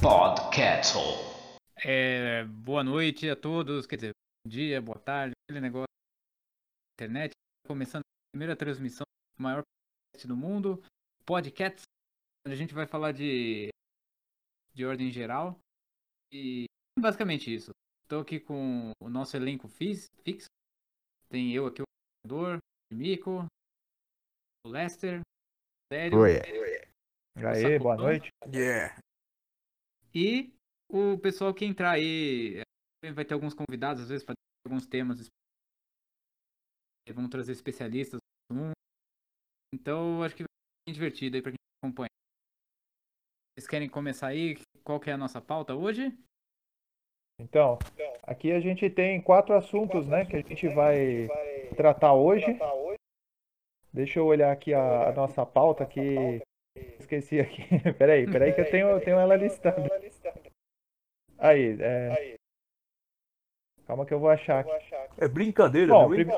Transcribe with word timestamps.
Podcastle. 0.00 1.02
É, 1.76 2.44
boa 2.44 2.82
noite 2.82 3.28
a 3.28 3.36
todos, 3.36 3.86
quer 3.86 3.96
dizer, 3.96 4.12
bom 4.14 4.50
dia, 4.50 4.80
boa 4.80 4.98
tarde, 4.98 5.32
aquele 5.44 5.60
negócio 5.60 5.84
da 5.84 7.04
internet. 7.04 7.32
Começando 7.66 8.00
a 8.00 8.32
primeira 8.32 8.56
transmissão 8.56 9.04
do 9.36 9.42
maior 9.42 9.62
podcast 10.10 10.26
do 10.26 10.34
mundo, 10.34 10.82
Podcasts, 11.26 11.82
onde 12.46 12.54
a 12.54 12.56
gente 12.58 12.72
vai 12.72 12.86
falar 12.86 13.12
de, 13.12 13.68
de 14.72 14.86
ordem 14.86 15.10
geral. 15.10 15.58
E 16.32 16.64
basicamente 16.98 17.54
isso. 17.54 17.72
Estou 18.04 18.22
aqui 18.22 18.40
com 18.40 18.92
o 18.98 19.10
nosso 19.10 19.36
elenco 19.36 19.68
fix, 19.68 20.06
fixo. 20.22 20.48
Tem 21.28 21.52
eu 21.52 21.66
aqui, 21.66 21.82
o 21.82 21.84
jogador, 22.26 22.58
Mico, 22.90 23.46
Lester, 24.66 25.20
o 25.20 25.94
Sério. 25.94 26.18
Oi. 26.18 26.36
Aê, 27.36 27.78
boa 27.78 27.96
noite. 27.96 28.30
Yeah. 28.46 29.00
E 30.14 30.52
o 30.88 31.18
pessoal 31.18 31.54
que 31.54 31.64
entrar 31.64 31.92
aí 31.92 32.62
eh, 33.04 33.12
vai 33.12 33.24
ter 33.24 33.34
alguns 33.34 33.54
convidados, 33.54 34.02
às 34.02 34.08
vezes, 34.08 34.24
para 34.24 34.34
alguns 34.66 34.86
temas. 34.86 35.26
Vão 37.12 37.28
trazer 37.28 37.52
especialistas. 37.52 38.20
Então, 39.74 40.22
acho 40.22 40.36
que 40.36 40.42
vai 40.42 40.48
ser 40.48 40.86
bem 40.86 40.94
divertido 40.94 41.36
aí 41.36 41.42
para 41.42 41.52
quem 41.52 41.58
acompanha. 41.82 42.10
Vocês 43.54 43.66
querem 43.66 43.88
começar 43.88 44.28
aí? 44.28 44.56
Qual 44.84 45.00
que 45.00 45.10
é 45.10 45.14
a 45.14 45.18
nossa 45.18 45.40
pauta 45.40 45.74
hoje? 45.74 46.16
Então, 47.40 47.78
aqui 48.22 48.52
a 48.52 48.60
gente 48.60 48.88
tem 48.90 49.20
quatro 49.20 49.54
assuntos, 49.54 50.06
né, 50.06 50.26
que 50.26 50.36
a 50.36 50.42
gente 50.42 50.68
vai 50.68 51.26
tratar 51.74 52.12
hoje. 52.12 52.46
Deixa 53.92 54.18
eu 54.18 54.26
olhar 54.26 54.52
aqui 54.52 54.72
a, 54.72 55.08
a 55.08 55.12
nossa 55.12 55.44
pauta 55.44 55.84
que 55.84 56.40
esqueci 56.98 57.40
aqui. 57.40 57.62
Peraí, 57.98 58.26
peraí 58.30 58.52
que 58.52 58.60
eu 58.60 58.70
tenho, 58.70 58.88
eu 58.88 59.00
tenho 59.00 59.18
ela 59.18 59.36
listada. 59.36 59.82
Aí, 61.38 61.76
é... 61.80 62.36
Calma 63.86 64.06
que 64.06 64.14
eu 64.14 64.20
vou 64.20 64.30
achar 64.30 64.60
aqui. 64.60 64.70
É 65.18 65.26
brincadeira, 65.26 65.92
Bom, 65.92 66.08
não 66.08 66.14
é? 66.14 66.24
prim- 66.24 66.32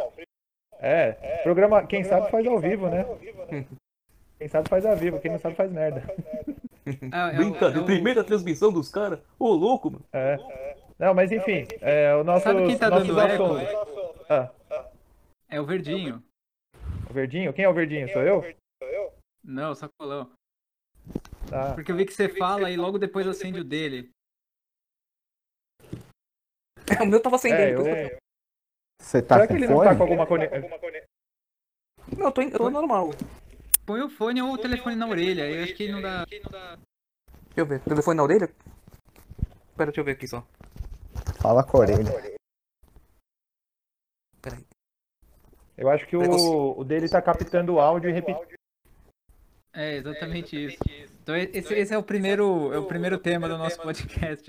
É, 0.80 1.12
programa, 1.42 1.86
quem 1.86 2.02
sabe 2.02 2.30
faz 2.30 2.46
ao 2.46 2.58
vivo, 2.58 2.88
né? 2.88 3.04
Quem 4.38 4.48
sabe 4.48 4.68
faz 4.68 4.86
ao 4.86 4.96
vivo, 4.96 5.20
quem 5.20 5.30
não 5.30 5.38
sabe 5.38 5.54
faz 5.54 5.70
merda. 5.70 6.02
Ah, 7.12 7.30
é 7.30 7.36
Brincadeira. 7.36 7.78
é 7.78 7.82
o- 7.82 7.84
Primeira 7.84 8.24
transmissão 8.24 8.72
dos 8.72 8.88
caras. 8.88 9.20
Ô, 9.38 9.48
louco, 9.52 9.90
mano. 9.90 10.04
É. 10.12 10.36
Não, 10.98 11.12
mas 11.14 11.30
enfim, 11.30 11.66
é, 11.80 12.14
o 12.14 12.24
nosso, 12.24 12.44
Sabe 12.44 12.64
quem 12.66 12.78
tá 12.78 12.88
dando 12.88 13.20
eco? 13.20 13.44
Ah, 14.28 14.50
É 15.50 15.60
o 15.60 15.66
Verdinho. 15.66 16.22
O 17.12 17.14
Verdinho? 17.14 17.52
Quem 17.52 17.64
é 17.64 17.68
o 17.68 17.74
Verdinho? 17.74 18.08
Sou 18.10 18.22
eu? 18.22 18.42
Não, 19.44 19.74
sacolão. 19.74 20.32
Tá. 21.50 21.74
Porque 21.74 21.92
eu 21.92 21.96
vi 21.96 22.06
que 22.06 22.12
você 22.14 22.28
fala 22.28 22.70
e 22.70 22.76
logo 22.76 22.98
depois 22.98 23.26
acende 23.26 23.60
o 23.60 23.64
dele. 23.64 24.10
o 27.02 27.06
meu 27.06 27.20
tava 27.20 27.36
É, 27.36 27.38
acendendo. 27.38 27.86
eu... 27.86 28.18
Você 29.00 29.20
tá 29.20 29.34
Será 29.34 29.46
que 29.46 29.52
com 29.52 29.58
ele 29.58 29.66
não 29.66 29.76
fone? 29.76 29.88
tá 29.90 29.96
com 29.96 30.02
alguma 30.02 30.26
conexão? 30.26 30.60
Não, 32.16 32.26
eu 32.26 32.32
tô, 32.32 32.40
em- 32.42 32.50
eu 32.50 32.58
tô 32.58 32.70
normal. 32.70 33.10
Põe 33.84 34.00
o 34.00 34.08
fone 34.08 34.40
ou 34.40 34.52
o 34.52 34.58
telefone 34.58 34.96
na 34.96 35.06
orelha. 35.08 35.50
Eu 35.50 35.64
acho 35.64 35.74
que 35.74 35.90
não 35.90 36.00
dá. 36.00 36.24
Deixa 36.24 36.80
eu 37.56 37.66
ver. 37.66 37.80
Telefone 37.80 38.16
na 38.16 38.22
orelha? 38.22 38.48
Pera, 39.76 39.86
deixa 39.90 40.00
eu 40.00 40.04
ver 40.04 40.12
aqui 40.12 40.26
só. 40.28 40.46
Fala 41.40 41.64
com 41.64 41.78
a 41.78 41.80
orelha. 41.80 42.10
Peraí. 44.40 44.64
Eu 45.76 45.88
acho 45.90 46.06
que 46.06 46.16
o, 46.16 46.78
o 46.78 46.84
dele 46.84 47.08
tá 47.08 47.20
captando 47.22 47.74
o 47.74 47.80
áudio 47.80 48.10
e 48.10 48.12
repetindo. 48.12 48.54
É, 49.74 49.96
exatamente 49.96 50.54
isso. 50.66 50.76
Então 51.22 51.34
esse, 51.34 51.72
esse 51.74 51.94
é 51.94 51.98
o 51.98 52.02
primeiro, 52.02 52.72
é 52.72 52.78
o 52.78 52.86
primeiro 52.86 53.18
tema 53.18 53.48
do 53.48 53.56
nosso 53.56 53.80
podcast. 53.80 54.48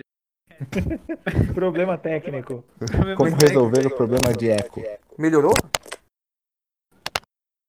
Problema 1.56 1.98
técnico. 1.98 2.64
Como 3.18 3.36
resolver 3.36 3.88
o 3.88 3.96
problema 3.96 4.34
de 4.38 4.50
eco? 4.50 4.82
Melhorou? 5.18 5.54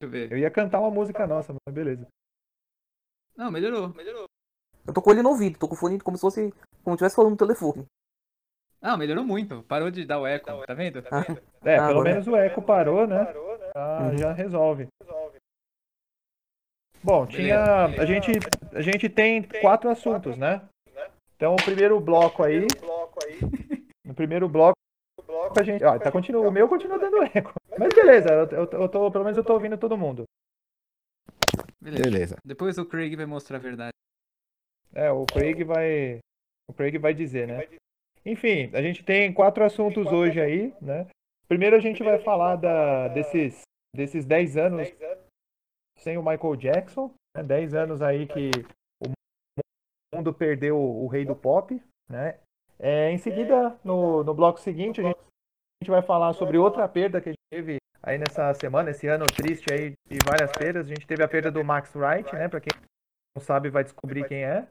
Deixa 0.01 0.03
eu 0.03 0.11
ver. 0.11 0.33
Eu 0.33 0.39
ia 0.39 0.51
cantar 0.51 0.81
uma 0.81 0.91
música 0.91 1.27
nossa, 1.27 1.55
mas 1.67 1.75
beleza. 1.75 2.07
Não, 3.37 3.51
melhorou, 3.51 3.89
melhorou. 3.95 4.27
Eu 4.87 4.93
tô 4.93 5.01
com 5.01 5.11
ele 5.13 5.23
no 5.23 5.31
ouvido. 5.31 5.59
Tô 5.59 5.67
com 5.69 5.75
o 5.75 5.79
fone 5.79 5.99
como 6.01 6.17
se 6.17 6.21
fosse. 6.21 6.51
Como 6.83 6.93
se 6.97 7.05
estivesse 7.05 7.17
falando 7.17 7.33
no 7.33 7.37
telefone. 7.39 7.87
Não, 8.83 8.99
melhorou 8.99 9.25
muito. 9.25 9.63
Parou 9.63 9.91
de 9.91 10.05
dar 10.05 10.21
o 10.21 10.27
eco, 10.27 10.47
tá 10.67 10.75
vendo? 10.75 11.03
Ah, 11.11 11.25
É, 11.65 11.77
Ah, 11.77 11.87
pelo 11.89 12.01
agora- 12.01 12.11
menos 12.11 12.27
o 12.27 12.37
eco 12.37 12.61
parou, 12.61 13.07
né? 13.07 13.25
Já, 13.25 13.33
Uhum. 13.77 14.19
já 14.19 14.33
resolve. 14.33 14.87
Bom, 17.03 17.27
tinha. 17.27 17.85
A 17.85 18.05
gente, 18.07 18.31
a 18.73 18.81
gente 18.81 19.09
tem 19.09 19.43
quatro 19.61 19.91
assuntos, 19.91 20.39
né? 20.39 20.63
Então 21.37 21.55
o 21.55 21.65
primeiro 21.65 21.99
bloco 22.01 22.43
aí. 22.43 22.67
No 24.05 24.13
primeiro 24.13 24.47
bloco 24.51 24.75
a 25.59 25.63
gente. 25.63 25.83
Ó, 25.83 25.99
tá 25.99 26.13
continua, 26.13 26.47
o 26.47 26.53
meu 26.53 26.69
continua 26.69 26.99
dando 26.99 27.23
eco. 27.23 27.55
Mas 27.79 27.89
beleza, 27.95 28.29
eu, 28.29 28.65
eu, 28.65 28.71
eu 28.83 28.89
tô, 28.89 29.11
pelo 29.11 29.25
menos 29.25 29.39
eu 29.39 29.43
tô 29.43 29.55
ouvindo 29.55 29.79
todo 29.79 29.97
mundo. 29.97 30.25
Beleza. 31.81 32.03
Beleza. 32.03 32.37
Depois 32.45 32.77
o 32.77 32.85
Craig 32.85 33.17
vai 33.17 33.25
mostrar 33.25 33.57
a 33.57 33.61
verdade. 33.61 33.95
É, 34.95 35.11
o 35.11 35.25
Craig 35.25 35.65
vai. 35.65 36.19
O 36.69 36.75
Craig 36.75 36.99
vai 36.99 37.15
dizer, 37.15 37.49
né? 37.49 37.67
Enfim, 38.25 38.71
a 38.75 38.83
gente 38.83 39.03
tem 39.03 39.33
quatro 39.33 39.65
assuntos 39.65 40.07
hoje 40.07 40.41
aí, 40.41 40.75
né? 40.81 41.07
Primeiro 41.49 41.77
a 41.77 41.81
gente 41.81 42.03
vai 42.03 42.19
falar 42.19 42.57
da, 42.57 43.09
desses, 43.09 43.63
desses 43.95 44.25
10 44.25 44.57
anos 44.57 44.89
sem 45.99 46.19
o 46.19 46.23
Michael 46.23 46.57
Jackson, 46.57 47.15
né? 47.37 47.43
10 47.43 47.75
anos 47.75 48.03
aí 48.03 48.27
que 48.27 48.51
o 49.03 49.11
mundo 50.15 50.33
perdeu 50.33 50.79
o 50.79 51.07
rei 51.07 51.25
do 51.25 51.37
pop, 51.37 51.81
né? 52.09 52.39
É, 52.79 53.11
em 53.11 53.19
seguida, 53.19 53.79
no, 53.85 54.25
no 54.25 54.35
bloco 54.35 54.61
seguinte, 54.61 55.01
a 55.01 55.05
gente, 55.05 55.17
a 55.17 55.85
gente 55.85 55.91
vai 55.91 56.03
falar 56.03 56.33
sobre 56.33 56.59
outra 56.59 56.89
perda 56.89 57.21
que 57.21 57.29
a 57.29 57.33
gente 57.33 57.47
teve 57.51 57.77
aí 58.03 58.19
nessa 58.19 58.53
semana, 58.55 58.91
esse 58.91 59.07
ano 59.07 59.25
triste 59.27 59.73
aí 59.73 59.93
de 60.09 60.19
várias 60.25 60.51
perdas. 60.53 60.87
A 60.87 60.89
gente 60.89 61.07
teve 61.07 61.23
a 61.23 61.29
perda 61.29 61.51
do 61.51 61.65
Max 61.65 61.95
Wright, 61.95 62.33
né? 62.35 62.49
Pra 62.49 62.61
quem 62.61 62.73
não 63.37 63.43
sabe, 63.43 63.71
vai 63.71 63.85
descobrir 63.85 64.27
quem 64.27 64.45
é. 64.45 64.67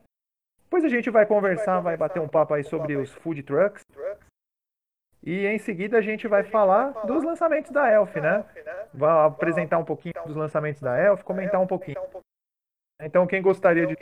Depois 0.63 0.83
a 0.83 0.89
gente 0.89 1.09
vai 1.09 1.25
conversar, 1.25 1.79
vai 1.81 1.95
bater 1.95 2.19
um 2.19 2.27
papo 2.27 2.53
aí 2.53 2.63
sobre 2.63 2.95
os 2.95 3.11
food 3.11 3.43
trucks. 3.43 3.83
E 5.25 5.45
em 5.45 5.57
seguida 5.57 5.97
a 5.97 6.01
gente 6.01 6.27
vai 6.27 6.43
falar 6.43 6.91
dos 7.05 7.23
lançamentos 7.23 7.71
da 7.71 7.89
Elf, 7.89 8.13
né? 8.17 8.43
Vai 8.93 9.25
apresentar 9.25 9.77
um 9.77 9.85
pouquinho 9.85 10.13
dos 10.25 10.35
lançamentos 10.35 10.81
da 10.81 10.97
Elf, 10.99 11.23
comentar 11.23 11.61
um 11.61 11.67
pouquinho. 11.67 11.97
Então 13.01 13.25
quem 13.25 13.41
gostaria 13.41 13.87
de 13.87 13.95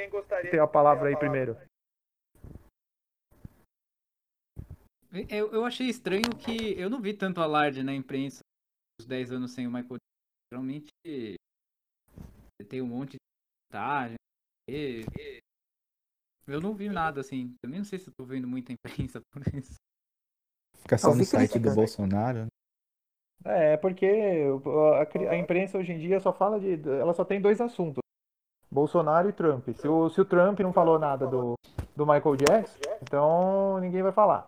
ter 0.50 0.60
a 0.60 0.68
palavra 0.68 1.10
aí 1.10 1.16
primeiro? 1.16 1.56
Eu, 5.30 5.52
eu 5.54 5.66
achei 5.66 5.88
estranho 5.88 6.30
que 6.40 6.80
eu 6.80 6.90
não 6.90 7.02
vi 7.02 7.14
tanto 7.14 7.42
alarde 7.42 7.84
na 7.84 7.94
imprensa 7.94 8.40
os 9.00 9.06
10 9.06 9.32
anos 9.32 9.52
sem 9.52 9.68
o 9.68 9.72
Michael. 9.72 9.98
Geralmente 10.52 10.88
tem 12.68 12.82
um 12.82 12.88
monte 12.88 13.18
de 13.18 13.18
e- 14.70 15.06
Eu 16.48 16.62
não 16.62 16.74
vi 16.74 16.90
nada 16.90 17.22
assim. 17.22 17.54
Nem 17.66 17.80
não 17.80 17.86
sei 17.86 18.00
se 18.00 18.10
eu 18.10 18.14
tô 18.18 18.26
vendo 18.26 18.48
muita 18.48 18.72
imprensa 18.74 19.20
por 19.32 19.42
isso. 19.54 19.76
Fica 20.82 20.98
só 20.98 21.14
no 21.14 21.24
site 21.24 21.60
do 21.60 21.74
Bolsonaro. 21.74 22.48
É, 23.44 23.76
porque 23.78 24.46
a, 25.26 25.32
a 25.32 25.38
imprensa 25.38 25.78
hoje 25.78 25.92
em 25.94 25.98
dia 25.98 26.20
só 26.20 26.32
fala 26.32 26.60
de. 26.60 26.80
Ela 26.88 27.14
só 27.14 27.26
tem 27.26 27.42
dois 27.42 27.60
assuntos: 27.60 28.02
Bolsonaro 28.70 29.30
e 29.30 29.34
Trump. 29.34 29.68
Se 29.76 29.88
o, 29.88 30.10
se 30.10 30.22
o 30.22 30.26
Trump 30.26 30.60
não 30.60 30.72
falou 30.72 31.00
nada 31.00 31.26
do, 31.26 31.56
do 31.96 32.06
Michael 32.06 32.36
Jackson, 32.36 32.78
então 33.02 33.80
ninguém 33.80 34.04
vai 34.04 34.12
falar. 34.12 34.48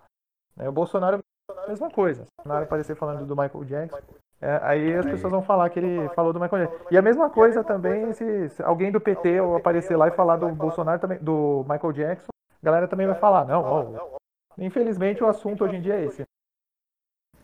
Né, 0.55 0.69
O 0.69 0.71
Bolsonaro 0.71 1.17
é 1.49 1.66
a 1.66 1.67
mesma 1.67 1.89
coisa. 1.89 2.23
O 2.23 2.25
Bolsonaro 2.38 2.65
aparecer 2.65 2.95
falando 2.95 3.25
do 3.25 3.35
Michael 3.35 3.63
Jackson. 3.65 3.97
é, 4.41 4.59
aí 4.61 4.94
as 4.94 5.05
pessoas 5.05 5.31
vão 5.31 5.41
falar 5.41 5.69
que 5.69 5.79
ele 5.79 6.07
falou 6.09 6.31
do 6.31 6.39
Michael 6.39 6.67
Jackson. 6.67 6.85
E 6.91 6.97
a 6.97 7.01
mesma 7.01 7.29
coisa 7.29 7.63
também 7.63 8.13
se, 8.13 8.50
se 8.50 8.61
alguém 8.63 8.91
do 8.91 9.01
PT 9.01 9.39
aparecer 9.57 9.95
lá 9.97 10.07
e 10.07 10.12
falar 10.12 10.38
do 10.38 10.50
Bolsonaro 10.50 11.00
também, 11.00 11.18
do 11.19 11.65
Michael 11.68 11.94
Jackson, 11.94 12.29
a 12.62 12.65
galera 12.65 12.88
também 12.88 13.07
vai 13.07 13.15
falar, 13.15 13.45
não, 13.45 13.63
ó, 13.63 14.18
infelizmente 14.57 15.23
o 15.23 15.27
assunto 15.27 15.63
hoje 15.63 15.75
em 15.77 15.81
dia 15.81 15.95
é 15.95 16.05
esse. 16.05 16.23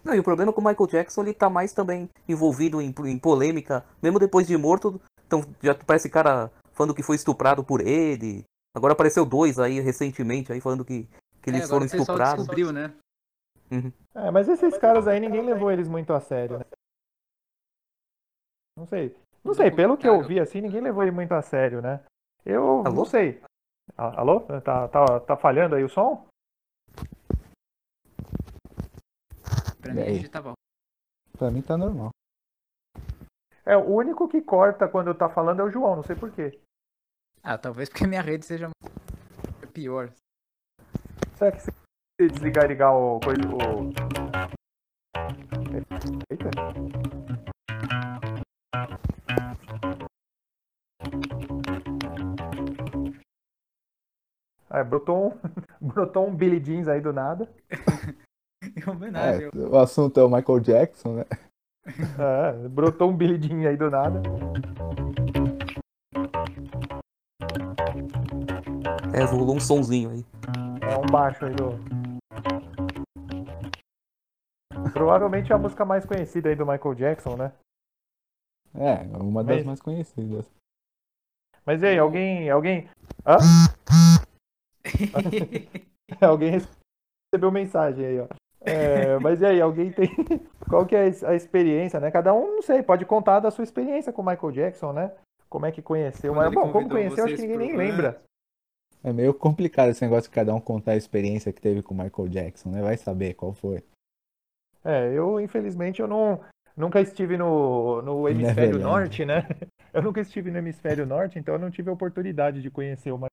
Não, 0.03 0.13
e 0.15 0.19
o 0.19 0.23
problema 0.23 0.51
é 0.51 0.53
que 0.53 0.59
o 0.59 0.63
Michael 0.63 0.87
Jackson 0.87 1.21
ele 1.23 1.33
tá 1.33 1.49
mais 1.49 1.73
também 1.73 2.09
envolvido 2.27 2.81
em, 2.81 2.93
em 3.05 3.19
polêmica, 3.19 3.85
mesmo 4.01 4.17
depois 4.19 4.47
de 4.47 4.55
morto. 4.57 4.99
Então 5.27 5.41
já 5.61 5.75
parece 5.75 6.09
cara 6.09 6.51
falando 6.71 6.95
que 6.95 7.03
foi 7.03 7.15
estuprado 7.15 7.63
por 7.63 7.81
ele. 7.81 8.43
Agora 8.75 8.93
apareceu 8.93 9.25
dois 9.25 9.59
aí 9.59 9.79
recentemente 9.79 10.51
aí 10.53 10.61
falando 10.61 10.85
que, 10.85 11.07
que 11.41 11.49
eles 11.49 11.63
É, 11.63 11.67
foram 11.67 11.85
estuprados. 11.85 12.37
descobriu, 12.37 12.71
né? 12.71 12.93
É, 14.15 14.31
mas 14.31 14.47
esses 14.47 14.77
caras 14.77 15.07
aí 15.07 15.19
ninguém 15.19 15.45
levou 15.45 15.71
eles 15.71 15.87
muito 15.87 16.13
a 16.13 16.19
sério, 16.19 16.59
né? 16.59 16.65
Não 18.77 18.85
sei. 18.85 19.15
Não 19.43 19.53
sei, 19.53 19.71
pelo 19.71 19.97
que 19.97 20.07
eu 20.07 20.21
vi 20.23 20.39
assim, 20.39 20.61
ninguém 20.61 20.81
levou 20.81 21.03
ele 21.03 21.11
muito 21.11 21.33
a 21.33 21.41
sério, 21.41 21.81
né? 21.81 22.01
Eu 22.45 22.79
Alô? 22.85 22.91
não 22.91 23.05
sei. 23.05 23.41
Alô? 23.97 24.41
Tá, 24.61 24.87
tá, 24.87 25.19
tá 25.19 25.37
falhando 25.37 25.75
aí 25.75 25.83
o 25.83 25.89
som? 25.89 26.28
Pra 29.81 29.93
mim 29.93 29.99
E 29.99 30.03
aí? 30.03 30.09
a 30.11 30.15
gente 30.15 30.29
tava. 30.29 30.53
Pra 31.37 31.51
mim 31.51 31.61
tá 31.61 31.77
normal. 31.77 32.09
É, 33.65 33.77
o 33.77 33.85
único 33.85 34.27
que 34.27 34.41
corta 34.41 34.87
quando 34.87 35.13
tá 35.13 35.29
falando 35.29 35.61
é 35.61 35.63
o 35.63 35.69
João, 35.69 35.97
não 35.97 36.03
sei 36.03 36.15
porquê. 36.15 36.59
Ah, 37.43 37.57
talvez 37.57 37.87
porque 37.89 38.07
minha 38.07 38.21
rede 38.21 38.45
seja 38.45 38.69
pior. 39.73 40.11
Será 41.35 41.51
que 41.51 41.59
se 41.61 41.71
desligar 42.19 42.65
e 42.65 42.67
ligar 42.69 42.91
o 42.91 43.19
coisa. 43.19 43.41
O... 43.47 43.89
Eita. 46.29 46.49
Ah, 54.69 54.83
brotou 54.83 55.33
um, 55.33 55.39
brotou 55.81 56.27
um 56.27 56.35
Billy 56.35 56.59
Jeans 56.63 56.87
aí 56.87 57.01
do 57.01 57.11
nada. 57.11 57.51
Homenagem. 58.91 59.47
É, 59.47 59.57
o 59.57 59.77
assunto 59.77 60.19
é 60.19 60.23
o 60.23 60.29
Michael 60.29 60.59
Jackson, 60.59 61.15
né? 61.15 61.25
É, 62.19 62.67
brotou 62.67 63.09
um 63.09 63.17
Jean 63.19 63.67
aí 63.67 63.75
do 63.75 63.89
nada. 63.89 64.21
É, 69.13 69.23
rolou 69.23 69.55
um 69.55 69.59
sonzinho 69.59 70.11
aí. 70.11 70.25
É 70.81 70.97
um 70.97 71.05
baixo 71.11 71.45
aí 71.45 71.55
do. 71.55 71.79
Provavelmente 74.93 75.51
é 75.51 75.55
a 75.55 75.57
música 75.57 75.83
mais 75.83 76.05
conhecida 76.05 76.49
aí 76.49 76.55
do 76.55 76.65
Michael 76.65 76.93
Jackson, 76.95 77.35
né? 77.35 77.51
É, 78.75 79.01
uma 79.17 79.43
das 79.43 79.57
Mas- 79.57 79.65
mais 79.65 79.81
conhecidas. 79.81 80.45
Mas 81.65 81.81
e 81.81 81.87
aí, 81.87 81.97
alguém. 81.97 82.49
Alguém. 82.49 82.89
Hã? 83.25 83.37
alguém 86.21 86.51
recebeu 86.51 87.51
mensagem 87.51 88.05
aí, 88.05 88.19
ó. 88.19 88.27
É, 88.61 89.17
mas 89.19 89.41
e 89.41 89.45
aí, 89.45 89.61
alguém 89.61 89.91
tem. 89.91 90.09
Qual 90.69 90.85
que 90.85 90.95
é 90.95 91.11
a 91.25 91.35
experiência, 91.35 91.99
né? 91.99 92.11
Cada 92.11 92.33
um, 92.33 92.55
não 92.55 92.61
sei, 92.61 92.83
pode 92.83 93.05
contar 93.05 93.39
da 93.39 93.51
sua 93.51 93.63
experiência 93.63 94.11
com 94.11 94.21
o 94.21 94.25
Michael 94.25 94.51
Jackson, 94.51 94.91
né? 94.91 95.11
Como 95.49 95.65
é 95.65 95.71
que 95.71 95.81
conheceu. 95.81 96.33
Quando 96.33 96.45
Mas, 96.45 96.53
bom, 96.53 96.71
como 96.71 96.89
conheceu, 96.89 97.25
acho 97.25 97.35
que 97.35 97.41
ninguém 97.41 97.57
nem 97.57 97.75
lembra. 97.75 98.21
É 99.03 99.13
meio 99.13 99.33
complicado 99.33 99.89
esse 99.89 100.03
negócio 100.03 100.29
de 100.29 100.35
cada 100.35 100.53
um 100.53 100.59
contar 100.59 100.91
a 100.91 100.97
experiência 100.97 101.53
que 101.53 101.61
teve 101.61 101.81
com 101.81 101.93
o 101.93 101.97
Michael 101.97 102.27
Jackson, 102.27 102.69
né? 102.69 102.81
Vai 102.81 102.97
saber 102.97 103.33
qual 103.33 103.53
foi. 103.53 103.81
É, 104.83 105.11
eu, 105.13 105.39
infelizmente, 105.39 106.01
eu 106.01 106.07
não. 106.07 106.41
Nunca 106.75 107.01
estive 107.01 107.37
no, 107.37 108.01
no 108.01 108.29
hemisfério 108.29 108.73
Neverland. 108.73 108.83
norte, 108.83 109.25
né? 109.25 109.45
Eu 109.91 110.03
nunca 110.03 110.21
estive 110.21 110.51
no 110.51 110.59
hemisfério 110.59 111.03
norte, 111.03 111.39
então 111.39 111.55
eu 111.55 111.59
não 111.59 111.71
tive 111.71 111.89
a 111.89 111.93
oportunidade 111.93 112.61
de 112.61 112.69
conhecer 112.69 113.11
o 113.11 113.15
Michael. 113.15 113.28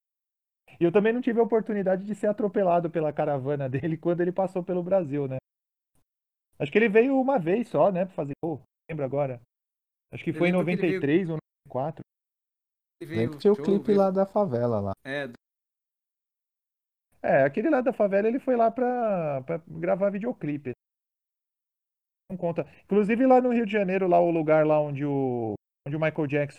E 0.81 0.85
eu 0.85 0.93
também 0.93 1.13
não 1.13 1.21
tive 1.23 1.41
a 1.41 1.43
oportunidade 1.43 2.05
de 2.05 2.15
ser 2.15 2.27
atropelado 2.27 2.91
pela 2.91 3.13
caravana 3.13 3.69
dele 3.91 3.97
quando 3.97 4.21
ele 4.21 4.33
passou 4.33 4.63
pelo 4.63 4.83
Brasil, 4.83 5.27
né? 5.29 5.37
Acho 6.59 6.73
que 6.73 6.79
ele 6.79 6.89
veio 6.89 7.19
uma 7.21 7.39
vez 7.39 7.69
só, 7.69 7.91
né? 7.93 8.05
Pra 8.07 8.15
fazer. 8.15 8.33
Pô, 8.43 8.61
lembro 8.91 9.05
agora. 9.05 9.41
Acho 10.13 10.25
que 10.25 10.31
Eu 10.31 10.35
foi 10.35 10.49
em 10.49 10.53
lembro 10.53 10.65
que 10.67 10.73
ele 10.73 10.81
veio- 10.81 11.01
93 11.01 11.31
ou 11.31 11.37
94. 11.69 12.03
Ele 13.01 13.09
veio 13.11 13.21
Lembra 13.23 13.37
que 13.37 13.41
tinha 13.43 13.53
o 13.53 13.57
clipe 13.57 13.87
veio- 13.89 13.99
lá 13.99 14.11
da 14.11 14.25
favela 14.25 14.81
lá. 14.81 14.93
É, 15.05 15.27
do- 15.29 15.35
É, 17.23 17.43
aquele 17.45 17.69
lá 17.69 17.81
da 17.81 17.93
favela 17.93 18.29
ele 18.29 18.39
foi 18.39 18.57
lá 18.57 18.71
pra, 18.71 19.43
pra 19.43 19.59
gravar 19.69 20.11
videoclipe. 20.11 20.73
Não 22.31 22.37
conta. 22.39 22.63
Inclusive 22.85 23.27
lá 23.27 23.41
no 23.41 23.53
Rio 23.53 23.67
de 23.67 23.73
Janeiro, 23.73 24.09
lá 24.09 24.19
o 24.21 24.31
lugar 24.31 24.67
lá 24.67 24.81
onde 24.81 25.05
o, 25.05 25.55
onde 25.87 25.97
o 25.97 26.01
Michael 26.01 26.27
Jackson 26.27 26.59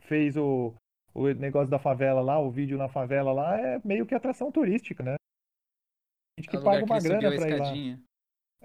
fez 0.00 0.36
o, 0.36 0.74
o 1.14 1.32
negócio 1.34 1.70
da 1.70 1.78
favela 1.78 2.20
lá, 2.20 2.38
o 2.38 2.50
vídeo 2.50 2.78
na 2.78 2.88
favela 2.88 3.32
lá, 3.32 3.58
é 3.58 3.78
meio 3.84 4.06
que 4.06 4.14
atração 4.14 4.50
turística, 4.50 5.02
né? 5.02 5.16
Tem 6.36 6.44
gente 6.44 6.48
é 6.48 6.50
que 6.50 6.56
lugar 6.58 6.70
paga 6.72 6.86
que 6.86 6.92
uma 6.92 7.00
subiu 7.00 7.18
grana 7.20 7.28
a 7.28 7.38
pra 7.38 7.48
ir 7.48 7.58
lá. 7.58 8.02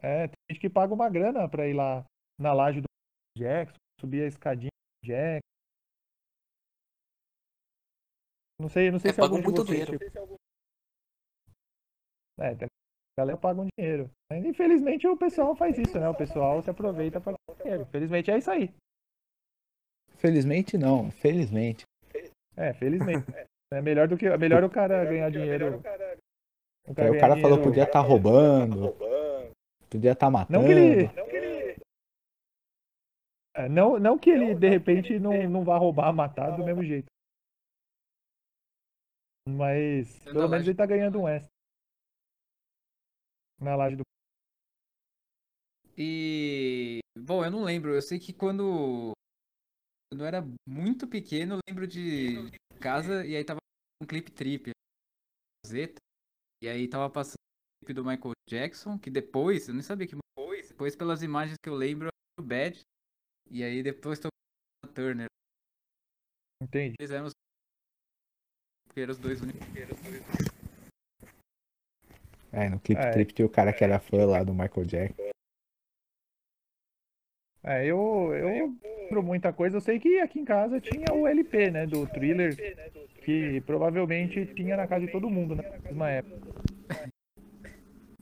É, 0.02 0.28
tem 0.28 0.36
gente 0.52 0.62
que 0.62 0.70
paga 0.70 0.94
uma 0.94 1.10
grana 1.10 1.50
pra 1.50 1.68
ir 1.68 1.74
lá 1.74 2.06
na 2.40 2.54
laje 2.54 2.82
do 2.82 2.86
Jackson, 3.38 3.76
subir 4.00 4.24
a 4.24 4.28
escadinha 4.28 4.70
do 5.04 5.08
Jackson. 5.08 5.42
Não 8.60 8.70
sei, 8.70 8.92
não 8.92 9.00
sei 9.00 9.12
É, 9.12 9.14
se 9.14 9.22
algum 9.22 9.42
muito 9.42 9.64
vocês 9.64 9.86
dinheiro. 9.86 10.04
É, 12.40 12.56
tem- 12.56 12.68
a 12.68 13.22
galera 13.22 13.38
paga 13.38 13.62
um 13.62 13.68
dinheiro. 13.78 14.10
Mas, 14.32 14.46
Infelizmente 14.46 15.08
o 15.08 15.18
pessoal 15.18 15.56
faz 15.56 15.78
isso, 15.78 16.00
né? 16.00 16.08
O 16.08 16.16
pessoal 16.16 16.62
se 16.62 16.70
aproveita 16.70 17.20
para 17.20 17.36
dinheiro. 17.62 17.84
Infelizmente 17.84 18.32
é 18.32 18.38
isso 18.38 18.50
aí. 18.52 18.74
Felizmente 20.18 20.78
não, 20.78 21.12
felizmente. 21.12 21.84
É, 22.57 22.74
felizmente. 22.74 23.25
É 23.71 23.81
melhor 23.81 24.07
do 24.07 24.18
que 24.18 24.25
é 24.25 24.38
melhor 24.38 24.63
o 24.63 24.69
cara 24.69 25.06
ganhar 25.06 25.30
dinheiro. 25.30 25.77
O 25.77 26.89
Aí 26.89 27.09
o 27.09 27.12
ganhar 27.12 27.19
cara 27.19 27.36
falou 27.36 27.57
dinheiro- 27.57 27.63
podia 27.63 27.83
estar 27.83 28.00
roubando, 28.00 28.95
podia 29.89 30.12
estar 30.13 30.30
matando. 30.30 30.59
Não 30.59 30.65
que 30.65 30.71
ele. 30.74 31.77
É, 33.56 33.68
não, 33.68 34.00
não 34.00 34.18
que 34.18 34.30
ele, 34.30 34.56
de 34.56 34.69
repente, 34.69 35.19
não, 35.19 35.50
não 35.50 35.63
vá 35.63 35.77
roubar, 35.77 36.13
matar 36.13 36.56
do 36.56 36.63
mesmo 36.63 36.83
jeito. 36.83 37.07
Mas, 39.50 40.19
pelo 40.25 40.36
menos 40.42 40.51
laje. 40.51 40.69
ele 40.69 40.77
tá 40.77 40.86
ganhando 40.86 41.21
um 41.21 41.27
extra. 41.27 41.50
Na 43.60 43.75
laje 43.75 43.95
do. 43.95 44.03
E. 45.98 47.00
Bom, 47.18 47.44
eu 47.44 47.50
não 47.50 47.63
lembro. 47.63 47.95
Eu 47.95 48.01
sei 48.01 48.19
que 48.19 48.31
quando. 48.31 49.12
Quando 50.09 50.21
eu 50.21 50.27
era 50.27 50.42
muito 50.68 51.06
pequeno, 51.07 51.56
eu 51.56 51.59
lembro 51.68 51.86
de 51.86 52.50
casa 52.80 53.25
e 53.25 53.36
aí 53.36 53.44
tava 53.44 53.59
um 54.01 54.06
clipe 54.07 54.31
trip. 54.31 54.71
Zeta. 55.65 56.00
E 56.63 56.69
aí 56.69 56.88
tava 56.88 57.09
passando 57.09 57.36
o 57.36 57.86
clipe 57.86 57.94
do 57.94 58.06
Michael 58.06 58.31
Jackson, 58.50 58.98
que 58.98 59.09
depois, 59.09 59.68
eu 59.68 59.74
nem 59.74 59.83
sabia 59.83 60.07
que 60.07 60.15
depois, 60.15 60.69
depois 60.69 60.95
pelas 60.95 61.21
imagens 61.24 61.57
que 61.62 61.69
eu 61.69 61.75
lembro, 61.75 62.07
o 62.39 62.44
Bad. 62.44 62.80
E 63.50 63.63
aí 63.63 63.83
depois 63.83 64.18
tocou 64.18 64.31
a 64.83 64.88
Turner. 64.88 65.27
Entende? 66.63 66.95
Eles 67.00 67.12
eram 67.12 67.25
os. 67.25 67.33
Porque 68.88 69.01
eram 69.01 69.12
os 69.12 69.19
dois 69.19 69.42
únicos. 69.42 69.62
É, 72.53 72.69
no 72.69 72.80
clipe 72.80 73.01
É. 73.01 73.12
trip 73.12 73.33
tinha 73.33 73.45
o 73.45 73.51
cara 73.51 73.74
que 73.74 73.83
era 73.83 74.00
fã 74.00 74.25
lá 74.25 74.42
do 74.44 74.53
Michael 74.53 74.86
Jackson. 74.86 75.31
É, 77.63 77.86
eu, 77.86 78.33
eu 78.33 78.77
lembro 79.07 79.24
muita 79.24 79.54
coisa. 79.54 79.77
Eu 79.77 79.81
sei 79.81 80.00
que 80.00 80.19
aqui 80.19 80.39
em 80.39 80.45
casa 80.45 80.80
tinha 80.80 81.06
o 81.13 81.25
LP, 81.27 81.71
né? 81.71 81.86
Do 81.88 82.06
thriller. 82.07 82.56
Que 83.24 83.62
provavelmente 83.62 84.45
tinha 84.54 84.77
na 84.77 84.88
casa 84.88 85.06
de 85.06 85.12
todo 85.12 85.30
mundo, 85.30 85.56
né? 85.56 85.63
Na 85.63 85.80
mesma 85.80 86.09
época. 86.09 86.62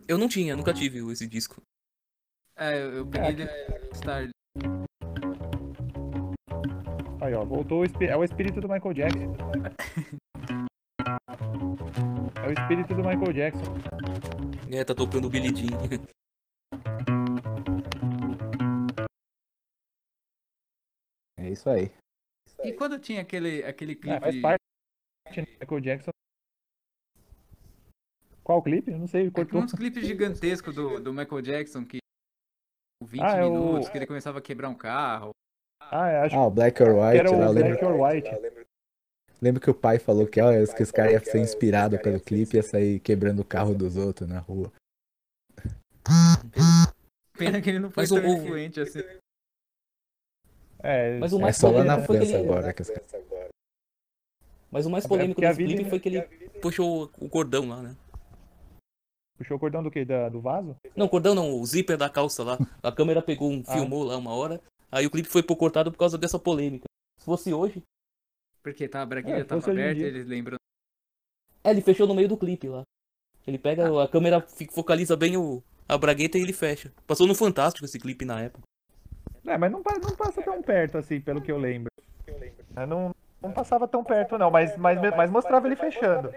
Eu 0.07 0.17
não 0.17 0.27
tinha, 0.27 0.55
nunca 0.55 0.73
tive 0.73 0.99
esse 1.11 1.27
disco. 1.27 1.61
É, 2.57 2.81
eu, 2.99 3.05
peguei 3.07 3.33
depois 3.33 3.99
tarde. 4.01 4.31
Aí, 7.19 7.33
ó, 7.33 7.43
voltou 7.43 7.81
o 7.81 7.85
espí- 7.85 8.05
É 8.05 8.15
o 8.15 8.23
espírito 8.23 8.61
do 8.61 8.69
Michael 8.69 8.93
Jackson. 8.93 9.35
É 12.43 12.47
o 12.47 12.51
espírito 12.51 12.93
do 12.93 13.03
Michael 13.03 13.33
Jackson. 13.33 13.73
É, 14.71 14.83
tá 14.83 14.93
tocando 14.93 15.25
o 15.25 15.29
Billy 15.29 15.53
Jean. 15.55 15.77
É 21.37 21.49
isso 21.49 21.69
aí. 21.69 21.91
E 22.63 22.73
quando 22.73 22.97
tinha 22.99 23.21
aquele, 23.21 23.63
aquele 23.63 23.91
É, 23.93 23.95
clipe. 23.95 24.19
faz 24.19 24.41
parte 24.41 24.61
do 25.41 25.41
Michael 25.59 25.81
Jackson. 25.81 26.11
Qual 28.43 28.61
clipe? 28.61 28.91
Eu 28.91 28.99
não 28.99 29.07
sei, 29.07 29.23
É 29.23 29.25
que 29.25 29.31
cortou. 29.31 29.61
uns 29.61 29.73
clipes 29.73 30.05
gigantescos 30.05 30.75
do, 30.75 30.99
do 30.99 31.13
Michael 31.13 31.41
Jackson 31.41 31.83
que. 31.85 31.97
com 33.01 33.07
20 33.07 33.21
Ah, 33.23 33.37
é 33.37 33.43
o- 33.43 33.51
minutos, 33.51 33.89
que 33.89 33.97
ele 33.97 34.07
começava 34.07 34.39
a 34.39 34.41
quebrar 34.41 34.69
um 34.69 34.75
carro. 34.75 35.31
Ah, 35.81 36.07
é, 36.09 36.19
acho 36.21 36.35
Ah, 36.35 36.47
o 36.47 36.51
Black 36.51 36.81
or 36.81 36.89
que 36.89 36.93
White, 36.95 37.17
era 37.17 37.31
lá, 37.31 37.49
o 37.49 37.51
lembro, 37.51 37.69
Black 37.77 37.85
or 37.85 38.01
White. 38.01 38.29
lembro 39.41 39.61
que 39.61 39.69
o 39.69 39.73
pai 39.75 39.99
falou 39.99 40.25
que, 40.27 40.39
ó, 40.41 40.51
que 40.51 40.83
os 40.83 40.91
caras 40.91 41.13
iam 41.13 41.23
ser 41.23 41.39
inspirados 41.39 41.99
pelo 42.01 42.19
clipe 42.19 42.55
e 42.55 42.57
ia 42.59 42.63
sair 42.63 42.99
quebrando 43.01 43.41
o 43.41 43.45
carro 43.45 43.75
dos 43.75 43.97
outros 43.97 44.27
na 44.29 44.39
rua. 44.39 44.71
Pena 47.37 47.61
que 47.61 47.69
ele 47.69 47.79
não 47.79 47.91
foi 47.91 48.03
Mas 48.03 48.09
tão 48.09 48.19
o- 48.19 48.25
influente 48.37 48.79
assim. 48.79 48.99
É, 50.85 51.17
Mas 51.17 51.33
o 51.33 51.37
É 51.37 51.41
mais 51.41 51.57
só 51.57 51.67
lá 51.67 51.73
polêmico 51.73 51.95
na 51.95 52.01
que 52.01 52.07
França 52.07 52.23
ele... 52.37 52.43
agora 52.49 52.73
que. 52.73 52.83
Mas 54.71 54.85
o 54.85 54.89
mais 54.89 55.05
É 55.05 55.07
polêmico 55.07 55.41
desse 55.41 55.53
vida- 55.57 55.73
clipe 55.73 55.89
foi 55.89 55.99
que 55.99 56.09
ele 56.09 56.21
puxou 56.61 57.09
o 57.19 57.29
cordão 57.29 57.67
lá, 57.69 57.81
né? 57.81 57.95
puxou 59.37 59.57
o 59.57 59.59
cordão 59.59 59.83
do 59.83 59.91
quê? 59.91 60.05
Da- 60.05 60.29
do 60.29 60.39
vaso? 60.39 60.75
Não, 60.95 61.07
cordão 61.09 61.35
não, 61.35 61.59
o 61.59 61.65
zíper 61.65 61.97
da 61.97 62.09
calça 62.09 62.43
lá. 62.43 62.57
A 62.81 62.91
câmera 62.91 63.21
pegou 63.21 63.51
um, 63.51 63.61
Ah. 63.67 63.73
filmou 63.73 64.03
lá 64.03 64.15
uma 64.17 64.33
hora. 64.33 64.61
Aí 64.91 65.05
o 65.05 65.11
clipe 65.11 65.27
foi 65.27 65.43
cortado 65.43 65.91
por 65.91 65.97
causa 65.97 66.17
dessa 66.17 66.39
polêmica. 66.39 66.85
Se 67.19 67.25
fosse 67.25 67.53
hoje, 67.53 67.81
Porque 68.63 68.87
tá, 68.87 69.01
a 69.01 69.05
braguilha 69.05 69.35
É, 69.37 69.43
tava 69.43 69.69
aberta, 69.69 70.01
eles 70.01 70.25
lembram. 70.25 70.57
é, 71.63 71.69
ele 71.71 71.81
fechou 71.81 72.07
no 72.07 72.15
meio 72.15 72.27
do 72.29 72.37
clipe 72.37 72.67
lá. 72.69 72.83
Ele 73.45 73.57
pega, 73.59 74.01
a 74.03 74.07
câmera 74.07 74.41
focaliza 74.71 75.15
bem 75.17 75.35
o, 75.37 75.61
a 75.87 75.97
bragueta 75.97 76.37
e 76.37 76.41
ele 76.41 76.53
fecha. 76.53 76.91
Passou 77.05 77.27
no 77.27 77.35
Fantástico 77.35 77.85
esse 77.85 77.99
clipe 77.99 78.23
na 78.25 78.41
época. 78.41 78.63
É, 79.47 79.57
mas 79.57 79.71
não, 79.71 79.81
não 80.01 80.15
passa 80.15 80.41
tão 80.41 80.61
perto 80.61 80.97
assim, 80.97 81.21
pelo 81.21 81.41
que 81.41 81.51
eu 81.51 81.57
lembro. 81.57 81.89
É, 82.75 82.85
Não, 82.85 83.13
não 83.41 83.51
passava 83.51 83.87
tão 83.87 84.03
perto, 84.03 84.37
não, 84.37 84.49
mas, 84.49 84.75
mas, 84.77 84.99
mas 85.15 85.29
mostrava 85.31 85.67
ele 85.67 85.75
fechando. 85.75 86.33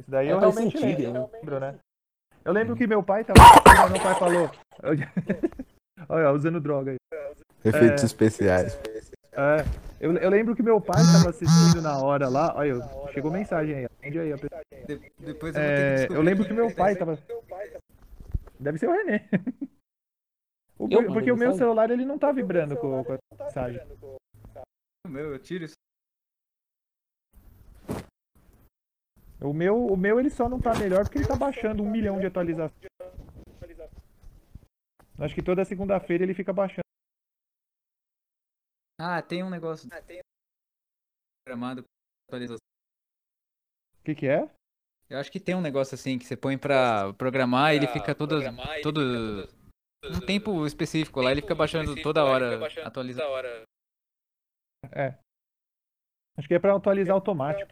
Isso 0.00 0.10
daí 0.10 0.28
É, 0.28 0.32
eu 0.32 0.36
um 0.36 0.40
realmente 0.40 0.78
lembro, 0.78 1.12
né? 1.12 1.28
lembro, 1.32 1.60
né? 1.60 1.78
Eu 2.44 2.52
lembro 2.52 2.74
que 2.76 2.86
meu 2.86 3.02
pai 3.02 3.24
tava. 3.24 3.40
assistindo, 3.40 3.90
Meu 3.92 4.02
pai 4.02 4.14
falou. 4.18 4.50
Olha, 6.08 6.32
usando 6.32 6.60
droga 6.60 6.90
aí. 6.92 6.96
Efeitos 7.64 8.02
especiais. 8.02 8.76
É, 9.32 9.64
eu, 10.00 10.12
eu 10.16 10.28
lembro 10.28 10.56
que 10.56 10.62
meu 10.62 10.80
pai 10.80 11.02
estava 11.04 11.30
assistindo 11.30 11.80
na 11.80 11.96
hora 11.98 12.28
lá. 12.28 12.52
Olha, 12.56 12.74
chegou 13.12 13.30
mensagem 13.30 13.76
aí. 13.76 13.84
Atende 13.84 14.18
aí, 14.18 14.32
a 14.32 14.38
pessoa. 14.38 14.60
De- 14.88 15.12
depois 15.20 15.54
eu 15.54 15.62
vou 15.62 15.70
ter 15.70 15.76
que 15.76 15.82
É, 15.82 15.94
descobrir 15.94 16.16
eu 16.16 16.22
lembro 16.22 16.44
que 16.44 16.52
meu 16.52 16.66
é 16.66 16.74
pai 16.74 16.90
esse. 16.92 16.98
tava. 16.98 17.16
Deve 18.58 18.78
ser 18.78 18.88
o 18.88 18.92
René. 18.92 19.28
O- 20.84 20.88
Eu 20.90 21.06
porque 21.12 21.30
o 21.30 21.36
meu 21.36 21.54
celular 21.54 21.90
ele 21.90 22.04
não 22.04 22.18
tá 22.18 22.32
vibrando 22.32 22.76
com, 22.76 23.04
com 23.04 23.12
a 23.12 23.18
mensagem. 23.44 23.80
O 25.06 25.08
meu, 25.08 25.32
eu 25.32 25.38
tiro 25.38 25.64
isso. 25.64 25.74
O 29.40 29.52
meu, 29.52 29.86
o 29.86 29.96
meu 29.96 30.20
ele 30.20 30.30
só 30.30 30.48
não 30.48 30.60
tá 30.60 30.72
melhor 30.78 31.04
porque 31.04 31.18
ele 31.18 31.26
tá 31.26 31.34
baixando 31.36 31.82
um 31.82 31.90
milhão 31.90 32.18
de 32.20 32.26
atualizações. 32.26 32.80
Acho 35.18 35.34
que 35.34 35.42
toda 35.42 35.64
segunda-feira 35.64 36.24
ele 36.24 36.34
fica 36.34 36.52
baixando. 36.52 36.82
Ah, 39.00 39.20
tem 39.22 39.42
um 39.42 39.50
negócio. 39.50 39.88
Programado 41.44 41.82
pra 41.82 41.90
atualização. 42.28 42.58
O 44.00 44.04
que 44.04 44.14
que 44.14 44.26
é? 44.28 44.48
Eu 45.10 45.18
acho 45.18 45.30
que 45.30 45.38
tem 45.40 45.54
um 45.54 45.60
negócio 45.60 45.94
assim 45.94 46.18
que 46.18 46.24
você 46.24 46.36
põe 46.36 46.56
pra 46.56 47.12
programar 47.14 47.72
e 47.72 47.76
ele 47.76 47.86
fica 47.88 48.14
todo. 48.14 48.40
todo 48.82 49.48
um 50.04 50.20
tempo 50.20 50.66
específico 50.66 51.20
lá, 51.20 51.30
ele 51.30 51.42
fica 51.42 51.54
baixando 51.54 51.94
toda 52.02 52.24
hora 52.24 52.58
atualização. 52.84 53.30
É. 54.90 55.14
Acho 56.36 56.48
que 56.48 56.54
é 56.54 56.58
pra 56.58 56.74
atualizar 56.74 57.14
automático. 57.14 57.70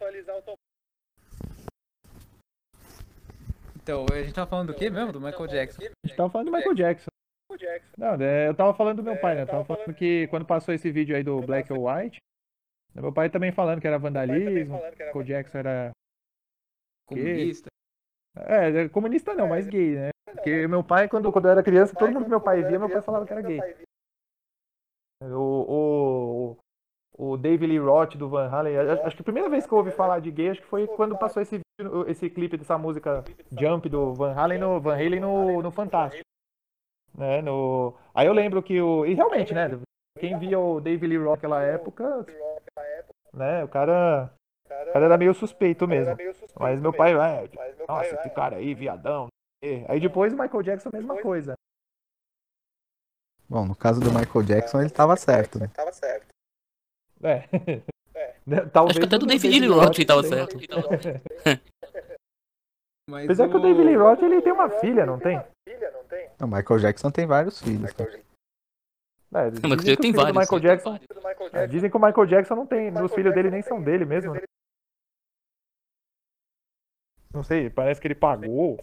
Então, 3.81 4.05
a 4.11 4.21
gente 4.21 4.33
tava 4.33 4.49
falando 4.49 4.67
do 4.67 4.75
que 4.75 4.89
mesmo? 4.89 5.11
Do 5.11 5.19
Michael 5.19 5.47
Jackson. 5.47 5.81
A 5.81 6.07
gente 6.07 6.15
tava 6.15 6.29
falando 6.29 6.47
do 6.47 6.55
Michael 6.55 6.75
Jackson. 6.75 7.09
Não, 7.97 8.13
é, 8.13 8.47
eu 8.47 8.55
tava 8.55 8.73
falando 8.73 8.97
do 8.97 9.03
meu 9.03 9.19
pai, 9.19 9.35
né? 9.35 9.41
Eu 9.41 9.47
tava 9.47 9.65
falando 9.65 9.93
que 9.93 10.27
quando 10.27 10.45
passou 10.45 10.73
esse 10.73 10.89
vídeo 10.91 11.15
aí 11.15 11.23
do 11.23 11.41
Black 11.41 11.71
or 11.73 11.79
White, 11.79 12.17
meu 12.95 13.11
pai 13.11 13.29
também 13.29 13.51
falando 13.51 13.81
que 13.81 13.87
era 13.87 13.97
vandalismo, 13.99 14.77
Michael 14.77 15.23
Jackson 15.23 15.57
era. 15.57 15.91
Comunista. 17.07 17.67
É, 18.37 18.87
comunista 18.89 19.33
não, 19.33 19.49
mas 19.49 19.67
gay, 19.67 19.95
né? 19.95 20.10
Porque 20.33 20.67
meu 20.67 20.83
pai, 20.83 21.07
quando, 21.07 21.31
quando 21.31 21.45
eu 21.45 21.51
era 21.51 21.63
criança, 21.63 21.95
todo 21.95 22.11
mundo 22.11 22.23
que 22.25 22.29
meu 22.29 22.41
pai 22.41 22.63
via, 22.63 22.79
meu 22.79 22.89
pai 22.89 23.01
falava 23.01 23.25
que 23.25 23.33
era 23.33 23.41
gay. 23.41 23.59
O, 25.23 26.57
o, 27.17 27.33
o 27.33 27.37
David 27.37 27.67
Lee 27.67 27.77
Roth 27.79 28.15
do 28.15 28.27
Van 28.29 28.49
Halen, 28.49 28.75
a- 28.77 29.05
acho 29.05 29.15
que 29.15 29.21
a 29.21 29.25
primeira 29.25 29.49
vez 29.49 29.67
que 29.67 29.71
eu 29.73 29.77
ouvi 29.77 29.91
falar 29.91 30.19
de 30.19 30.31
gay, 30.31 30.49
acho 30.49 30.61
que 30.61 30.67
foi 30.67 30.87
quando 30.87 31.17
passou 31.17 31.41
esse, 31.41 31.59
vídeo- 31.79 32.09
esse 32.09 32.29
clipe 32.29 32.57
dessa 32.57 32.77
música 32.77 33.23
Jump 33.51 33.87
do 33.87 34.13
Van 34.15 34.33
Halen 34.33 34.57
no, 34.57 34.79
Van 34.81 34.93
Halen 34.95 35.19
no, 35.19 35.61
no 35.61 35.71
Fantástico. 35.71 36.23
Né, 37.15 37.41
no... 37.41 37.93
Aí 38.15 38.25
eu 38.25 38.33
lembro 38.33 38.63
que 38.63 38.81
o. 38.81 39.05
E 39.05 39.13
realmente, 39.13 39.53
né? 39.53 39.69
Quem 40.17 40.37
via 40.39 40.57
o 40.59 40.79
David 40.79 41.07
Lee 41.07 41.17
Roth 41.17 41.35
naquela 41.35 41.61
época, 41.61 42.25
né? 43.33 43.63
O 43.63 43.67
cara. 43.67 44.31
O 44.65 44.93
cara 44.93 45.05
era 45.05 45.17
meio 45.17 45.33
suspeito 45.33 45.85
mesmo. 45.87 46.15
Mas 46.59 46.79
meu 46.81 46.93
pai, 46.93 47.11
é, 47.13 47.47
nossa, 47.87 48.05
esse 48.15 48.29
cara 48.29 48.55
aí, 48.55 48.73
viadão. 48.73 49.27
E 49.63 49.85
Aí 49.87 49.99
depois 49.99 50.33
o 50.33 50.37
Michael 50.37 50.63
Jackson, 50.63 50.89
a 50.89 50.97
mesma 50.97 51.21
coisa. 51.21 51.53
Bom, 53.47 53.65
no 53.65 53.75
caso 53.75 53.99
do 53.99 54.11
Michael 54.11 54.45
Jackson, 54.45 54.81
ele 54.81 54.89
tava 54.89 55.15
certo, 55.15 55.59
né? 55.59 55.69
É. 57.23 57.47
Né, 58.45 58.65
Talvez 58.73 58.97
Acho 58.97 59.01
que 59.01 59.05
até 59.05 59.19
do 59.19 59.25
o 59.25 59.27
David 59.27 59.59
Lee 59.59 59.69
Roth 59.69 60.05
tava 60.05 60.23
certo. 60.23 60.57
Mas 63.07 63.25
Apesar 63.25 63.49
que 63.49 63.55
o 63.55 63.59
David 63.59 63.83
Lee 63.83 63.95
Roth 63.95 64.21
ele 64.23 64.41
tem 64.41 64.51
uma 64.51 64.69
filha, 64.69 65.05
não 65.05 65.19
tem? 65.19 65.39
O 66.41 66.47
Michael 66.47 66.79
Jackson 66.79 67.11
tem 67.11 67.27
vários 67.27 67.61
filhos. 67.61 67.93
né? 67.95 68.23
É, 69.33 69.51
Mas 69.67 69.79
dizem 69.79 69.95
que 69.95 70.01
tem 70.01 70.11
o 70.11 70.15
vários. 70.15 70.37
Michael 70.37 70.59
Jackson, 70.61 70.99
é, 71.53 71.67
dizem 71.67 71.89
que 71.89 71.97
o 71.97 71.99
Michael 71.99 72.25
Jackson 72.25 72.55
não 72.55 72.65
tem, 72.65 72.91
os 73.01 73.13
filhos 73.13 73.33
dele 73.33 73.51
nem 73.51 73.61
são 73.61 73.81
dele 73.81 74.05
mesmo. 74.05 74.33
né? 74.33 74.41
Não 77.33 77.43
sei, 77.43 77.69
parece 77.69 78.01
que 78.01 78.07
ele 78.07 78.15
pagou. 78.15 78.77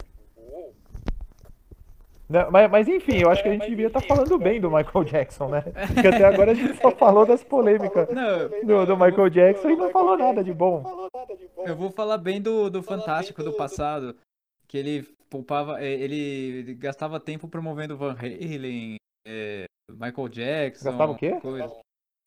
Não, 2.28 2.50
mas, 2.50 2.70
mas 2.70 2.88
enfim, 2.88 3.18
eu 3.22 3.30
acho 3.30 3.42
que 3.42 3.48
a 3.48 3.52
gente 3.52 3.68
devia 3.68 3.86
estar 3.86 4.02
falando 4.02 4.38
bem 4.38 4.60
do 4.60 4.70
Michael 4.70 5.04
Jackson, 5.04 5.48
né? 5.48 5.62
Porque 5.94 6.08
até 6.08 6.24
agora 6.24 6.50
a 6.50 6.54
gente 6.54 6.78
só 6.80 6.90
falou 6.90 7.24
das 7.24 7.42
polêmicas 7.42 8.06
Não, 8.10 8.48
do, 8.66 8.86
do 8.86 8.96
Michael 8.98 9.30
Jackson 9.30 9.70
e 9.70 9.76
não 9.76 9.90
falou 9.90 10.16
nada 10.18 10.44
de 10.44 10.52
bom. 10.52 11.08
eu 11.64 11.74
vou 11.74 11.90
falar 11.90 12.18
bem 12.18 12.40
do, 12.42 12.68
do 12.68 12.82
Fantástico 12.82 13.42
do 13.42 13.52
passado. 13.54 14.14
Que 14.66 14.76
ele 14.76 15.02
poupava. 15.30 15.82
eh, 15.82 15.90
Ele 15.94 16.74
gastava 16.74 17.18
tempo 17.18 17.48
promovendo 17.48 17.96
Van 17.96 18.12
Halen, 18.14 18.96
eh, 19.26 19.64
Michael 19.90 20.28
Jackson. 20.28 20.90
Gastava 20.90 21.12
o 21.12 21.16
quê? 21.16 21.40
coisa. 21.40 21.74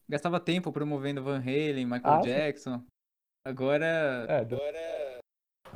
Gastava 0.10 0.39
tempo 0.39 0.72
promovendo 0.72 1.22
Van 1.24 1.38
Halen, 1.39 1.86
Michael 1.86 2.01
Ah. 2.15 2.22
Jackson. 2.22 2.81
Agora. 3.46 4.25
É, 4.27 4.43
do- 4.43 4.58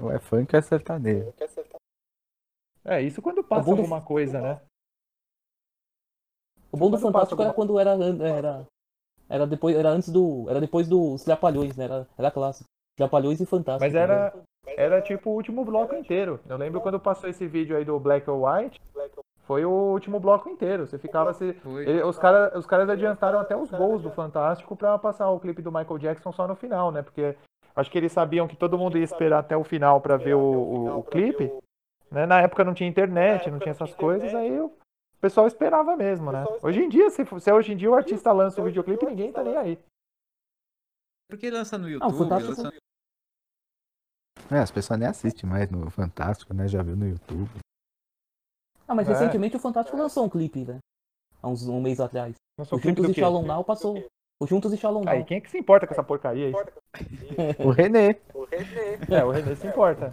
Ou 0.01 0.12
é 0.12 0.20
funk 0.20 0.55
ou 0.55 0.60
é 0.60 0.62
sertanejo. 0.63 1.32
é, 1.39 1.48
isso 3.01 3.22
quando 3.22 3.44
passa 3.44 3.63
do- 3.63 3.72
alguma 3.72 4.01
coisa, 4.01 4.39
né? 4.42 4.62
O 6.72 6.77
bom 6.77 6.89
do 6.89 6.98
Quando 6.98 7.13
Fantástico 7.13 7.42
era 7.42 7.54
quando 7.54 7.80
era, 7.80 7.92
era, 7.92 8.68
era 9.30 9.48
depois, 9.48 9.75
era 9.75 9.89
antes 9.89 10.10
do, 10.10 10.46
era 10.50 10.60
depois 10.60 10.88
dos 10.88 11.24
Trapalhões, 11.24 11.77
né? 11.77 11.86
Era, 11.86 12.08
era 12.18 12.32
clássico. 12.32 12.70
Trapalhões 12.98 13.39
e 13.39 13.46
Fantástico. 13.46 13.86
Mas 13.86 13.94
né? 13.94 14.01
era, 14.01 14.34
era 14.77 15.01
tipo 15.01 15.30
o 15.30 15.34
último 15.34 15.63
bloco 15.63 15.96
inteiro. 15.96 16.39
Eu 16.48 16.58
lembro 16.58 16.82
quando 16.82 17.00
passou 17.00 17.30
esse 17.30 17.48
vídeo 17.48 17.77
aí 17.77 17.86
do 17.86 17.98
Black 18.00 18.30
or 18.30 18.44
White, 18.44 18.82
foi 19.44 19.63
o 19.63 19.70
último 19.70 20.20
bloco 20.20 20.50
inteiro. 20.50 20.86
Você 20.86 20.98
ficava 20.98 21.34
se. 21.34 21.56
Ele- 21.86 22.04
os, 22.04 22.18
cara, 22.20 22.58
os 22.58 22.65
caras 22.65 22.89
adiantaram 22.89 23.39
até 23.39 23.56
os 23.56 23.70
gols 23.72 24.01
do 24.01 24.12
Fantástico 24.12 24.75
pra 24.75 24.98
passar 25.00 25.30
o 25.30 25.39
clipe 25.39 25.62
do 25.62 25.72
Michael 25.72 25.98
Jackson 25.98 26.32
só 26.34 26.48
no 26.48 26.56
final, 26.56 26.92
né? 26.92 27.01
Porque 27.01 27.36
acho 27.75 27.89
que 27.89 27.98
eles 27.98 28.12
sabiam 28.12 28.48
que 28.48 28.56
todo 28.58 28.77
mundo 28.77 28.98
ia 28.98 29.04
esperar 29.04 29.39
até 29.39 29.56
o 29.56 29.63
final 29.63 30.01
pra 30.01 30.18
ver 30.18 30.34
o, 30.34 30.39
o, 30.39 31.00
o 31.00 31.04
clipe. 31.04 31.51
Né? 32.12 32.26
Na 32.26 32.42
época 32.42 32.64
não 32.64 32.74
tinha 32.74 32.90
internet, 32.90 33.50
não 33.50 33.60
tinha 33.60 33.72
essas 33.72 33.94
coisas, 33.94 34.34
aí 34.34 34.60
o 34.60 34.72
pessoal 35.20 35.48
esperava 35.48 35.96
mesmo, 35.96 36.32
né? 36.32 36.44
Hoje 36.62 36.82
em 36.82 36.90
dia, 36.90 37.10
se, 37.10 37.24
se 37.40 37.52
hoje 37.52 37.74
em 37.74 37.78
dia 37.78 37.90
o 37.90 37.96
artista 37.96 38.32
lança 38.32 38.62
um 38.62 38.66
videoclipe, 38.66 39.06
ninguém 39.06 39.32
tá 39.32 39.44
nem 39.44 39.58
aí. 39.58 39.80
Porque 41.30 41.50
lança 41.50 41.78
no 41.78 41.86
o 41.88 41.90
YouTube, 41.90 42.18
Fantástico- 42.18 42.62
lança... 42.62 42.78
É, 44.52 44.60
as 44.60 44.70
pessoas 44.70 45.00
nem 45.00 45.08
assistem 45.10 45.50
mais 45.50 45.70
no 45.72 45.90
Fantástico, 45.90 46.54
né? 46.54 46.68
Já 46.68 46.84
viu 46.84 46.96
no 46.96 47.08
YouTube. 47.08 47.50
Ah, 48.88 48.94
mas 48.94 49.10
É. 49.10 49.14
recentemente 49.14 49.56
o 49.56 49.60
Fantástico 49.60 49.98
lançou 49.98 50.24
um 50.26 50.30
clipe, 50.30 50.64
né? 50.64 50.78
Há 51.42 51.48
uns 51.48 51.68
um 51.68 51.82
mês 51.82 52.00
atrás. 52.00 52.36
Lançou 52.60 52.78
O 52.78 52.80
o 52.80 52.82
clipe 52.82 53.02
do 53.02 53.10
e 53.10 53.14
quê? 53.14 53.22
Shalom 53.22 53.44
Now 53.44 53.64
passou. 53.64 54.08
O 54.39 54.46
Juntos 54.46 54.74
e 54.74 54.77
Shalom 54.77 55.04
Aí, 55.08 55.24
quem 55.24 55.38
é 55.38 55.42
que 55.42 55.50
se 55.50 55.58
importa 55.58 55.88
com 55.88 55.94
essa 55.94 56.04
porcaria 56.04 56.48
aí? 56.48 56.54
O 57.65 57.70
René. 57.70 58.18
É, 59.10 59.24
o 59.24 59.32
René 59.32 59.56
se 59.56 59.65
importa. 59.68 60.12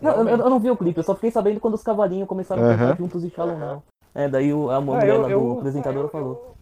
Não, 0.00 0.28
eu, 0.28 0.36
eu 0.38 0.50
não 0.50 0.60
vi 0.60 0.70
o 0.70 0.76
clipe, 0.76 0.98
eu 0.98 1.02
só 1.04 1.14
fiquei 1.14 1.30
sabendo 1.30 1.58
quando 1.58 1.74
os 1.74 1.82
cavalinhos 1.82 2.28
começaram 2.28 2.62
a 2.64 2.76
cantar 2.76 2.96
Juntos 2.98 3.24
e 3.24 3.30
Shalom 3.30 3.58
Now. 3.58 3.82
É, 4.14 4.28
daí 4.28 4.52
o- 4.52 4.68
a 4.70 4.76
Ah, 4.76 4.80
mulher 4.80 5.08
eu- 5.08 5.20
lá 5.22 5.28
do 5.28 5.32
eu- 5.32 5.52
apresentador 5.58 6.08
falou. 6.10 6.54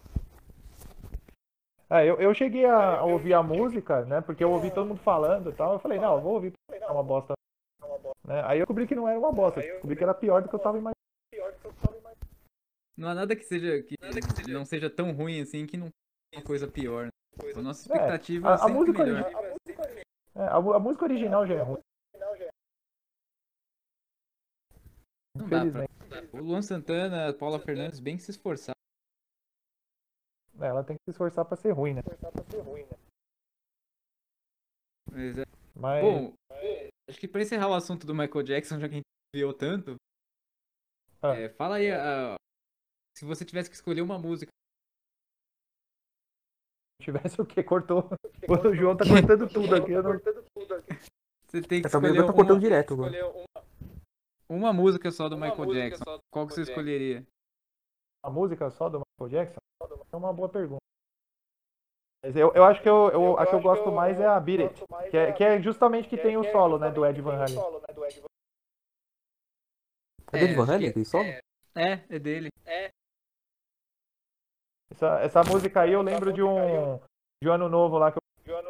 É, 1.89 2.05
eu, 2.09 2.15
eu 2.21 2.33
cheguei 2.33 2.63
a, 2.65 2.99
a 2.99 3.03
ouvir 3.03 3.33
a 3.33 3.43
música, 3.43 4.05
né? 4.05 4.21
Porque 4.21 4.41
eu 4.41 4.49
ouvi 4.51 4.71
todo 4.71 4.87
mundo 4.87 5.01
falando 5.03 5.49
e 5.49 5.53
tal. 5.53 5.73
Eu 5.73 5.79
falei, 5.79 5.99
não, 5.99 6.15
eu 6.15 6.21
vou 6.21 6.35
ouvir, 6.35 6.53
porque 6.65 6.81
é 6.81 6.87
uma 6.87 7.03
bosta. 7.03 7.33
Né? 8.25 8.41
Aí 8.45 8.59
eu 8.59 8.63
descobri 8.65 8.87
que 8.87 8.95
não 8.95 9.09
era 9.09 9.19
uma 9.19 9.33
bosta, 9.33 9.59
eu 9.59 9.73
descobri 9.73 9.97
que 9.97 10.03
era 10.03 10.13
pior 10.13 10.41
do 10.41 10.47
que 10.47 10.55
eu 10.55 10.59
tava 10.59 10.77
imaginando. 10.77 10.95
Não 12.97 13.09
há 13.09 13.13
nada 13.15 13.35
que 13.35 13.43
seja. 13.43 13.83
Que 13.83 13.95
não 14.47 14.63
seja 14.63 14.89
tão 14.89 15.11
ruim 15.11 15.41
assim 15.41 15.65
que 15.65 15.75
não 15.75 15.89
uma 16.33 16.43
coisa 16.43 16.67
pior. 16.67 17.05
Né? 17.05 17.11
A 17.55 17.61
nossa 17.61 17.81
expectativa 17.81 18.49
A, 18.49 18.51
é 18.51 18.55
a 18.55 18.57
sempre 18.59 18.73
música 18.73 19.03
melhor. 19.03 19.23
original, 19.23 19.85
é, 20.35 20.39
a, 20.43 20.55
a 20.55 20.79
música 20.79 21.05
original 21.05 21.47
já 21.47 21.53
é 21.55 21.61
ruim. 21.61 21.81
Não 25.35 25.47
dá 25.49 25.61
pra... 25.71 25.87
O 26.33 26.43
Luan 26.43 26.61
Santana, 26.61 27.29
a 27.29 27.33
Paula 27.33 27.59
Fernandes, 27.59 27.99
bem 27.99 28.17
que 28.17 28.23
se 28.23 28.31
esforçar. 28.31 28.75
É, 30.59 30.65
ela 30.65 30.83
tem 30.83 30.95
que 30.97 31.03
se 31.05 31.11
esforçar 31.11 31.45
pra 31.45 31.55
ser 31.55 31.71
ruim, 31.71 31.93
né? 31.93 32.01
Mas, 35.09 35.37
é... 35.37 35.43
Mas 35.75 36.03
Bom, 36.03 36.33
acho 37.09 37.19
que 37.19 37.27
pra 37.27 37.41
encerrar 37.41 37.69
o 37.69 37.73
assunto 37.73 38.05
do 38.05 38.13
Michael 38.13 38.43
Jackson, 38.43 38.79
já 38.79 38.87
que 38.87 38.95
a 38.95 38.97
gente 38.97 39.05
viu 39.33 39.53
tanto, 39.53 39.95
Ah. 41.21 41.33
é, 41.35 41.49
fala 41.49 41.77
aí 41.77 41.91
a- 41.91 42.35
se 43.17 43.25
você 43.25 43.45
tivesse 43.45 43.69
que 43.69 43.75
escolher 43.75 44.01
uma 44.01 44.19
música. 44.19 44.51
Se 47.01 47.05
tivesse 47.05 47.41
o 47.41 47.45
quê? 47.45 47.63
Cortou. 47.63 48.09
O 48.47 48.75
João 48.75 48.95
tá 48.95 49.05
cortando 49.05 49.47
tudo 49.49 49.75
aqui. 49.75 49.91
Eu 49.91 50.03
não... 50.03 50.19
Você 51.47 51.61
tem 51.61 51.81
que 51.81 51.87
Essa 51.87 51.97
escolher 51.97 52.25
tá 52.25 52.33
cortando 52.33 52.51
uma, 52.55 52.59
direto 52.59 52.93
agora. 52.93 53.11
uma 54.49 54.73
música 54.73 55.11
só 55.11 55.27
do 55.29 55.37
Michael 55.37 55.73
Jackson. 55.73 56.19
Qual 56.31 56.47
que 56.47 56.53
você 56.53 56.61
escolheria? 56.61 57.25
A 58.23 58.29
música 58.29 58.69
só 58.69 58.89
do 58.89 59.01
Michael 59.19 59.29
Jackson? 59.29 59.59
É 60.11 60.15
uma 60.15 60.33
boa 60.33 60.49
pergunta. 60.49 60.81
Mas 62.23 62.35
eu, 62.35 62.53
eu 62.53 62.63
acho 62.63 62.81
que 62.81 62.89
eu, 62.89 63.09
eu, 63.09 63.37
a 63.37 63.45
que 63.47 63.53
eu 63.55 63.61
gosto 63.61 63.91
mais 63.91 64.19
é 64.19 64.27
a 64.27 64.39
Beat 64.39 64.61
It, 64.61 64.85
que 65.09 65.17
é, 65.17 65.31
que 65.31 65.43
é 65.43 65.61
justamente 65.61 66.07
que 66.07 66.17
tem 66.17 66.37
o 66.37 66.43
solo, 66.51 66.77
né, 66.77 66.91
do 66.91 67.05
Ed 67.05 67.19
Van 67.19 67.35
Halen. 67.35 67.57
É 70.31 70.39
dele 70.39 70.53
Van 70.53 70.63
acho 70.63 70.71
Halen, 70.71 70.83
que- 70.83 70.89
aquele 70.89 71.05
solo? 71.05 71.25
É, 71.75 72.05
é 72.09 72.19
dele. 72.19 72.49
Esse 72.65 73.00
Essa, 75.01 75.19
essa 75.23 75.43
música 75.43 75.81
aí 75.81 75.93
eu 75.93 76.03
lembro 76.03 76.31
de 76.31 76.43
um, 76.43 76.99
de 77.41 77.49
um 77.49 77.51
ano 77.51 77.67
novo 77.67 77.97
lá 77.97 78.11
que 78.11 78.19
eu, 78.47 78.63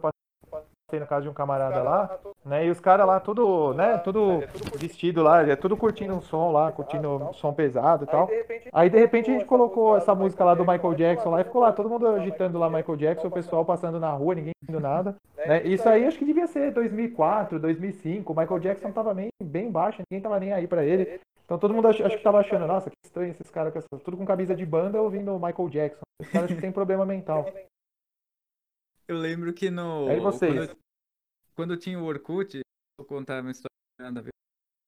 passei 0.00 0.98
na 0.98 1.06
casa 1.06 1.22
de 1.24 1.28
um 1.28 1.34
camarada 1.34 1.82
lá, 1.82 2.18
né? 2.46 2.64
E 2.64 2.70
os 2.70 2.80
caras 2.80 3.06
lá 3.06 3.20
tudo, 3.20 3.74
né, 3.74 3.98
tudo 3.98 4.42
vestido 4.78 5.22
lá, 5.22 5.46
é 5.46 5.54
tudo 5.54 5.76
curtindo 5.76 6.14
um 6.14 6.22
som 6.22 6.50
lá, 6.50 6.72
curtindo 6.72 7.10
um 7.10 7.32
som 7.34 7.52
pesado 7.52 8.04
e 8.04 8.06
tal. 8.06 8.26
Aí 8.72 8.88
de 8.88 8.98
repente 8.98 9.30
a 9.30 9.34
gente 9.34 9.44
colocou 9.44 9.98
essa 9.98 10.14
música 10.14 10.42
lá 10.42 10.54
do 10.54 10.64
Michael 10.64 10.94
Jackson 10.94 11.28
lá 11.28 11.42
e 11.42 11.44
ficou 11.44 11.60
lá 11.60 11.72
todo 11.72 11.90
mundo 11.90 12.06
agitando 12.06 12.58
lá 12.58 12.70
Michael 12.70 12.96
Jackson, 12.96 13.28
o 13.28 13.30
pessoal 13.30 13.66
passando 13.66 14.00
na 14.00 14.10
rua, 14.12 14.34
ninguém 14.34 14.52
entendendo 14.62 14.82
nada. 14.82 15.14
Né? 15.46 15.62
Isso 15.62 15.88
aí 15.88 16.04
acho 16.04 16.18
que 16.18 16.24
devia 16.24 16.48
ser 16.48 16.72
2004, 16.72 17.60
2005. 17.60 18.32
O 18.32 18.36
Michael 18.36 18.58
Jackson 18.58 18.90
tava 18.90 19.14
bem, 19.14 19.28
bem 19.40 19.70
baixo, 19.70 20.02
ninguém 20.10 20.20
tava 20.20 20.40
nem 20.40 20.52
aí 20.52 20.66
pra 20.66 20.84
ele. 20.84 21.20
Então 21.48 21.58
todo 21.58 21.72
mundo 21.72 21.88
ach, 21.88 21.98
acho 22.02 22.18
que 22.18 22.22
tava 22.22 22.40
achando, 22.40 22.66
nossa, 22.66 22.90
que 22.90 22.96
estranho 23.02 23.30
esses 23.30 23.50
caras 23.50 23.72
com 23.72 23.78
essa, 23.78 23.88
tudo 24.04 24.18
com 24.18 24.26
camisa 24.26 24.54
de 24.54 24.66
banda 24.66 25.00
ouvindo 25.00 25.34
o 25.34 25.40
Michael 25.40 25.70
Jackson. 25.70 26.02
Os 26.20 26.28
caras 26.28 26.50
que 26.52 26.60
tem 26.60 26.70
problema 26.70 27.06
mental. 27.06 27.46
Eu 29.08 29.16
lembro 29.16 29.54
que 29.54 29.70
no. 29.70 30.08
Aí 30.08 30.20
vocês. 30.20 30.54
Quando, 30.54 30.70
eu- 30.70 30.76
quando 31.56 31.72
eu 31.74 31.78
tinha 31.78 31.98
o 31.98 32.04
Orkut, 32.04 32.60
vou 33.00 33.06
contar 33.06 33.40
uma 33.40 33.50
história 33.50 33.72
nada 33.98 34.20
a 34.20 34.22
ver. 34.22 34.28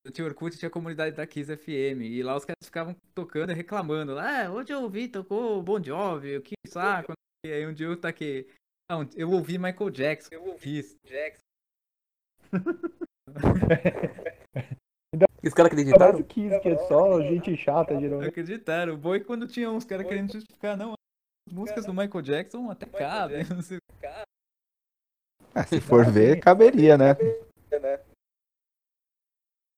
Eu 0.04 0.12
tinha 0.12 0.26
o 0.26 0.28
Orkut 0.28 0.58
tinha 0.58 0.68
a 0.68 0.72
comunidade 0.72 1.16
da 1.16 1.26
Kiss 1.26 1.56
FM. 1.56 2.02
E 2.02 2.22
lá 2.22 2.36
os 2.36 2.44
caras 2.44 2.66
ficavam 2.66 2.94
tocando 3.14 3.52
e 3.52 3.54
reclamando. 3.54 4.18
Ah, 4.18 4.50
hoje 4.52 4.70
eu 4.72 4.82
ouvi, 4.82 5.08
tocou 5.08 5.62
Bon 5.62 5.82
Jovi, 5.82 6.40
que 6.42 6.54
saco. 6.66 7.12
E 7.46 7.52
aí 7.52 7.66
um 7.66 7.72
dia 7.72 7.86
eu 7.86 7.98
taquei. 7.98 8.50
Não, 8.90 9.08
eu 9.16 9.30
ouvi 9.30 9.56
Michael 9.56 9.90
Jackson. 9.90 10.28
Eu 10.32 10.44
ouvi 10.44 10.82
Jackson. 11.06 11.42
Os 15.42 15.54
caras 15.54 15.72
acreditaram? 15.72 16.12
Parece 16.12 16.24
que, 16.24 16.60
que 16.60 16.68
é 16.68 16.76
só 16.86 17.20
gente 17.22 17.56
chata, 17.56 17.98
geralmente. 17.98 18.28
acreditaram. 18.28 18.94
O 18.94 18.96
bom 18.96 19.14
é 19.14 19.20
quando 19.20 19.46
tinha 19.46 19.70
uns 19.70 19.84
caras 19.84 20.06
querendo 20.06 20.32
justificar, 20.32 20.76
não. 20.76 20.92
As 21.48 21.52
músicas 21.52 21.86
do 21.86 21.94
Michael 21.94 22.22
Jackson 22.22 22.70
até 22.70 22.86
cabem. 22.86 23.44
não 23.48 23.62
sei 23.62 23.78
o 23.78 23.80
quê. 23.98 24.06
Ah, 25.54 25.64
se 25.64 25.80
for 25.80 26.08
ver, 26.08 26.38
caberia, 26.40 26.96
né? 26.96 27.16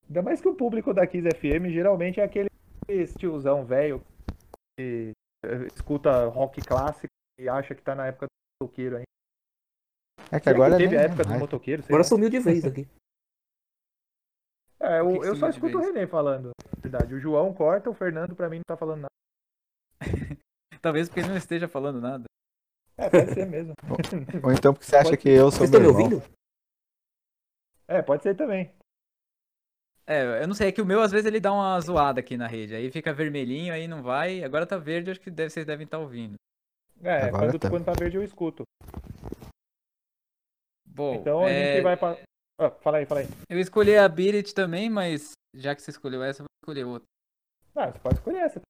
Ainda 0.07 0.21
mais 0.23 0.41
que 0.41 0.49
o 0.49 0.55
público 0.55 0.93
da 0.93 1.07
Kiss 1.07 1.27
FM 1.27 1.71
geralmente 1.71 2.21
é 2.21 2.25
aquele 2.25 2.51
tiozão 3.17 3.65
velho 3.65 4.03
que 4.77 5.13
eh, 5.47 5.67
escuta 5.75 6.27
rock 6.27 6.61
clássico 6.61 7.13
e 7.41 7.49
acha 7.49 7.75
que 7.75 7.83
tá 7.83 7.95
na 7.95 8.09
época 8.09 8.27
do 8.27 8.65
motoqueiro 8.65 8.97
ainda. 8.97 9.07
É 10.31 10.39
que 10.39 10.51
agora 10.51 10.77
que 10.77 10.83
teve 10.83 10.97
nem 10.97 10.99
a 10.99 11.09
época 11.09 11.25
do 11.25 11.39
motoqueiro? 11.39 11.83
Agora 11.85 12.05
sumiu 12.05 12.29
de 12.29 12.39
vez 12.41 12.65
aqui. 12.67 12.87
É, 14.83 14.99
eu, 14.99 15.21
que 15.21 15.29
eu 15.29 15.37
só 15.37 15.49
escuto 15.49 15.79
o? 15.79 15.81
René 15.81 16.07
falando. 16.09 16.51
Verdade. 16.79 17.15
O 17.15 17.21
João 17.21 17.55
corta, 17.55 17.89
o 17.89 17.95
Fernando 17.95 18.35
pra 18.35 18.49
mim 18.49 18.57
não 18.57 18.65
tá 18.67 18.77
falando 18.77 19.03
nada. 19.03 20.01
Talvez 20.83 21.09
porque 21.09 21.21
ele 21.21 21.29
não 21.29 21.37
esteja 21.37 21.69
falando 21.69 22.01
nada. 22.01 22.25
É, 22.99 23.09
pode 23.09 23.33
ser 23.33 23.47
mesmo. 23.47 23.75
Ou 24.43 24.53
então 24.53 24.75
porque 24.75 24.85
você 24.85 24.97
acha 24.97 25.17
que 25.17 25.29
eu 25.29 25.51
sou 25.51 25.67
Vocês 25.67 25.71
estão 25.71 25.81
me 25.81 25.87
meu 25.87 25.97
ouvindo? 25.97 26.23
É, 27.87 28.03
pode 28.03 28.25
ser 28.25 28.35
também. 28.35 28.73
É, 30.05 30.43
eu 30.43 30.49
não 30.49 30.55
sei, 30.55 30.69
é 30.69 30.73
que 30.73 30.83
o 30.83 30.87
meu 30.87 31.01
às 31.01 31.13
vezes 31.13 31.27
ele 31.27 31.39
dá 31.39 31.53
uma 31.53 31.81
zoada 31.81 32.19
aqui 32.19 32.37
na 32.37 32.49
rede. 32.49 32.75
Aí 32.75 32.91
fica 32.91 33.13
vermelhinho, 33.13 33.73
aí 33.73 33.87
não 33.87 34.03
vai. 34.03 34.43
Agora 34.43 34.67
tá 34.67 34.77
verde, 34.77 35.13
acho 35.13 35.21
que 35.21 35.31
deve, 35.31 35.51
vocês 35.51 35.65
devem 35.65 35.85
estar 35.85 35.99
ouvindo. 35.99 36.35
É, 37.03 37.31
quando, 37.31 37.59
tá. 37.59 37.71
quando 37.71 37.85
tá 37.85 37.93
verde 37.93 38.17
eu 38.17 38.25
escuto. 38.25 38.65
Bom, 40.85 41.15
Então 41.15 41.45
a 41.45 41.51
é, 41.51 41.75
gente 41.75 41.83
vai 41.83 41.97
pra. 41.97 42.19
Ah, 42.59 42.71
fala 42.71 42.99
aí, 42.99 43.07
fala 43.07 43.21
aí. 43.21 43.27
eu 43.49 43.59
escolhi 43.59 43.97
a 43.97 44.09
Beat 44.09 44.35
It 44.35 44.55
também, 44.55 44.89
mas 44.89 45.33
já 45.55 45.75
que 45.75 45.83
você 45.83 45.91
escolheu 45.91 46.23
essa, 46.23 46.43
eu 46.43 46.45
vou 46.45 46.63
escolher 46.63 46.85
outra. 46.85 47.09
Ah, 47.75 47.91
você 47.91 47.99
pode 47.99 48.15
escolher 48.17 48.39
essa. 48.39 48.61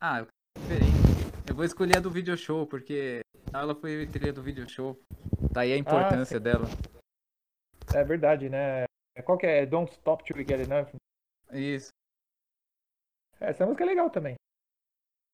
Ah, 0.00 0.20
eu 0.20 0.26
diferente. 0.58 1.48
Eu 1.48 1.54
vou 1.54 1.64
escolher 1.64 1.98
a 1.98 2.00
do 2.00 2.10
video 2.10 2.36
show, 2.36 2.66
porque 2.66 3.20
ela 3.52 3.74
foi 3.74 4.06
trilha 4.06 4.32
do 4.32 4.42
video 4.42 4.68
show. 4.68 4.98
Daí 5.52 5.72
a 5.72 5.76
importância 5.76 6.40
dela. 6.40 6.64
É 7.94 8.02
verdade, 8.02 8.48
né? 8.48 8.84
Qual 9.24 9.38
que 9.38 9.46
é? 9.46 9.66
Don't 9.66 9.92
Stop 9.92 10.24
Till 10.24 10.36
We 10.36 10.44
Get 10.44 10.66
Enough. 10.66 10.88
Isso. 11.52 11.90
É, 13.40 13.50
Essa 13.50 13.64
música 13.64 13.84
é 13.84 13.86
legal 13.86 14.10
também. 14.10 14.34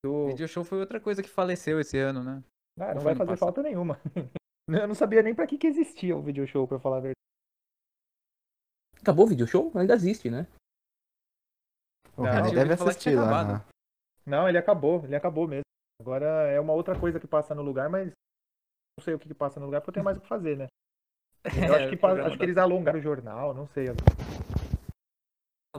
Do... 0.05 0.27
Video 0.27 0.47
show 0.47 0.63
foi 0.63 0.79
outra 0.79 0.99
coisa 0.99 1.23
que 1.23 1.29
faleceu 1.29 1.79
esse 1.79 1.97
ano, 1.97 2.23
né? 2.23 2.43
Ah, 2.79 2.93
não 2.93 3.01
foi 3.01 3.03
vai 3.03 3.15
fazer 3.15 3.31
passado? 3.31 3.39
falta 3.39 3.63
nenhuma. 3.63 3.99
Eu 4.69 4.87
não 4.87 4.95
sabia 4.95 5.21
nem 5.21 5.35
pra 5.35 5.47
que, 5.47 5.57
que 5.57 5.67
existia 5.67 6.15
o 6.15 6.21
video 6.21 6.47
show, 6.47 6.67
pra 6.67 6.79
falar 6.79 6.97
a 6.97 7.01
verdade. 7.01 7.20
Acabou 9.01 9.25
o 9.25 9.29
vídeo 9.29 9.47
show? 9.47 9.71
Ainda 9.75 9.93
existe, 9.93 10.29
né? 10.29 10.47
O 12.17 12.25
eu 12.25 12.51
deve 12.53 12.73
assistir 12.73 13.15
lá. 13.15 13.43
né? 13.43 13.65
Não, 14.25 14.47
ele 14.47 14.57
acabou, 14.57 15.03
ele 15.05 15.15
acabou 15.15 15.47
mesmo. 15.47 15.63
Agora 15.99 16.25
é 16.49 16.59
uma 16.59 16.73
outra 16.73 16.99
coisa 16.99 17.19
que 17.19 17.27
passa 17.27 17.55
no 17.55 17.61
lugar, 17.61 17.89
mas 17.89 18.07
não 18.07 19.03
sei 19.03 19.13
o 19.13 19.19
que, 19.19 19.27
que 19.27 19.33
passa 19.33 19.59
no 19.59 19.65
lugar 19.65 19.81
porque 19.81 19.89
eu 19.89 19.93
tenho 19.93 20.03
mais 20.03 20.17
o 20.17 20.21
que 20.21 20.27
fazer, 20.27 20.57
né? 20.57 20.67
Eu 21.69 21.73
acho 21.73 21.89
que, 21.89 21.97
programa 21.97 22.27
acho 22.27 22.37
que 22.37 22.43
eles 22.43 22.57
alongaram 22.57 22.99
o 22.99 23.01
jornal, 23.01 23.53
não 23.53 23.65
sei. 23.65 23.87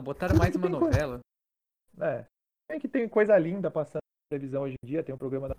Botaram 0.01 0.35
mais 0.37 0.53
uma 0.55 0.69
coisa- 0.69 0.85
novela. 0.85 1.19
É. 2.01 2.25
Tem 2.67 2.79
que 2.79 2.87
tem 2.89 3.07
coisa 3.07 3.37
linda 3.37 3.71
passando 3.71 4.01
na 4.03 4.37
televisão 4.37 4.63
hoje 4.63 4.75
em 4.83 4.87
dia, 4.87 5.03
tem 5.03 5.15
um 5.15 5.17
programa 5.17 5.47
da. 5.47 5.55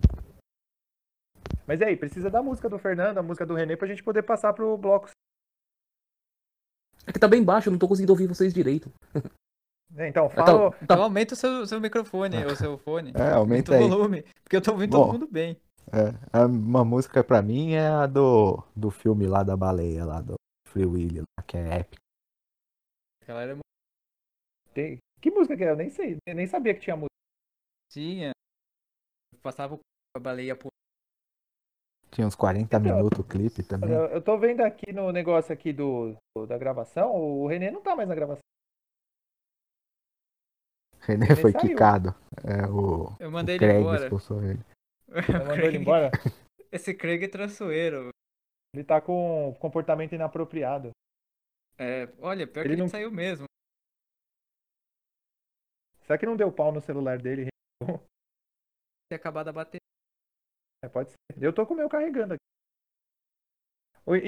Mas 1.67 1.81
e 1.81 1.85
aí, 1.85 1.97
precisa 1.97 2.29
da 2.29 2.43
música 2.43 2.69
do 2.69 2.79
Fernando, 2.79 3.17
a 3.17 3.23
música 3.23 3.47
do 3.47 3.55
Renê 3.55 3.77
pra 3.77 3.89
gente 3.89 4.03
poder 4.05 4.23
passar 4.23 4.53
pro 4.53 4.77
bloco. 4.77 5.09
É 7.07 7.13
que 7.13 7.19
tá 7.19 7.29
bem 7.29 7.43
baixo, 7.45 7.69
eu 7.69 7.73
não 7.73 7.79
tô 7.79 7.87
conseguindo 7.89 8.13
ouvir 8.13 8.27
vocês 8.27 8.53
direito. 8.55 8.91
né? 9.15 9.15
Então, 10.09 10.29
Tá- 10.29 10.35
fala. 10.47 10.71
tá- 10.73 10.79
Então 10.83 11.03
aumenta 11.03 11.35
o 11.35 11.37
seu, 11.37 11.65
seu 11.67 11.81
microfone, 11.81 12.45
o 12.47 12.57
seu 12.57 12.77
fone. 12.79 13.13
É, 13.15 13.33
aumenta 13.33 13.71
o 13.73 13.75
aí. 13.77 13.89
volume. 13.89 14.23
Porque 14.43 14.57
eu 14.57 14.63
tô 14.63 14.73
ouvindo 14.73 14.91
Bom. 14.97 15.05
todo 15.05 15.13
mundo 15.13 15.29
bem. 15.31 15.57
É, 15.93 16.45
uma 16.47 16.85
música 16.85 17.23
pra 17.23 17.41
mim 17.43 17.75
é 17.75 17.87
a 17.87 18.07
do, 18.07 18.61
do 18.75 18.91
filme 18.91 19.27
lá 19.27 19.43
da 19.45 19.57
baleia, 19.57 20.05
lá 20.05 20.21
do 20.21 20.35
Free 20.67 20.87
Willy, 20.87 21.21
lá, 21.21 21.45
que 21.47 21.57
é 21.57 21.79
épica. 21.81 22.03
Aquela 23.23 23.43
era 23.43 23.59
Tem... 24.73 24.99
Que 25.21 25.31
música 25.31 25.57
que 25.57 25.63
é? 25.65 25.71
Eu 25.71 25.77
nem 25.77 25.91
sei, 25.91 26.17
eu 26.27 26.35
nem 26.35 26.47
sabia 26.47 26.75
que 26.75 26.81
tinha 26.81 26.97
música. 26.97 27.15
tinha. 27.93 28.33
Passava 29.43 29.79
a 30.17 30.19
baleia 30.19 30.57
por. 30.57 30.69
Tinha 32.15 32.27
uns 32.27 32.37
40 32.37 32.65
Então, 32.65 32.81
minutos 32.81 33.19
o 33.19 33.25
clipe 33.25 33.63
também. 33.65 33.91
Eu, 33.91 34.07
eu 34.07 34.23
tô 34.23 34.39
vendo 34.39 34.61
aqui 34.61 34.93
no 34.93 35.11
negócio 35.11 35.53
aqui 35.53 35.73
do, 35.73 36.15
do- 36.37 36.47
da 36.47 36.57
gravação, 36.57 37.11
o 37.13 37.47
Renê 37.49 37.71
não 37.73 37.83
tá 37.83 37.97
mais 37.97 38.09
na 38.09 38.15
gravação. 38.15 38.41
René 41.01 41.27
ele 41.27 41.37
foi 41.37 41.53
saiu. 41.53 41.69
quicado. 41.69 42.11
É 42.45 42.67
o, 42.71 43.15
Eu 43.21 43.29
o 43.29 43.33
mandei 43.33 43.57
ele 43.57 43.65
Craig 43.67 43.81
embora. 43.81 44.03
expulsou 44.05 44.43
ele. 44.43 44.61
Já 45.29 45.39
mandou 45.41 45.67
ele 45.67 45.79
embora. 45.79 46.11
Esse 46.73 46.95
Craig 46.95 47.23
é 47.25 47.29
traiçoeiro. 47.29 48.09
Ele 48.75 48.85
tá 48.85 49.01
com 49.01 49.55
comportamento 49.61 50.13
inapropriado. 50.15 50.91
É, 51.79 52.09
olha, 52.21 52.47
pior 52.47 52.63
Ele 52.63 52.69
que 52.71 52.75
ele 52.77 52.83
não- 52.83 52.89
saiu 52.89 53.11
mesmo. 53.11 53.45
Será 56.03 56.19
que 56.19 56.27
não 56.27 56.37
deu 56.37 56.51
pau 56.53 56.71
no 56.73 56.81
celular 56.81 57.19
dele? 57.21 57.49
Tinha 57.83 59.17
acabado 59.17 59.49
a 59.49 59.53
bater. 59.53 59.79
É, 60.85 60.89
pode 60.89 61.11
ser. 61.11 61.17
Eu 61.41 61.53
tô 61.53 61.67
com 61.67 61.73
o 61.73 61.77
meu 61.77 61.89
carregando 61.89 62.35
aqui. 62.35 62.45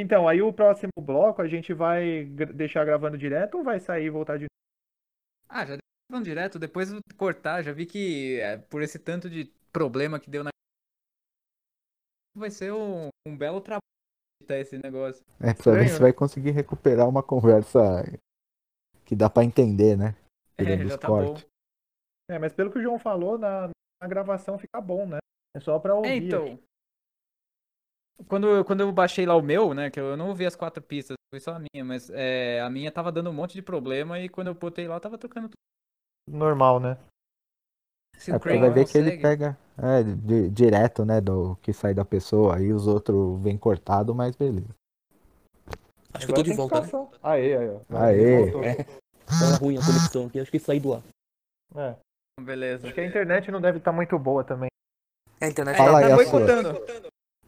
Então, 0.01 0.27
aí 0.27 0.41
o 0.41 0.53
próximo 0.53 0.91
bloco 0.99 1.43
a 1.43 1.47
gente 1.47 1.75
vai 1.75 2.25
deixar 2.25 2.83
gravando 2.87 3.19
direto 3.19 3.59
ou 3.59 3.65
vai 3.65 3.79
sair 3.79 4.07
e 4.07 4.11
voltar 4.11 4.39
de 4.39 4.47
Ah, 5.47 5.67
já 5.67 5.77
vamos 6.11 6.27
direto, 6.27 6.59
depois 6.59 6.91
eu 6.91 6.99
cortar, 7.19 7.63
já 7.63 7.73
vi 7.73 7.85
que 7.85 8.41
é, 8.41 8.57
por 8.57 8.81
esse 8.81 8.99
tanto 8.99 9.29
de 9.29 9.53
problema 9.71 10.19
que 10.19 10.31
deu 10.31 10.43
na. 10.43 10.49
Vai 12.35 12.51
ser 12.51 12.73
um, 12.73 13.09
um 13.29 13.37
belo 13.37 13.61
trabalho 13.61 13.83
esse 14.49 14.79
negócio. 14.79 15.23
É, 15.41 15.53
pra 15.53 15.73
ver 15.73 15.89
se 15.89 15.95
né? 15.95 16.01
vai 16.01 16.13
conseguir 16.13 16.53
recuperar 16.53 17.07
uma 17.07 17.23
conversa 17.23 17.81
que 19.05 19.15
dá 19.15 19.29
pra 19.29 19.45
entender, 19.45 19.97
né? 19.97 20.17
É, 20.57 20.87
já 20.87 20.97
tá 20.97 21.09
bom. 21.09 21.37
É, 22.31 22.39
mas 22.39 22.55
pelo 22.55 22.71
que 22.71 22.79
o 22.79 22.83
João 22.83 22.99
falou, 22.99 23.37
na, 23.37 23.69
na 24.01 24.09
gravação 24.09 24.59
fica 24.59 24.81
bom, 24.81 25.07
né? 25.07 25.19
É 25.57 25.61
só 25.61 25.79
pra 25.79 25.95
ouvir. 25.95 26.09
É, 26.11 26.17
então. 26.17 26.59
Quando, 28.29 28.47
eu- 28.47 28.65
quando 28.65 28.81
eu 28.83 28.93
baixei 28.93 29.25
lá 29.25 29.35
o 29.35 29.43
meu, 29.43 29.73
né, 29.75 29.91
que 29.91 29.99
eu 29.99 30.17
não 30.17 30.29
ouvi 30.29 30.45
as 30.45 30.55
quatro 30.57 30.83
pistas, 30.83 31.17
foi 31.33 31.41
só 31.41 31.53
a 31.55 31.59
minha, 31.59 31.85
mas 31.85 32.11
é, 32.11 32.61
a 32.61 32.69
minha 32.69 32.91
tava 32.93 33.11
dando 33.11 33.31
um 33.31 33.33
monte 33.33 33.55
de 33.55 33.63
problema 33.63 34.19
e 34.21 34.29
quando 34.29 34.49
eu 34.49 34.55
botei 34.55 34.87
lá, 34.87 35.01
tava 35.01 35.17
tocando 35.19 35.49
tudo. 35.49 35.57
Normal, 36.29 36.81
né? 36.81 36.99
Se 38.19 38.33
É, 38.33 38.39
Craig 38.39 38.61
vai 38.61 38.71
ver 38.71 38.87
que 38.87 38.99
ele 38.99 39.19
pega 39.19 39.57
é, 39.79 40.03
di- 40.03 40.51
direto, 40.51 41.05
né, 41.05 41.21
do 41.21 41.57
que 41.57 41.73
sai 41.73 41.95
da 41.95 42.05
pessoa, 42.05 42.57
aí 42.57 42.73
os 42.73 42.87
outros 42.87 43.41
vêm 43.43 43.57
cortado, 43.57 44.15
mas 44.15 44.35
beleza. 44.37 44.75
Acho 46.13 46.27
que 46.27 46.33
eu 46.33 46.37
tô 46.37 46.43
de 46.43 46.53
volta, 46.55 46.81
né? 46.81 46.89
Aê, 47.23 47.57
aí, 47.57 47.69
ó. 47.69 47.81
Aê. 47.97 48.37
Voltou. 48.45 48.65
É. 48.65 48.75
Tá 48.75 49.57
ruim 49.61 49.77
a 49.77 49.85
conexão 49.85 50.27
aqui, 50.27 50.41
acho 50.41 50.51
que 50.51 50.59
saí 50.59 50.81
do 50.81 50.95
ar. 50.95 51.03
É, 51.75 51.95
Beleza. 52.41 52.87
Acho 52.87 52.95
que 52.95 53.01
a 53.01 53.07
internet 53.07 53.51
não 53.51 53.61
deve 53.61 53.79
estar 53.79 53.93
muito 53.93 54.19
boa 54.19 54.43
também. 54.43 54.69
É, 55.41 55.47
a 55.47 55.49
internet 55.49 55.77
Fala 55.77 56.01
tá 56.01 56.07
aí 56.07 56.13
a 56.13 56.17
boicotando. 56.17 56.69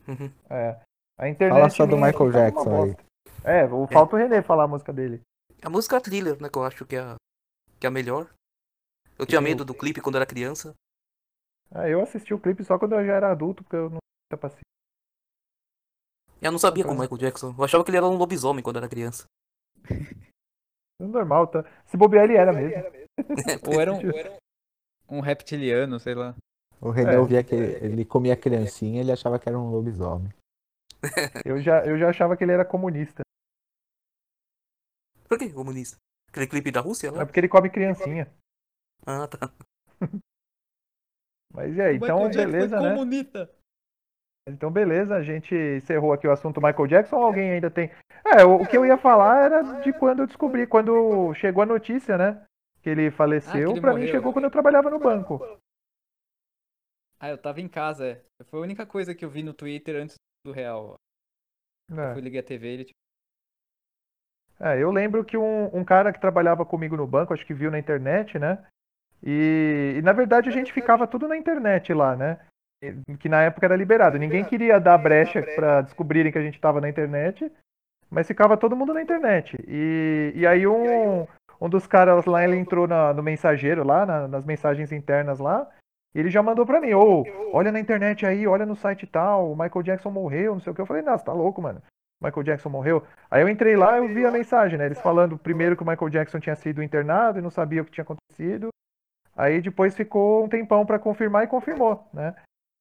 Uhum. 0.09 0.33
É. 0.51 0.81
A 1.19 1.29
internet. 1.29 1.59
Fala 1.59 1.71
só 1.71 1.87
do 1.87 1.97
Michael 1.97 2.33
tá 2.33 2.39
Jackson 2.39 2.83
aí. 2.83 2.97
É, 3.45 3.65
o 3.65 3.87
falta 3.87 4.17
o 4.17 4.19
René 4.19 4.43
falar 4.43 4.65
a 4.65 4.69
música 4.69 4.93
dele. 4.93 5.21
A 5.63 5.71
música 5.71 6.01
thriller, 6.01 6.41
né, 6.41 6.49
que 6.49 6.59
eu 6.59 6.65
acho 6.65 6.85
que 6.85 6.97
é 6.97 7.01
a, 7.01 7.17
que 7.81 7.87
é 7.87 7.89
a 7.89 7.91
melhor. 7.91 8.29
Eu 9.19 9.27
tinha 9.27 9.41
medo 9.41 9.65
do 9.65 9.75
clipe 9.75 10.01
quando 10.01 10.17
era 10.17 10.27
criança. 10.27 10.75
Ah, 11.71 11.89
eu 11.89 12.01
assisti 12.01 12.33
o 12.33 12.39
clipe 12.39 12.65
só 12.65 12.79
quando 12.79 12.95
eu 12.95 13.05
já 13.05 13.15
era 13.15 13.33
adulto, 13.33 13.65
porque 13.65 13.77
eu 13.77 13.91
não 13.91 13.99
tinha 14.31 14.39
paciência. 14.39 14.63
Eu 16.41 16.53
não 16.53 16.59
sabia 16.59 16.85
como 16.85 17.01
Michael 17.01 17.19
Jackson. 17.19 17.55
Eu 17.57 17.65
achava 17.65 17.83
que 17.85 17.91
ele 17.91 17.97
era 17.97 18.07
um 18.07 18.17
lobisomem 18.17 18.63
quando 18.63 18.77
era 18.77 18.89
criança. 18.89 19.25
É 19.91 21.03
normal, 21.05 21.49
tá? 21.49 21.65
Se 21.87 21.97
bobear, 21.97 22.25
ele 22.25 22.37
era 22.37 22.53
mesmo. 22.53 22.85
Ou 23.67 23.81
era 23.81 23.93
um, 23.93 24.01
um 25.09 25.21
reptiliano, 25.21 25.99
sei 25.99 26.15
lá. 26.15 26.35
O 26.81 26.91
Renan 26.91 27.23
É. 27.23 27.27
via 27.27 27.45
que 27.45 27.55
ele 27.55 28.05
comia 28.05 28.37
criancinha 28.37 29.01
ele 29.01 29.13
achava 29.13 29.39
que 29.39 29.49
era 29.49 29.59
um 29.59 29.71
lobisomem. 29.71 30.33
Eu 31.45 31.61
já, 31.61 31.85
eu 31.85 31.99
já 31.99 32.11
achava 32.11 32.37
que 32.37 32.45
ele 32.45 32.53
era 32.53 32.65
comunista. 32.65 33.23
Por 35.29 35.39
que 35.39 35.53
comunista? 35.53 35.97
Aquele 36.31 36.47
clipe 36.47 36.71
da 36.71 36.81
Rússia 36.81 37.09
É 37.09 37.25
porque 37.25 37.41
ele 37.41 37.49
come 37.49 37.71
criancinha. 37.71 38.29
Ah, 39.07 39.27
tá. 39.27 39.51
Mas 41.53 41.75
e 41.77 41.81
aí, 41.81 41.97
então 41.97 42.29
beleza, 42.31 42.81
né? 42.81 42.91
comunista. 42.91 43.51
Então 44.49 44.71
beleza, 44.71 45.15
a 45.15 45.23
gente 45.23 45.55
encerrou 45.55 46.13
aqui 46.13 46.27
o 46.27 46.33
assunto 46.33 46.61
Michael 46.61 46.87
Jackson. 46.87 47.17
ou 47.17 47.25
Alguém 47.25 47.53
ainda 47.53 47.71
tem. 47.71 47.91
É, 48.25 48.45
o, 48.45 48.63
o 48.63 48.67
que 48.67 48.77
eu 48.77 48.85
ia 48.85 48.97
falar 48.97 49.45
era 49.45 49.81
de 49.81 49.93
quando 49.93 50.21
eu 50.21 50.27
descobri, 50.27 50.67
quando 50.67 51.33
chegou 51.35 51.63
a 51.63 51.67
notícia, 51.67 52.17
né? 52.17 52.45
Que 52.83 52.91
ele 52.91 53.11
faleceu. 53.11 53.71
Ah, 53.71 53.73
que 53.73 53.79
ele 53.79 53.81
pra 53.81 53.95
mim 53.95 54.07
chegou 54.07 54.33
quando 54.33 54.45
eu 54.47 54.51
trabalhava 54.51 54.91
no 54.91 54.99
banco. 54.99 55.41
Ah, 57.21 57.29
eu 57.29 57.39
tava 57.39 57.61
em 57.61 57.69
casa, 57.69 58.07
é. 58.07 58.45
Foi 58.45 58.61
a 58.61 58.63
única 58.63 58.87
coisa 58.87 59.15
que 59.15 59.25
eu 59.25 59.31
vi 59.31 59.43
no 59.43 59.53
Twitter 59.53 59.97
antes 59.97 60.15
do 60.45 60.53
real. 60.53 60.95
Eu 61.91 61.99
É. 61.99 62.13
fui 62.13 62.23
ligar 62.23 62.41
a 62.41 62.45
TV 62.45 62.69
ele 62.69 62.85
tipo, 62.85 62.99
É, 64.61 64.77
eu 64.83 64.91
lembro 64.91 65.25
que 65.25 65.37
um, 65.37 65.67
um 65.77 65.85
cara 65.85 66.13
que 66.13 66.21
trabalhava 66.21 66.67
comigo 66.67 66.97
no 66.97 67.07
banco, 67.07 67.33
acho 67.33 67.47
que 67.47 67.55
viu 67.55 67.71
na 67.71 67.79
internet, 67.79 68.39
né? 68.39 68.59
E, 69.23 69.95
e, 69.99 70.03
na 70.03 70.13
verdade 70.13 70.49
a 70.49 70.53
gente 70.53 70.73
ficava 70.73 71.07
tudo 71.07 71.29
na 71.29 71.37
internet 71.37 71.93
lá, 71.95 72.17
né? 72.17 72.41
Que 73.19 73.29
na 73.29 73.43
época 73.43 73.67
era 73.67 73.77
liberado. 73.77 74.19
Ninguém 74.19 74.45
queria 74.45 74.79
dar 74.81 74.99
brecha 74.99 75.43
pra 75.55 75.81
descobrirem 75.83 76.31
que 76.31 76.39
a 76.39 76.43
gente 76.43 76.55
estava 76.55 76.81
na 76.81 76.89
internet, 76.89 77.51
mas 78.11 78.27
ficava 78.27 78.57
todo 78.57 78.77
mundo 78.77 78.95
na 78.95 79.03
internet. 79.03 79.57
E, 79.67 80.33
e 80.35 80.47
aí 80.47 80.67
um, 80.67 81.27
um 81.61 81.69
dos 81.69 81.87
caras 81.87 82.25
lá, 82.25 82.43
ele 82.45 82.57
entrou 82.57 82.87
na- 82.87 83.13
no 83.13 83.23
mensageiro 83.23 83.85
lá, 83.85 84.07
na- 84.07 84.29
nas 84.29 84.45
mensagens 84.45 84.93
internas 84.93 85.39
lá, 85.41 85.69
ele 86.15 86.31
já 86.31 86.43
mandou 86.43 86.65
pra 86.65 86.81
mim, 86.81 86.95
ô, 86.95 87.25
olha 87.53 87.71
na 87.71 87.81
internet 87.81 88.25
aí, 88.25 88.47
olha 88.47 88.65
no 88.65 88.75
site 88.75 89.07
tal, 89.07 89.53
o 89.53 89.57
Michael 89.57 89.83
Jackson 89.83 90.11
morreu, 90.11 90.55
não 90.55 90.61
sei 90.61 90.73
o 90.73 90.75
que. 90.75 90.81
Eu 90.81 90.87
falei, 90.87 91.03
nossa, 91.03 91.25
tá 91.25 91.33
louco, 91.33 91.61
mano. 91.61 91.83
Michael 92.21 92.43
Jackson 92.43 92.69
morreu. 92.69 93.07
Aí 93.31 93.43
eu 93.43 93.49
entrei 93.49 93.77
lá 93.77 93.97
e 93.97 93.99
eu 93.99 94.09
vi 94.09 94.27
a 94.27 94.31
mensagem, 94.31 94.77
né? 94.79 94.87
Eles 94.87 95.01
falando 95.01 95.39
primeiro 95.39 95.77
que 95.77 95.83
o 95.83 95.87
Michael 95.87 96.11
Jackson 96.11 96.41
tinha 96.41 96.57
sido 96.57 96.83
internado 96.83 97.39
e 97.39 97.43
não 97.43 97.51
sabia 97.51 97.83
o 97.83 97.85
que 97.85 97.93
tinha 97.93 98.03
acontecido. 98.03 98.69
Aí 99.37 99.61
depois 99.61 99.95
ficou 99.95 100.45
um 100.45 100.49
tempão 100.49 100.85
pra 100.85 100.99
confirmar 100.99 101.45
e 101.45 101.49
confirmou, 101.49 102.09
né? 102.13 102.35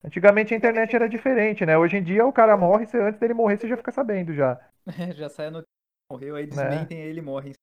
Antigamente 0.04 0.54
a 0.54 0.58
internet 0.58 0.96
era 0.96 1.08
diferente, 1.08 1.66
né? 1.66 1.78
Hoje 1.78 1.98
em 1.98 2.04
dia 2.04 2.26
o 2.26 2.34
cara 2.34 2.58
morre, 2.58 2.88
você, 2.88 2.98
antes 3.00 3.20
dele 3.20 3.34
morrer 3.34 3.58
você 3.58 3.68
já 3.68 3.78
fica 3.78 3.92
sabendo 3.92 4.34
já. 4.34 4.60
já 5.14 5.30
sai 5.30 5.48
a 5.48 5.52
notícia, 5.52 5.72
morreu, 6.12 6.36
aí 6.36 6.48
Né? 6.48 6.50
desmentem 6.50 7.02
aí 7.02 7.08
ele 7.10 7.22
morre. 7.22 7.54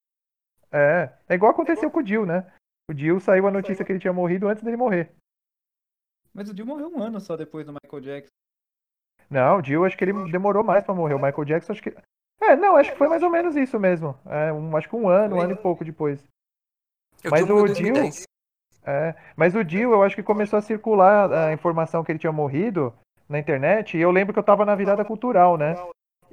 É, 0.70 1.10
é 1.28 1.34
igual 1.34 1.50
aconteceu 1.52 1.90
com 1.90 2.00
o 2.00 2.06
Jill, 2.06 2.26
né? 2.26 2.46
O 2.90 2.94
Jill 2.96 3.18
saiu 3.18 3.46
a 3.46 3.50
notícia 3.50 3.84
que 3.84 3.90
ele 3.90 4.00
tinha 4.00 4.12
morrido 4.12 4.46
antes 4.48 4.62
dele 4.62 4.76
morrer. 4.76 5.10
Mas 6.34 6.50
o 6.50 6.56
Jill 6.56 6.66
morreu 6.66 6.88
um 6.88 7.00
ano 7.00 7.20
só 7.20 7.36
depois 7.36 7.64
do 7.64 7.72
Michael 7.72 8.02
Jackson. 8.02 8.34
Não, 9.30 9.58
o 9.58 9.64
Jill 9.64 9.84
acho 9.84 9.96
que 9.96 10.04
ele 10.04 10.30
demorou 10.30 10.64
mais 10.64 10.84
pra 10.84 10.94
morrer. 10.94 11.14
O 11.14 11.22
Michael 11.22 11.44
Jackson 11.44 11.72
acho 11.72 11.82
que. 11.82 11.94
É, 12.42 12.56
não, 12.56 12.76
acho 12.76 12.92
que 12.92 12.98
foi 12.98 13.08
mais 13.08 13.22
ou 13.22 13.30
menos 13.30 13.56
isso 13.56 13.78
mesmo. 13.78 14.18
É, 14.26 14.52
um, 14.52 14.76
acho 14.76 14.88
que 14.88 14.96
um 14.96 15.08
ano, 15.08 15.36
um 15.36 15.40
ano 15.40 15.52
e 15.52 15.56
pouco 15.56 15.84
depois. 15.84 16.22
Eu 17.22 17.30
Mas 17.30 17.44
o 17.44 17.46
2010. 17.46 18.24
É, 18.86 19.14
mas 19.34 19.54
o 19.54 19.62
Jill, 19.66 19.92
eu 19.92 20.02
acho 20.02 20.14
que 20.14 20.22
começou 20.22 20.58
a 20.58 20.62
circular 20.62 21.32
a 21.32 21.52
informação 21.54 22.04
que 22.04 22.12
ele 22.12 22.18
tinha 22.18 22.32
morrido 22.32 22.92
na 23.26 23.38
internet, 23.38 23.96
e 23.96 24.00
eu 24.00 24.10
lembro 24.10 24.34
que 24.34 24.38
eu 24.38 24.44
tava 24.44 24.66
na 24.66 24.74
virada 24.74 25.04
cultural, 25.04 25.56
né? 25.56 25.74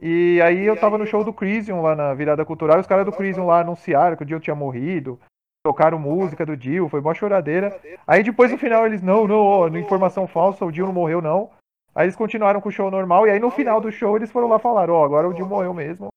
E 0.02 0.42
aí 0.42 0.66
eu 0.66 0.78
tava 0.78 0.98
no 0.98 1.06
show 1.06 1.24
do 1.24 1.32
Crisium 1.32 1.82
lá 1.82 1.96
na 1.96 2.14
virada 2.14 2.44
cultural, 2.44 2.78
e 2.78 2.82
os 2.82 2.88
caras 2.88 3.06
do 3.06 3.12
Crisium 3.14 3.46
lá 3.46 3.62
anunciaram 3.62 4.18
que 4.18 4.24
o 4.24 4.28
Jill 4.28 4.42
tinha 4.42 4.56
morrido, 4.56 5.18
tocaram 5.64 6.00
música 6.00 6.46
do 6.46 6.56
Jill, 6.56 6.90
foi 6.90 7.02
mó 7.02 7.14
choradeira. 7.14 7.80
Aí 8.08 8.24
depois 8.24 8.52
no 8.52 8.58
final 8.58 8.86
eles, 8.86 9.02
não, 9.02 9.28
não, 9.28 9.40
ó, 9.40 9.68
informação 9.70 10.28
falsa, 10.28 10.66
o 10.66 10.72
Jill 10.72 10.88
não 10.88 10.94
morreu 10.94 11.22
não. 11.22 11.52
Aí 11.94 12.06
eles 12.06 12.16
continuaram 12.16 12.62
com 12.62 12.70
o 12.70 12.72
show 12.72 12.90
normal, 12.90 13.28
e 13.28 13.32
aí 13.32 13.40
no 13.40 13.52
final 13.52 13.82
do 13.82 13.92
show 13.92 14.16
eles 14.16 14.32
foram 14.32 14.48
lá 14.48 14.58
falar, 14.58 14.90
ó, 14.90 15.04
agora 15.04 15.28
o 15.28 15.36
Jill 15.36 15.46
morreu 15.46 15.74
mesmo, 15.74 16.08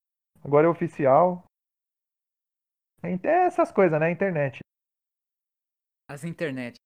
agora 0.44 0.66
é 0.66 0.70
oficial. 0.70 1.44
Então, 3.02 3.30
é 3.30 3.46
essas 3.46 3.70
coisas, 3.70 3.98
né? 4.00 4.11
Internet. 4.11 4.61
As 6.09 6.24
internet. 6.24 6.76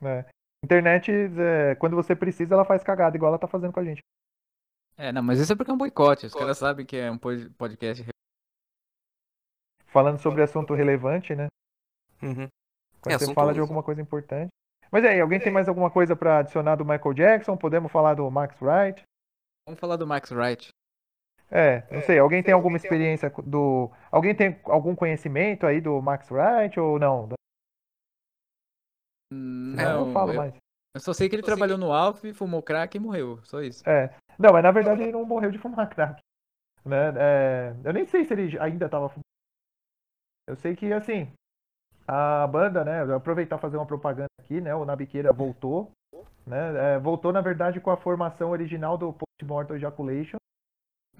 né? 0.00 0.24
Internet, 0.64 1.10
é, 1.12 1.74
quando 1.76 1.94
você 1.94 2.16
precisa, 2.16 2.54
ela 2.54 2.64
faz 2.64 2.82
cagada, 2.82 3.16
igual 3.16 3.30
ela 3.30 3.38
tá 3.38 3.46
fazendo 3.46 3.72
com 3.72 3.80
a 3.80 3.84
gente. 3.84 4.00
É, 4.96 5.12
não, 5.12 5.22
mas 5.22 5.38
isso 5.38 5.52
é 5.52 5.56
porque 5.56 5.70
é 5.70 5.74
um 5.74 5.78
boicote. 5.78 6.24
Os 6.26 6.32
caras 6.34 6.56
sabem 6.56 6.86
que 6.86 6.96
é 6.96 7.10
um 7.10 7.18
pod- 7.18 7.50
podcast. 7.50 8.06
Falando 9.86 10.18
sobre 10.18 10.42
assunto 10.42 10.72
relevante, 10.74 11.34
né? 11.34 11.48
Uhum. 12.22 12.48
Quando 13.00 13.14
É, 13.14 13.18
você 13.18 13.32
fala 13.34 13.52
de 13.54 13.60
alguma 13.60 13.82
coisa 13.82 14.00
importante. 14.00 14.48
Mas 14.90 15.04
aí, 15.04 15.20
alguém 15.20 15.40
tem 15.40 15.52
mais 15.52 15.68
alguma 15.68 15.90
coisa 15.90 16.14
pra 16.14 16.38
adicionar 16.38 16.76
do 16.76 16.84
Michael 16.84 17.14
Jackson? 17.14 17.56
Podemos 17.56 17.90
falar 17.90 18.14
do 18.14 18.30
Max 18.30 18.60
Wright? 18.60 19.02
Vamos 19.66 19.80
falar 19.80 19.96
do 19.96 20.06
Max 20.06 20.30
Wright. 20.30 20.68
É, 21.50 21.82
não 21.92 22.02
sei, 22.02 22.18
alguém 22.18 22.42
tem 22.42 22.52
alguma 22.52 22.76
experiência 22.76 23.30
do. 23.44 23.90
Alguém 24.10 24.34
tem 24.34 24.60
algum 24.64 24.96
conhecimento 24.96 25.66
aí 25.66 25.80
do 25.80 26.00
Max 26.02 26.28
Wright 26.30 26.78
ou 26.78 26.98
não? 26.98 27.28
Hum, 29.32 29.74
É, 29.78 29.84
eu 29.84 29.88
Não, 29.88 30.06
não 30.06 30.12
falo 30.12 30.32
eu, 30.32 30.36
mais. 30.36 30.54
eu 30.94 31.00
só 31.00 31.12
sei 31.12 31.28
que 31.28 31.36
ele 31.36 31.42
trabalhou 31.42 31.78
no 31.78 31.92
Alf, 31.92 32.22
fumou 32.34 32.62
crack 32.62 32.96
e 32.96 33.00
morreu. 33.00 33.40
Só 33.44 33.60
isso. 33.60 33.88
É. 33.88 34.14
Não, 34.38 34.52
mas 34.52 34.62
na 34.62 34.70
verdade 34.70 35.02
ele 35.02 35.12
não 35.12 35.24
morreu 35.24 35.50
de 35.50 35.58
fumar 35.58 35.88
crack. 35.88 36.20
Né? 36.84 37.12
É, 37.18 37.74
eu 37.84 37.92
nem 37.92 38.06
sei 38.06 38.24
se 38.24 38.32
ele 38.32 38.58
ainda 38.58 38.88
tava 38.88 39.08
fumando. 39.08 39.24
Eu 40.48 40.54
sei 40.56 40.76
que, 40.76 40.92
assim, 40.92 41.32
a 42.06 42.46
banda, 42.46 42.84
né? 42.84 43.02
aproveitar 43.14 43.58
fazer 43.58 43.76
uma 43.76 43.86
propaganda 43.86 44.28
aqui, 44.40 44.60
né? 44.60 44.74
O 44.74 44.84
Nabiqueira 44.84 45.32
voltou. 45.32 45.90
Né? 46.46 46.94
É, 46.94 46.98
voltou, 46.98 47.32
na 47.32 47.40
verdade, 47.40 47.80
com 47.80 47.90
a 47.90 47.96
formação 47.96 48.50
original 48.50 48.96
do 48.96 49.12
Post-Mortal 49.12 49.76
Ejaculation. 49.76 50.36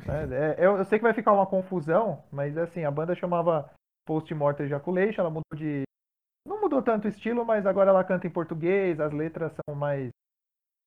Né? 0.06 0.54
É, 0.54 0.64
eu, 0.64 0.76
eu 0.76 0.84
sei 0.84 0.98
que 0.98 1.02
vai 1.02 1.14
ficar 1.14 1.32
uma 1.32 1.46
confusão, 1.46 2.22
mas 2.30 2.56
assim, 2.56 2.84
a 2.84 2.90
banda 2.90 3.14
chamava 3.14 3.68
Post-Mortal 4.06 4.66
Ejaculation, 4.66 5.20
ela 5.20 5.30
mudou 5.30 5.56
de. 5.56 5.82
Não 6.46 6.60
mudou 6.60 6.80
tanto 6.80 7.06
o 7.06 7.08
estilo, 7.08 7.44
mas 7.44 7.66
agora 7.66 7.90
ela 7.90 8.04
canta 8.04 8.26
em 8.26 8.30
português, 8.30 9.00
as 9.00 9.12
letras 9.12 9.52
são 9.52 9.74
mais 9.74 10.10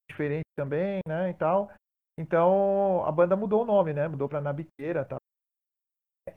diferentes 0.10 0.50
também, 0.56 1.02
né? 1.06 1.30
E 1.30 1.34
tal. 1.34 1.70
Então 2.18 3.04
a 3.06 3.12
banda 3.12 3.36
mudou 3.36 3.64
o 3.64 3.66
nome, 3.66 3.94
né? 3.94 4.08
Mudou 4.08 4.30
pra 4.30 4.40
Nabiqueira 4.40 5.04
tal. 5.04 5.20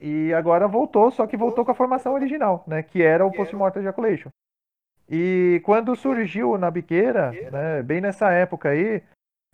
E 0.01 0.33
agora 0.33 0.67
voltou, 0.67 1.11
só 1.11 1.25
que 1.27 1.37
voltou 1.37 1.63
com 1.63 1.71
a 1.71 1.75
formação 1.75 2.13
original, 2.13 2.63
né? 2.67 2.81
Que 2.83 3.01
era 3.01 3.25
o 3.25 3.31
Post-Mortal 3.31 3.81
Ejaculation. 3.81 4.29
E 5.09 5.61
quando 5.65 5.95
surgiu 5.95 6.51
o 6.51 6.57
Nabiqueira, 6.57 7.31
né? 7.51 7.83
Bem 7.83 8.01
nessa 8.01 8.31
época 8.31 8.69
aí, 8.69 9.03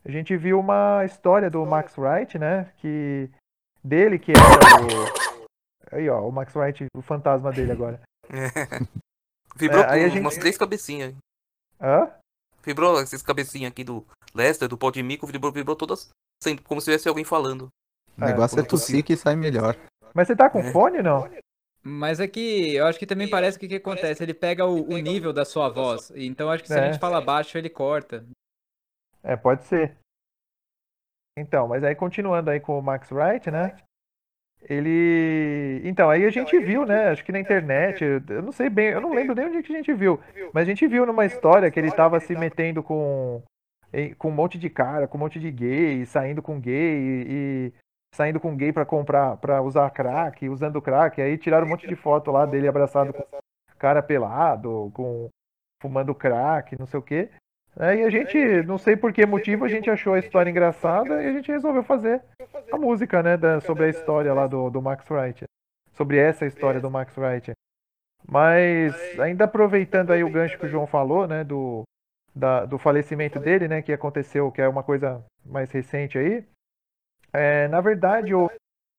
a 0.05 0.11
gente 0.11 0.37
viu 0.37 0.59
uma 0.59 1.03
história 1.05 1.49
do 1.49 1.65
Max 1.65 1.97
Wright, 1.97 2.37
né? 2.39 2.71
Que 2.77 3.29
dele 3.83 4.17
que 4.19 4.31
era 4.31 4.41
o 4.83 5.95
aí 5.95 6.09
ó, 6.09 6.21
o 6.27 6.31
Max 6.31 6.55
Wright, 6.55 6.85
o 6.95 7.01
fantasma 7.01 7.51
dele 7.51 7.71
agora. 7.71 7.99
Vibrou 9.55 9.83
É, 9.83 9.89
aí 9.91 10.01
a 10.03 10.07
com 10.07 10.13
gente- 10.13 10.21
umas 10.21 10.37
três 10.37 10.57
cabecinhas. 10.57 11.13
Hã? 11.81 12.09
Vibrou 12.63 12.99
essas 13.01 13.21
cabecinhas 13.23 13.71
aqui 13.71 13.83
do 13.83 14.05
Lester, 14.33 14.67
do 14.67 14.77
Pau 14.77 14.91
de 14.91 15.01
Mico, 15.01 15.25
vibrou, 15.25 15.51
vibrou 15.51 15.75
todas 15.75 16.09
como 16.65 16.79
se 16.79 16.85
tivesse 16.85 17.09
alguém 17.09 17.25
falando. 17.25 17.67
O 18.17 18.23
negócio 18.23 18.55
é, 18.55 18.57
como 18.57 18.67
tossir 18.69 19.03
que 19.03 19.17
sai 19.17 19.35
melhor. 19.35 19.75
Mas 20.13 20.27
você 20.27 20.35
tá 20.35 20.49
com 20.49 20.59
É. 20.59 20.71
fone 20.71 21.01
não? 21.01 21.29
Mas 21.81 22.19
é 22.19 22.27
que 22.27 22.75
eu 22.75 22.85
acho 22.85 22.99
que 22.99 23.05
também 23.05 23.29
parece 23.29 23.57
que 23.57 23.65
o 23.65 23.69
que 23.69 23.75
acontece? 23.75 24.21
Ele 24.21 24.33
pega 24.33 24.65
o, 24.65 24.83
o 24.93 24.97
nível 24.97 25.31
da 25.31 25.45
sua 25.45 25.69
voz. 25.69 26.11
Então 26.15 26.49
acho 26.51 26.63
que 26.63 26.67
se 26.69 26.77
a 26.77 26.83
É. 26.83 26.91
gente 26.91 26.99
fala 26.99 27.21
baixo, 27.21 27.57
ele 27.57 27.69
corta. 27.69 28.25
É, 29.23 29.35
pode 29.35 29.63
ser. 29.63 29.95
Então, 31.37 31.67
mas 31.69 31.83
aí 31.83 31.95
continuando 31.95 32.49
aí 32.49 32.59
com 32.59 32.77
o 32.77 32.81
Max 32.81 33.09
Wright, 33.11 33.49
né? 33.49 33.77
Ele. 34.61 35.81
Então, 35.85 36.09
aí 36.09 36.25
a 36.25 36.29
gente 36.29 36.57
viu, 36.59 36.85
né? 36.85 37.09
Acho 37.09 37.23
que 37.23 37.31
na 37.31 37.39
internet, 37.39 38.03
eu 38.03 38.41
não 38.41 38.51
sei 38.51 38.69
bem, 38.69 38.87
eu 38.89 38.99
não 39.01 39.13
lembro 39.13 39.33
nem 39.33 39.45
onde 39.45 39.63
que 39.63 39.73
a 39.73 39.77
gente 39.77 39.93
viu, 39.93 40.19
mas 40.53 40.63
a 40.63 40.65
gente 40.65 40.85
viu 40.85 41.05
numa 41.05 41.25
história 41.25 41.71
que 41.71 41.79
ele 41.79 41.91
tava 41.91 42.19
se 42.19 42.35
metendo 42.35 42.83
com, 42.83 43.41
com 44.17 44.27
um 44.27 44.33
monte 44.33 44.57
de 44.59 44.69
cara, 44.69 45.07
com 45.07 45.17
um 45.17 45.21
monte 45.21 45.39
de 45.39 45.49
gay, 45.49 46.05
saindo 46.05 46.41
com 46.41 46.59
gay 46.59 46.73
e, 46.75 47.25
e 47.29 47.73
saindo 48.13 48.39
com 48.39 48.55
gay 48.55 48.71
pra 48.73 48.85
comprar, 48.85 49.37
para 49.37 49.61
usar 49.61 49.89
crack, 49.91 50.47
usando 50.49 50.81
crack. 50.81 51.21
Aí 51.21 51.37
tiraram 51.37 51.65
um 51.65 51.69
monte 51.69 51.87
de 51.87 51.95
foto 51.95 52.31
lá 52.31 52.45
dele 52.45 52.67
abraçado 52.67 53.13
com 53.13 53.23
cara 53.77 54.01
pelado, 54.01 54.91
com 54.93 55.29
fumando 55.81 56.13
crack, 56.13 56.77
não 56.77 56.85
sei 56.85 56.99
o 56.99 57.03
quê. 57.03 57.29
É, 57.79 57.95
e 57.95 58.03
a 58.03 58.09
gente, 58.09 58.37
não 58.63 58.77
sei 58.77 58.97
por 58.97 59.13
que 59.13 59.25
motivo, 59.25 59.63
a 59.63 59.69
gente 59.69 59.89
achou 59.89 60.13
a 60.13 60.19
história 60.19 60.49
engraçada 60.49 61.23
e 61.23 61.27
a 61.27 61.31
gente 61.31 61.51
resolveu 61.51 61.83
fazer 61.83 62.21
a 62.71 62.77
música, 62.77 63.23
né, 63.23 63.37
da- 63.37 63.61
sobre 63.61 63.85
a 63.85 63.89
história 63.89 64.33
lá 64.33 64.47
do, 64.47 64.69
do 64.69 64.81
Max 64.81 65.09
Wright. 65.09 65.45
Sobre 65.93 66.17
essa 66.17 66.45
história 66.45 66.81
do 66.81 66.89
Max 66.91 67.15
Wright. 67.17 67.51
Mas, 68.27 68.93
ainda 69.19 69.45
aproveitando 69.45 70.11
aí 70.11 70.23
o 70.23 70.29
gancho 70.31 70.57
que 70.57 70.65
o 70.65 70.69
João 70.69 70.85
falou, 70.85 71.27
né, 71.27 71.43
do, 71.43 71.83
da- 72.35 72.65
do 72.65 72.77
falecimento 72.77 73.39
dele, 73.39 73.67
né? 73.67 73.81
Que 73.81 73.93
aconteceu, 73.93 74.51
que 74.51 74.61
é 74.61 74.67
uma 74.67 74.83
coisa 74.83 75.23
mais 75.45 75.71
recente 75.71 76.17
aí. 76.17 76.43
É, 77.33 77.67
na 77.67 77.81
verdade, 77.81 78.33
o 78.33 78.49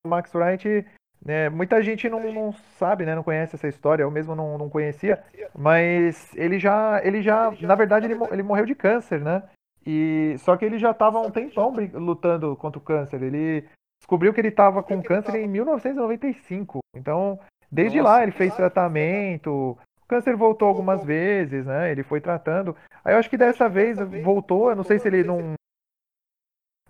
Max 0.07 0.35
Wright, 0.35 0.87
né, 1.25 1.49
muita 1.49 1.83
gente 1.83 2.09
não, 2.09 2.33
não 2.33 2.53
sabe, 2.79 3.05
né? 3.05 3.15
Não 3.15 3.23
conhece 3.23 3.57
essa 3.57 3.69
história, 3.69 4.03
eu 4.03 4.11
mesmo 4.11 4.35
não, 4.35 4.57
não 4.57 4.71
conhecia, 4.71 5.23
mas 5.57 6.35
ele 6.35 6.59
já, 6.59 7.01
ele 7.05 7.23
já, 7.23 7.53
na 7.61 7.75
verdade, 7.75 8.07
ele, 8.07 8.19
ele 8.31 8.43
morreu 8.43 8.65
de 8.65 8.75
câncer, 8.75 9.21
né? 9.21 9.43
E 9.87 10.37
só 10.39 10.57
que 10.57 10.65
ele 10.65 10.79
já 10.79 10.91
estava 10.91 11.19
há 11.19 11.23
um 11.23 11.31
tempão 11.31 11.75
lutando 11.95 12.55
contra 12.57 12.79
o 12.79 12.83
câncer. 12.83 13.23
Ele 13.23 13.65
descobriu 14.01 14.33
que 14.33 14.41
ele 14.41 14.49
estava 14.49 14.83
com 14.83 15.03
câncer 15.03 15.37
em 15.37 15.49
1995. 15.49 16.81
Então, 16.95 17.39
desde 17.71 17.99
Nossa. 17.99 18.11
lá 18.11 18.23
ele 18.23 18.33
fez 18.33 18.55
tratamento. 18.55 19.51
O 19.51 20.07
câncer 20.07 20.37
voltou 20.37 20.69
algumas 20.69 21.05
vezes, 21.05 21.65
né? 21.65 21.91
Ele 21.91 22.03
foi 22.03 22.21
tratando. 22.21 22.77
Aí 23.05 23.15
eu 23.15 23.19
acho 23.19 23.31
que 23.31 23.39
dessa 23.39 23.69
vez 23.69 23.99
voltou. 24.23 24.71
Eu 24.71 24.77
não 24.77 24.85
sei 24.85 24.99
se 24.99 25.09
ele 25.09 25.25
não 25.25 25.55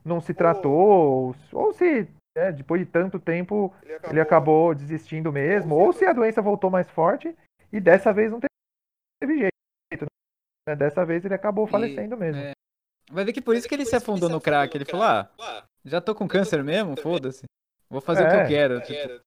não 0.04 0.20
se 0.20 0.32
tratou 0.34 0.72
ou, 0.72 1.36
ou 1.52 1.72
se 1.72 2.08
né, 2.36 2.52
depois 2.52 2.80
de 2.80 2.86
tanto 2.86 3.18
tempo 3.18 3.74
ele 4.08 4.20
acabou 4.20 4.74
desistindo 4.74 5.32
mesmo, 5.32 5.74
ou 5.74 5.92
se 5.92 6.04
a 6.04 6.12
doença 6.12 6.40
voltou 6.40 6.70
mais 6.70 6.88
forte 6.90 7.36
e 7.72 7.80
dessa 7.80 8.12
vez 8.12 8.30
não 8.30 8.40
teve 8.40 9.38
jeito. 9.38 10.06
Né? 10.68 10.76
Dessa 10.76 11.04
vez 11.04 11.24
ele 11.24 11.34
acabou 11.34 11.66
falecendo 11.66 12.16
mesmo. 12.16 12.40
é, 12.42 12.52
Vai 13.10 13.24
ver 13.24 13.32
que 13.32 13.42
por 13.42 13.56
isso 13.56 13.68
que 13.68 13.74
ele 13.74 13.84
se 13.84 13.96
afundou 13.96 14.28
no 14.28 14.40
crack. 14.40 14.74
Ele 14.76 14.84
falou, 14.84 15.04
ah, 15.06 15.28
já 15.84 16.00
tô 16.00 16.14
com 16.14 16.28
câncer 16.28 16.62
mesmo, 16.62 16.96
foda-se. 16.96 17.44
Vou 17.88 18.00
fazer 18.00 18.24
o 18.24 18.28
que 18.30 18.36
É. 18.36 18.44
eu 18.44 18.48
quero. 18.48 18.80
tipo, 18.80 19.20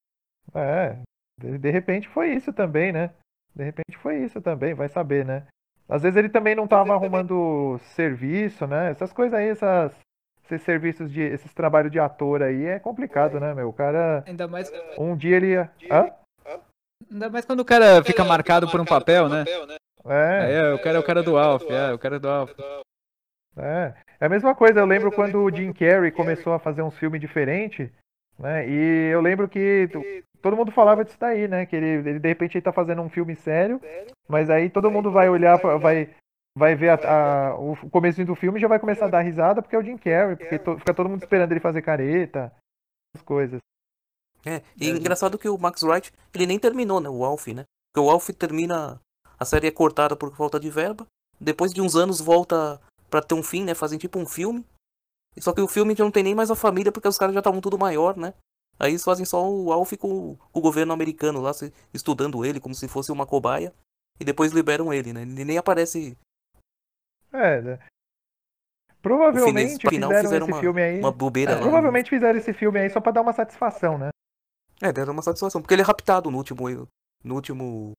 É, 0.56 0.98
de, 1.40 1.58
de 1.58 1.70
repente 1.70 2.08
foi 2.08 2.34
isso 2.34 2.54
também, 2.54 2.92
né? 2.94 3.14
De 3.56 3.64
repente 3.64 3.98
foi 3.98 4.24
isso 4.24 4.42
também, 4.42 4.74
vai 4.74 4.88
saber, 4.88 5.26
né? 5.26 5.46
Às 5.88 6.02
vezes 6.04 6.16
ele 6.18 6.30
também 6.30 6.56
não 6.56 6.66
tava 6.68 6.94
arrumando 6.94 7.78
serviço, 7.96 8.66
né? 8.66 8.92
Essas 8.92 9.12
coisas 9.12 9.38
aí, 9.38 9.50
essas, 9.50 9.94
esses 10.46 10.62
serviços 10.64 11.12
de, 11.12 11.22
esses 11.22 11.54
trabalhos 11.54 11.92
de 11.92 12.00
ator 12.00 12.44
aí 12.44 12.66
é 12.66 12.80
complicado, 12.80 13.40
né, 13.40 13.54
meu? 13.54 13.70
O 13.70 13.74
cara, 13.74 14.24
ainda 14.28 14.48
mais, 14.48 14.72
um 14.98 15.16
dia 15.16 15.38
ele 15.38 15.48
ia... 15.52 15.72
Hã? 15.90 16.12
ainda 17.12 17.30
mais 17.30 17.46
quando 17.46 17.60
o 17.60 17.66
cara 17.66 18.04
fica 18.04 18.24
marcado 18.24 18.70
por 18.70 18.80
um 18.80 18.86
papel, 18.86 19.30
né? 19.30 19.46
É, 20.06 20.54
é, 20.54 20.72
eu 20.72 20.80
quero 20.80 21.00
o 21.00 21.04
cara 21.04 21.24
do 21.24 21.38
Alf, 21.38 21.64
é, 21.70 21.92
eu 21.92 22.00
quero 22.00 22.20
do 22.20 22.28
Alf. 22.28 22.52
É, 23.56 23.94
é 24.20 24.26
a 24.26 24.30
mesma 24.30 24.54
coisa. 24.54 24.80
Eu 24.80 24.86
lembro 24.86 25.12
quando 25.12 25.42
o 25.42 25.56
Jim 25.56 25.72
Carrey 25.72 26.12
começou 26.12 26.54
a 26.54 26.60
fazer 26.60 26.82
uns 26.82 26.98
filmes 26.98 27.22
diferentes, 27.22 27.90
né? 28.38 28.68
E 28.68 29.10
eu 29.12 29.22
lembro 29.22 29.48
que 29.48 29.90
todo 30.42 30.58
mundo 30.58 30.72
falava 30.72 31.06
disso 31.06 31.18
daí, 31.20 31.48
né? 31.48 31.66
Que 31.66 31.76
ele, 31.76 32.10
ele 32.10 32.20
de 32.20 32.28
repente 32.28 32.58
ele 32.58 32.64
tá 32.64 32.74
fazendo 32.74 33.02
um 33.02 33.10
filme 33.10 33.36
sério, 33.36 33.80
mas 34.28 34.50
aí 34.50 34.70
todo 34.70 34.92
mundo 34.92 35.12
vai 35.12 35.30
olhar, 35.30 35.58
vai, 35.58 36.10
vai 36.58 36.76
ver 36.76 36.90
a, 36.90 37.50
a- 37.52 37.56
o 37.56 37.76
começo 37.90 38.24
do 38.26 38.36
filme 38.36 38.58
e 38.60 38.62
já 38.62 38.68
vai 38.68 38.80
começar 38.80 39.06
a 39.06 39.10
dar 39.10 39.22
risada 39.22 39.62
porque 39.62 39.76
é 39.76 39.80
o 39.80 39.84
Jim 39.84 39.98
Carrey, 39.98 40.36
porque 40.36 40.60
to- 40.60 40.78
fica 40.80 40.94
todo 40.94 41.10
mundo 41.10 41.22
esperando 41.24 41.52
ele 41.52 41.60
fazer 41.60 41.82
careta, 41.82 42.54
essas 43.14 43.26
coisas. 43.26 43.60
É, 44.46 44.62
e 44.80 44.90
engraçado 44.90 45.38
que 45.38 45.48
o 45.48 45.58
Max 45.58 45.82
Wright, 45.84 46.12
ele 46.34 46.46
nem 46.46 46.60
terminou, 46.60 47.00
né, 47.00 47.10
o 47.10 47.24
Alf, 47.24 47.48
né? 47.48 47.64
Porque 47.94 48.06
o 48.06 48.10
Alf 48.12 48.30
termina, 48.30 49.00
a 49.40 49.46
série 49.46 49.68
é 49.68 49.72
cortada 49.72 50.16
por 50.16 50.36
falta 50.36 50.60
de 50.60 50.70
verba, 50.70 51.08
depois 51.40 51.74
de 51.74 51.82
uns 51.82 51.96
anos 51.96 52.20
volta 52.20 52.80
pra 53.10 53.22
ter 53.22 53.36
um 53.36 53.44
fim, 53.44 53.64
né, 53.64 53.74
fazem 53.74 53.98
tipo 53.98 54.20
um 54.20 54.26
filme. 54.26 54.66
Só 55.40 55.54
que 55.54 55.62
o 55.62 55.68
filme 55.68 55.96
já 55.96 56.04
não 56.04 56.12
tem 56.12 56.24
nem 56.24 56.36
mais 56.36 56.52
a 56.52 56.56
família 56.56 56.92
porque 56.92 57.08
os 57.08 57.18
caras 57.18 57.34
já 57.34 57.40
estavam 57.40 57.62
tudo 57.62 57.78
maior, 57.80 58.16
né? 58.18 58.34
Aí 58.78 58.92
eles 58.92 59.04
fazem 59.04 59.26
só 59.26 59.50
o 59.50 59.72
Alf 59.72 59.94
com 59.98 60.38
o 60.52 60.62
governo 60.62 60.94
americano 60.94 61.40
lá, 61.42 61.54
se- 61.54 61.72
estudando 61.94 62.44
ele 62.46 62.60
como 62.60 62.76
se 62.76 62.88
fosse 62.88 63.12
uma 63.12 63.26
cobaia, 63.26 63.74
e 64.20 64.26
depois 64.26 64.52
liberam 64.52 64.94
ele, 64.94 65.14
né? 65.14 65.22
Ele 65.22 65.46
nem 65.46 65.58
aparece 65.58 66.18
É, 67.34 67.62
né? 67.62 67.80
Provavelmente 69.02 69.88
fizeram, 69.90 70.10
fizeram 70.22 70.46
esse 70.46 70.54
uma, 70.54 70.60
filme 70.62 70.82
aí. 70.82 71.00
uma 71.00 71.12
bobeira 71.12 71.52
é, 71.52 71.56
lá. 71.56 71.62
provavelmente 71.62 72.10
fizeram 72.10 72.38
esse 72.40 72.54
filme 72.54 72.80
aí 72.80 72.90
só 72.90 73.02
pra 73.02 73.12
dar 73.12 73.22
uma 73.22 73.34
satisfação, 73.34 73.98
né? 73.98 74.10
É, 74.82 74.94
deram 74.94 75.12
uma 75.14 75.22
satisfação, 75.22 75.62
porque 75.62 75.74
ele 75.74 75.82
é 75.82 75.86
raptado 75.86 76.32
no 76.32 76.38
último 76.38 76.64
no 77.24 77.36
último 77.36 77.92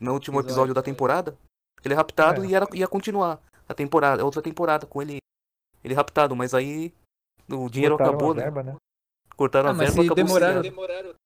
no 0.00 0.12
último 0.12 0.38
Episódio. 0.38 0.46
episódio 0.48 0.74
da 0.74 0.82
temporada. 0.82 1.36
Ele 1.84 1.94
é 1.94 1.96
raptado 1.96 2.44
É. 2.44 2.46
e 2.48 2.54
era, 2.54 2.66
ia 2.74 2.86
continuar 2.86 3.40
a 3.68 3.74
temporada, 3.74 4.22
a 4.22 4.24
outra 4.24 4.42
temporada 4.42 4.86
com 4.86 5.00
ele 5.02 5.18
ele 5.82 5.94
raptado, 5.94 6.34
mas 6.36 6.54
aí 6.54 6.92
o 7.48 7.68
dinheiro 7.68 7.94
Botaram 7.94 8.10
acabou, 8.14 8.32
a 8.32 8.34
né? 8.34 8.42
verba, 8.42 8.62
né? 8.62 8.76
Cortaram 9.36 9.68
Ah, 9.68 9.72
a 9.72 9.74
mas 9.74 9.88
verba, 9.88 10.02
se 10.02 10.06
acabou 10.06 10.24
demoraram, 10.24 10.62
seriado. 10.62 11.16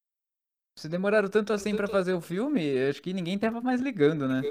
se 0.77 0.89
demoraram 0.89 1.29
tanto 1.29 1.53
assim 1.53 1.75
pra 1.75 1.87
fazer 1.87 2.13
o 2.13 2.21
filme, 2.21 2.77
acho 2.89 3.01
que 3.01 3.13
ninguém 3.13 3.37
tava 3.39 3.61
mais 3.61 3.79
ligando, 3.81 4.27
né? 4.27 4.41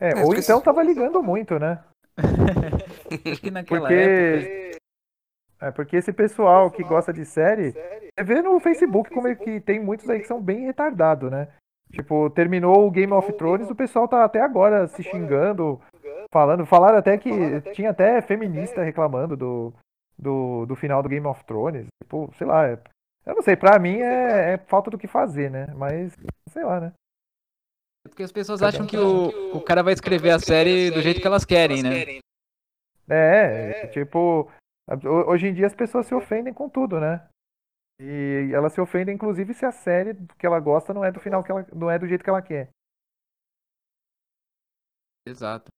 É, 0.00 0.10
É, 0.10 0.24
ou 0.24 0.34
então 0.34 0.60
tava 0.60 0.82
ligando 0.82 1.22
muito, 1.22 1.58
né? 1.58 1.82
Época. 3.08 3.64
Porque. 3.66 4.76
É 5.60 5.70
porque 5.70 5.96
esse 5.96 6.12
pessoal 6.12 6.70
que 6.70 6.82
gosta 6.82 7.12
de 7.12 7.24
série, 7.24 7.74
é 8.16 8.22
ver 8.22 8.42
no 8.42 8.58
Facebook 8.60 9.10
como 9.10 9.28
é 9.28 9.34
que 9.34 9.60
tem 9.60 9.80
muitos 9.80 10.08
aí 10.10 10.20
que 10.20 10.26
são 10.26 10.40
bem 10.40 10.66
retardados, 10.66 11.30
né? 11.30 11.48
Tipo, 11.92 12.28
terminou 12.30 12.86
o 12.86 12.90
Game 12.90 13.12
of 13.12 13.32
Thrones, 13.34 13.70
o 13.70 13.74
pessoal 13.74 14.06
tá 14.08 14.24
até 14.24 14.40
agora 14.40 14.86
se 14.88 15.02
xingando, 15.02 15.80
falando, 16.32 16.66
falaram 16.66 16.98
até 16.98 17.16
que 17.16 17.30
tinha 17.72 17.90
até 17.90 18.20
feminista 18.20 18.82
reclamando 18.82 19.36
do, 19.36 19.72
do, 20.18 20.66
do 20.66 20.74
final 20.76 21.02
do 21.02 21.08
Game 21.08 21.26
of 21.26 21.42
Thrones. 21.44 21.86
Tipo, 22.02 22.30
sei 22.36 22.46
lá, 22.46 22.66
é- 22.68 22.78
eu 23.24 23.34
não 23.34 23.42
sei, 23.42 23.56
pra 23.56 23.78
mim 23.78 24.00
é, 24.00 24.54
é 24.54 24.58
falta 24.58 24.90
do 24.90 24.98
que 24.98 25.06
fazer, 25.06 25.50
né? 25.50 25.68
Mas, 25.76 26.14
sei 26.50 26.64
lá, 26.64 26.80
né? 26.80 26.92
Porque 28.14 28.22
as 28.22 28.30
pessoas 28.30 28.62
acham 28.62 28.86
que 28.86 28.96
o, 28.96 29.56
o 29.56 29.60
cara 29.60 29.82
vai 29.82 29.92
escrever 29.92 30.30
a 30.30 30.38
série 30.38 30.88
do 30.92 31.02
jeito 31.02 31.20
que 31.20 31.26
elas 31.26 31.44
querem, 31.44 31.82
né? 31.82 32.20
É, 33.08 33.88
tipo, 33.88 34.48
ho- 34.88 35.30
hoje 35.30 35.48
em 35.48 35.54
dia 35.54 35.66
as 35.66 35.74
pessoas 35.74 36.06
se 36.06 36.14
ofendem 36.14 36.54
com 36.54 36.68
tudo, 36.68 37.00
né? 37.00 37.28
E 38.00 38.50
elas 38.54 38.72
se 38.72 38.80
ofendem, 38.80 39.16
inclusive, 39.16 39.52
se 39.52 39.66
a 39.66 39.72
série 39.72 40.14
que 40.38 40.46
ela 40.46 40.60
gosta 40.60 40.94
não 40.94 41.04
é 41.04 41.10
do 41.10 41.18
final 41.18 41.42
que 41.42 41.50
ela, 41.50 41.66
não 41.74 41.90
é 41.90 41.98
do 41.98 42.06
jeito 42.06 42.22
que 42.22 42.30
ela 42.30 42.40
quer. 42.40 42.70
Exato. 45.26 45.70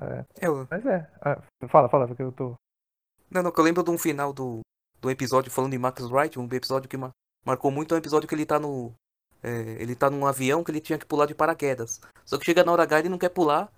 É, 0.00 0.46
eu- 0.46 0.66
Mas 0.70 0.86
é. 0.86 1.10
Ah, 1.20 1.42
fala, 1.68 1.88
fala, 1.88 2.06
porque 2.06 2.22
eu 2.22 2.30
tô. 2.32 2.54
não, 3.30 3.42
não, 3.42 3.50
que 3.52 3.58
eu 3.58 3.64
lembro 3.64 3.82
de 3.82 3.90
um 3.90 3.98
final 3.98 4.32
do, 4.32 4.60
do 5.00 5.10
episódio 5.10 5.50
falando 5.50 5.72
de 5.72 5.78
Max 5.78 6.02
Wright, 6.04 6.38
um 6.38 6.46
episódio 6.52 6.88
que 6.88 6.96
mar- 6.96 7.10
marcou 7.44 7.70
muito, 7.72 7.92
é 7.92 7.96
um 7.96 7.98
episódio 8.00 8.28
que 8.28 8.34
ele 8.34 8.46
tá 8.46 8.60
no. 8.60 8.92
É, 9.44 9.76
ele 9.82 9.94
tá 9.94 10.08
num 10.10 10.26
avião 10.26 10.64
que 10.64 10.70
ele 10.70 10.80
tinha 10.80 10.98
que 10.98 11.04
pular 11.06 11.26
de 11.26 11.34
paraquedas. 11.34 12.00
Só 12.24 12.38
que 12.38 12.44
chega 12.44 12.64
na 12.64 12.72
hora 12.72 12.82
H 12.84 13.00
ele 13.00 13.08
não 13.08 13.18
quer 13.18 13.28
pular. 13.28 13.70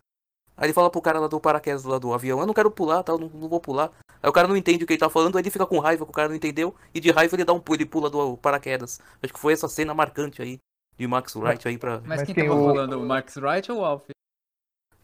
Aí 0.56 0.66
ele 0.66 0.72
fala 0.72 0.88
pro 0.88 1.02
cara 1.02 1.18
lá 1.20 1.26
do 1.26 1.38
paraquedas 1.38 1.84
lá 1.84 1.98
do 1.98 2.14
avião, 2.14 2.40
eu 2.40 2.46
não 2.46 2.54
quero 2.54 2.70
pular, 2.70 3.02
tal, 3.02 3.18
não, 3.18 3.28
não 3.28 3.46
vou 3.48 3.60
pular. 3.60 3.92
Aí 4.22 4.30
o 4.30 4.32
cara 4.32 4.48
não 4.48 4.56
entende 4.56 4.84
o 4.84 4.86
que 4.86 4.94
ele 4.94 5.00
tá 5.00 5.10
falando, 5.10 5.36
aí 5.36 5.42
ele 5.42 5.50
fica 5.50 5.66
com 5.66 5.78
raiva 5.78 6.06
que 6.06 6.10
o 6.10 6.14
cara 6.14 6.28
não 6.30 6.34
entendeu, 6.36 6.74
e 6.94 7.00
de 7.00 7.10
raiva 7.10 7.36
ele 7.36 7.44
dá 7.44 7.52
um 7.52 7.60
pulo, 7.60 7.76
ele 7.76 7.84
pula 7.84 8.08
do 8.08 8.38
paraquedas. 8.38 8.98
Acho 9.22 9.34
que 9.34 9.38
foi 9.38 9.52
essa 9.52 9.68
cena 9.68 9.92
marcante 9.92 10.40
aí 10.40 10.58
de 10.96 11.06
Max 11.06 11.36
Wright 11.36 11.68
aí 11.68 11.76
pra. 11.76 12.00
Mas, 12.00 12.20
Mas 12.20 12.22
quem 12.22 12.34
tava 12.34 12.54
o- 12.58 12.64
falando, 12.64 12.98
o 12.98 13.04
Max 13.04 13.36
Wright 13.36 13.70
ou 13.70 13.80
o 13.80 13.84
Alf? 13.84 14.08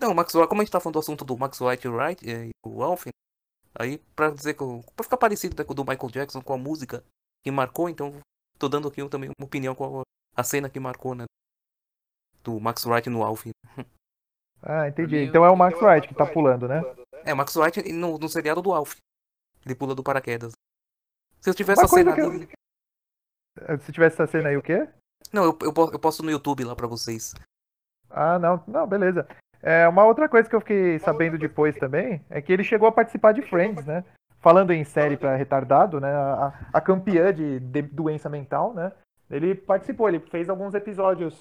Não, 0.00 0.12
o 0.12 0.14
Max 0.14 0.34
Wright, 0.34 0.48
como 0.48 0.62
a 0.62 0.64
gente 0.64 0.72
tá 0.72 0.80
falando 0.80 0.94
do 0.94 1.00
assunto 1.00 1.22
do 1.22 1.36
Max 1.36 1.60
Wright 1.60 1.86
e 1.86 1.90
o 1.90 1.94
Wright, 1.96 2.30
é, 2.30 2.46
e 2.46 2.50
o 2.64 2.82
Alf, 2.82 3.06
aí 3.78 3.98
pra 4.16 4.30
dizer 4.30 4.54
que. 4.54 4.64
Pra 4.96 5.04
ficar 5.04 5.18
parecido 5.18 5.54
né, 5.58 5.64
com 5.64 5.72
o 5.72 5.76
do 5.76 5.84
Michael 5.84 6.10
Jackson, 6.10 6.40
com 6.40 6.54
a 6.54 6.58
música 6.58 7.04
que 7.44 7.50
marcou, 7.50 7.90
então 7.90 8.14
tô 8.58 8.70
dando 8.70 8.88
aqui 8.88 9.06
também 9.10 9.30
uma 9.38 9.44
opinião 9.46 9.74
com 9.74 10.00
a, 10.00 10.02
a 10.36 10.42
cena 10.42 10.68
que 10.68 10.80
marcou, 10.80 11.14
né? 11.14 11.24
Do 12.42 12.58
Max 12.60 12.84
Wright 12.84 13.08
no 13.08 13.22
Alf. 13.22 13.46
Ah, 14.62 14.88
entendi. 14.88 15.24
Então 15.24 15.44
é 15.44 15.50
o 15.50 15.56
Max 15.56 15.80
Wright 15.80 16.06
que 16.06 16.14
tá 16.14 16.24
pulando, 16.24 16.68
né? 16.68 16.80
É, 17.24 17.32
o 17.32 17.36
Max 17.36 17.56
Wright 17.56 17.92
no, 17.92 18.18
no 18.18 18.28
seriado 18.28 18.62
do 18.62 18.72
Alf. 18.72 18.96
Ele 19.64 19.74
pula 19.74 19.94
do 19.94 20.02
paraquedas. 20.02 20.52
Se 21.40 21.50
eu 21.50 21.54
tivesse 21.54 21.80
Uma 21.80 21.86
a 21.86 21.88
cena 21.88 22.18
eu-. 22.18 22.48
Eh, 23.60 23.78
Se 23.78 23.92
tivesse 23.92 24.14
essa 24.14 24.30
cena 24.30 24.48
aí, 24.48 24.56
o 24.56 24.62
quê? 24.62 24.88
Não, 25.32 25.44
eu, 25.44 25.58
eu, 25.62 25.72
eu 25.92 25.98
posto 25.98 26.22
no 26.22 26.30
YouTube 26.30 26.64
lá 26.64 26.76
pra 26.76 26.86
vocês. 26.86 27.34
Ah, 28.10 28.38
não, 28.38 28.62
não, 28.66 28.86
beleza. 28.86 29.26
É, 29.60 29.86
uma 29.88 30.04
outra 30.04 30.28
coisa 30.28 30.48
que 30.48 30.54
eu 30.54 30.60
fiquei 30.60 30.98
sabendo 30.98 31.38
depois 31.38 31.76
também 31.76 32.24
é 32.28 32.42
que 32.42 32.52
ele 32.52 32.64
chegou 32.64 32.88
a 32.88 32.92
participar 32.92 33.32
de 33.32 33.42
Friends, 33.42 33.86
né? 33.86 34.04
Falando 34.40 34.72
em 34.72 34.84
série 34.84 35.16
pra 35.16 35.36
retardado, 35.36 36.00
né? 36.00 36.12
A, 36.12 36.68
a 36.72 36.80
campeã 36.80 37.32
de, 37.32 37.60
de 37.60 37.82
doença 37.82 38.28
mental, 38.28 38.74
né? 38.74 38.92
Ele 39.32 39.54
participou, 39.54 40.08
ele 40.08 40.20
fez 40.20 40.48
alguns 40.50 40.74
episódios 40.74 41.40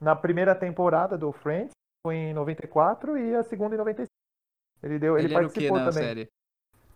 na 0.00 0.14
primeira 0.14 0.54
temporada 0.54 1.18
do 1.18 1.32
Friends, 1.32 1.72
foi 2.06 2.14
em 2.14 2.32
94, 2.34 3.18
e 3.18 3.34
a 3.34 3.42
segunda 3.42 3.74
em 3.74 3.78
95. 3.78 4.08
Ele, 4.82 4.98
deu, 4.98 5.18
ele, 5.18 5.26
Ele 5.26 5.34
que 5.34 5.40
participou 5.40 5.78
também. 5.78 5.92
série? 5.92 6.28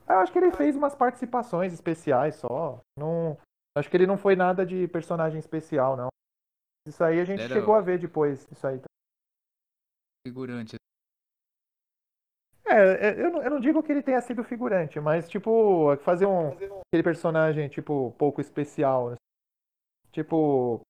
Eu 0.08 0.16
acho 0.18 0.32
que 0.32 0.38
ele 0.38 0.52
fez 0.52 0.76
umas 0.76 0.94
participações 0.94 1.72
especiais 1.72 2.36
só. 2.36 2.80
Não, 2.96 3.36
acho 3.76 3.90
que 3.90 3.96
ele 3.96 4.06
não 4.06 4.16
foi 4.16 4.36
nada 4.36 4.64
de 4.64 4.86
personagem 4.88 5.38
especial, 5.40 5.96
não. 5.96 6.08
Isso 6.86 7.02
aí 7.02 7.20
a 7.20 7.24
gente 7.24 7.42
Era 7.42 7.52
chegou 7.52 7.74
o- 7.74 7.76
a 7.76 7.80
ver 7.80 7.98
depois. 7.98 8.46
Isso 8.50 8.64
aí. 8.66 8.80
Figurante. 10.26 10.76
É, 12.64 13.08
é, 13.08 13.20
eu 13.20 13.30
não, 13.30 13.42
eu 13.42 13.50
não 13.50 13.60
digo 13.60 13.82
que 13.82 13.92
ele 13.92 14.02
tenha 14.02 14.20
sido 14.20 14.42
figurante, 14.42 14.98
mas 15.00 15.28
tipo, 15.28 15.96
fazer 15.98 16.26
um 16.26 16.48
aquele 16.50 17.02
personagem 17.02 17.68
tipo 17.68 18.12
pouco 18.18 18.40
especial, 18.40 19.10
né? 19.10 19.16
Tipo, 20.16 20.80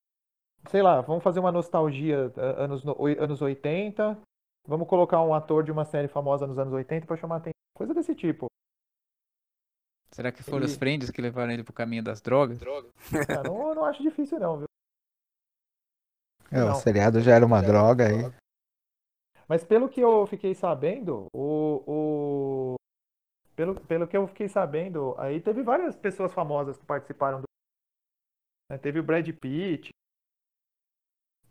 sei 0.69 0.81
lá, 0.81 1.01
vamos 1.01 1.23
fazer 1.23 1.39
uma 1.39 1.51
nostalgia 1.51 2.31
anos 2.57 2.83
anos 3.19 3.41
80 3.41 4.17
Vamos 4.69 4.85
colocar 4.89 5.21
um 5.21 5.33
ator 5.33 5.63
de 5.63 5.71
uma 5.71 5.85
série 5.85 6.09
famosa 6.09 6.45
nos 6.45 6.59
anos 6.59 6.73
80 6.73 7.07
pra 7.07 7.15
chamar 7.15 7.37
atenção. 7.37 7.53
Coisa 7.73 7.93
desse 7.93 8.13
tipo. 8.13 8.47
Será 10.11 10.29
que 10.29 10.43
foram 10.43 10.65
os 10.65 10.71
Ele- 10.71 10.79
friends 10.79 11.09
que 11.09 11.21
levaram 11.21 11.53
ele 11.53 11.63
pro 11.63 11.71
caminho 11.73 12.03
das 12.03 12.19
drogas? 12.19 12.59
Ah, 12.61 13.43
não, 13.47 13.73
não 13.73 13.85
acho 13.85 14.03
difícil 14.03 14.37
não, 14.39 14.57
viu? 14.57 14.67
É, 16.51 16.61
o 16.63 16.67
Não. 16.67 16.75
seriado 16.75 17.21
já 17.21 17.33
era 17.33 17.45
uma 17.45 17.61
droga 17.61 18.07
aí. 18.07 18.29
Mas 19.47 19.63
pelo 19.63 19.87
que 19.87 20.01
eu 20.01 20.27
fiquei 20.27 20.53
sabendo, 20.53 21.27
o, 21.33 21.83
o... 21.87 22.75
Pelo, 23.55 23.79
pelo 23.81 24.05
que 24.05 24.17
eu 24.17 24.27
fiquei 24.27 24.49
sabendo, 24.49 25.15
aí 25.17 25.39
teve 25.39 25.63
várias 25.63 25.95
pessoas 25.95 26.33
famosas 26.33 26.77
que 26.77 26.85
participaram 26.85 27.39
do. 27.39 27.47
Né? 28.69 28.77
Teve 28.77 28.99
o 28.99 29.03
Brad 29.03 29.27
Pitt. 29.29 29.89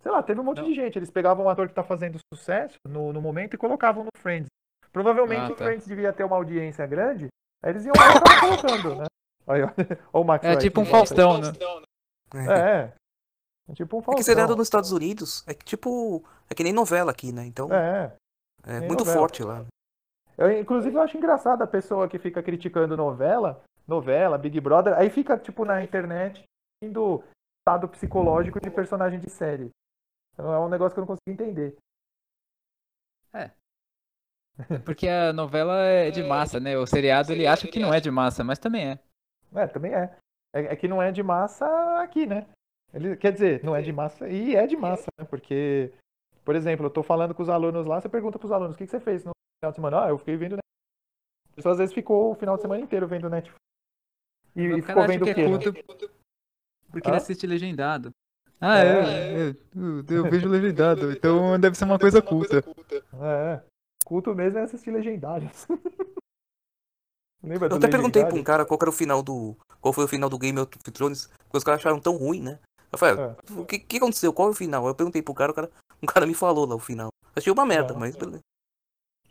Sei 0.01 0.11
lá, 0.13 0.23
teve 0.23 0.41
um 0.41 0.45
monte 0.45 0.59
Não. 0.59 0.65
de 0.69 0.75
gente. 0.75 0.99
Eles 0.99 1.11
pegavam 1.11 1.47
um 1.47 1.49
ator 1.49 1.69
que 1.69 1.75
tá 1.75 1.83
fazendo 1.83 2.19
sucesso 2.33 2.77
no, 2.87 3.13
no 3.13 3.21
momento 3.21 3.55
e 3.55 3.59
colocavam 3.59 4.05
no 4.05 4.11
Friends. 4.19 4.47
Provavelmente 4.93 5.51
Ah, 5.51 5.53
o 5.53 5.57
tá. 5.57 5.65
Friends 5.65 5.87
devia 5.87 6.13
ter 6.13 6.25
uma 6.25 6.37
audiência 6.37 6.87
grande. 6.87 7.29
Aí 7.63 7.71
eles 7.71 7.85
iam 7.85 7.93
lá 7.97 8.07
e 8.13 8.17
estavam 8.17 8.57
colocando, 8.57 8.95
né? 8.97 9.05
Aí, 9.47 9.63
ó, 9.63 9.69
ó 10.13 10.21
o 10.21 10.25
Max 10.25 10.45
É 10.45 10.49
Wright 10.51 10.63
tipo 10.63 10.81
um 10.81 10.85
aí. 10.85 10.91
Faustão, 10.91 11.41
né? 11.41 11.49
É, 12.35 12.59
é. 12.61 12.93
É 13.69 13.73
tipo 13.75 13.97
um 13.97 14.01
É 14.01 14.03
Faustão. 14.03 14.15
que 14.19 14.23
seriado 14.25 14.55
nos 14.57 14.67
Estados 14.67 14.93
Unidos 14.93 15.43
é 15.47 15.55
que 15.55 15.65
tipo. 15.65 16.25
É 16.49 16.55
que 16.55 16.63
nem 16.63 16.73
novela 16.73 17.11
aqui, 17.11 17.33
né? 17.33 17.45
Então 17.47 17.69
É, 17.73 18.13
é 18.65 18.81
muito 18.81 19.01
novela. 19.01 19.19
forte 19.19 19.43
lá. 19.43 19.65
Eu, 20.39 20.53
inclusive, 20.61 20.95
eu 20.95 21.01
acho 21.03 21.17
engraçado 21.17 21.63
a 21.63 21.67
pessoa 21.67 22.07
que 22.09 22.19
fica 22.19 22.43
criticando 22.43 22.97
novela, 22.97 23.63
novela, 23.89 24.37
Big 24.37 24.61
Brother, 24.61 24.93
aí 24.95 25.09
fica, 25.09 25.37
tipo, 25.39 25.65
na 25.65 25.83
internet, 25.83 26.45
indo 26.83 27.23
estado 27.61 27.89
psicológico 27.89 28.61
de 28.61 28.71
personagem 28.71 29.19
de 29.19 29.31
série. 29.31 29.71
Então, 30.35 30.53
é 30.53 30.59
um 30.59 30.69
negócio 30.69 30.95
que 30.95 31.01
eu 31.01 31.07
não 31.07 31.17
consigo 31.17 31.31
entender. 31.31 31.77
Porque 34.85 35.09
a 35.09 35.33
novela 35.33 35.83
é 35.85 36.11
de 36.11 36.23
massa, 36.23 36.59
né? 36.59 36.77
O 36.77 36.87
seriado 36.87 37.33
ele 37.33 37.47
acha 37.47 37.69
que 37.69 37.79
não 37.79 37.93
é 37.93 38.01
de 38.01 38.11
massa, 38.11 38.43
mas 38.43 38.59
também 38.59 38.91
é. 38.91 38.99
É, 39.55 39.67
também 39.67 39.95
é. 39.95 40.17
É, 40.55 40.61
é 40.73 40.77
que 40.77 40.89
não 40.89 41.03
é 41.03 41.13
de 41.13 41.23
massa 41.23 41.67
aqui, 42.01 42.27
né? 42.27 42.47
Ele, 42.93 43.17
quer 43.17 43.33
dizer, 43.33 43.63
não 43.63 43.77
é 43.77 43.83
de 43.83 43.93
massa 43.93 44.29
e 44.29 44.57
é 44.57 44.67
de 44.67 44.77
massa, 44.77 45.07
né? 45.19 45.27
Porque, 45.29 45.93
por 46.45 46.55
exemplo, 46.55 46.87
eu 46.87 46.91
tô 46.91 47.03
falando 47.03 47.35
com 47.35 47.43
os 47.43 47.49
alunos 47.49 47.87
lá, 47.87 48.01
você 48.01 48.09
pergunta 48.09 48.39
pros 48.39 48.53
alunos, 48.53 48.75
o 48.75 48.79
que, 48.79 48.85
que 48.85 48.91
você 48.91 49.01
fez 49.01 49.25
no 49.25 49.33
final 49.61 49.73
de 49.73 49.77
semana? 49.77 50.05
Ah, 50.05 50.09
eu 50.09 50.19
fiquei 50.19 50.37
vendo 50.37 50.57
Netflix. 50.57 51.53
A 51.53 51.57
pessoa 51.57 51.73
às 51.73 51.79
vezes 51.79 51.95
ficou 51.95 52.33
o 52.33 52.35
final 52.35 52.57
de 52.57 52.63
semana 52.63 52.83
inteiro 52.83 53.07
vendo 53.07 53.29
Netflix. 53.29 53.61
E, 54.55 54.63
e 54.63 54.83
ficou 54.83 55.07
vendo 55.07 55.25
que 55.25 55.31
o 55.31 55.35
quê? 55.35 55.41
é 55.43 55.49
né? 55.49 56.15
Porque 56.97 57.09
Hã? 57.09 57.13
ele 57.13 57.19
assiste 57.23 57.47
legendado. 57.47 58.11
Ah, 58.61 58.79
É. 58.79 58.87
é, 58.89 59.49
é, 59.51 59.55
eu, 59.75 60.05
eu 60.09 60.31
vejo 60.31 60.49
legendado, 60.49 61.13
então 61.13 61.61
deve 61.61 61.77
ser 61.77 61.85
uma 61.85 61.99
coisa 61.99 62.23
culta. 62.23 62.65
É, 63.21 63.61
culto 64.05 64.35
mesmo 64.35 64.59
é 64.59 64.63
assistir 64.63 64.91
legendários. 64.91 65.67
Lembra 67.43 67.67
Eu 67.67 67.71
do 67.71 67.77
até 67.77 67.89
perguntei 67.89 68.25
pra 68.25 68.35
um 68.35 68.43
cara 68.43 68.65
qual 68.65 68.79
era 68.81 68.89
o 68.91 68.93
final 68.93 69.23
do. 69.23 69.55
Qual 69.81 69.93
foi 69.93 70.05
o 70.05 70.09
final 70.09 70.29
do 70.29 70.39
Game 70.39 70.59
of 70.59 70.71
Thrones, 70.91 71.27
porque 71.45 71.59
os 71.59 71.65
caras 71.65 71.81
acharam 71.81 72.01
tão 72.01 72.17
ruim, 72.17 72.41
né? 72.43 72.59
Eu 72.91 72.99
falei, 72.99 73.23
É. 73.23 73.37
o 73.61 73.65
que, 73.67 73.79
que 73.79 73.99
aconteceu? 73.99 74.33
Qual 74.33 74.49
é 74.49 74.51
o 74.53 74.55
final? 74.55 74.87
Eu 74.89 74.95
perguntei 74.95 75.21
pro 75.23 75.35
cara, 75.35 75.53
o 75.53 75.55
cara, 75.55 75.71
um 76.03 76.07
cara 76.07 76.27
me 76.27 76.35
falou 76.35 76.67
lá 76.67 76.75
o 76.75 76.79
final. 76.81 77.11
Achei 77.37 77.53
uma 77.53 77.67
merda, 77.67 77.93
Ah. 77.95 77.99
mas 77.99 78.17
beleza. 78.17 78.41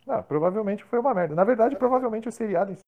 Ah, 0.07 0.21
provavelmente 0.21 0.83
foi 0.85 0.99
uma 0.99 1.13
merda. 1.15 1.33
Na 1.33 1.43
verdade, 1.43 1.75
provavelmente 1.75 2.29
o 2.29 2.31
seriado 2.31 2.71
em 2.71 2.75
si. 2.75 2.81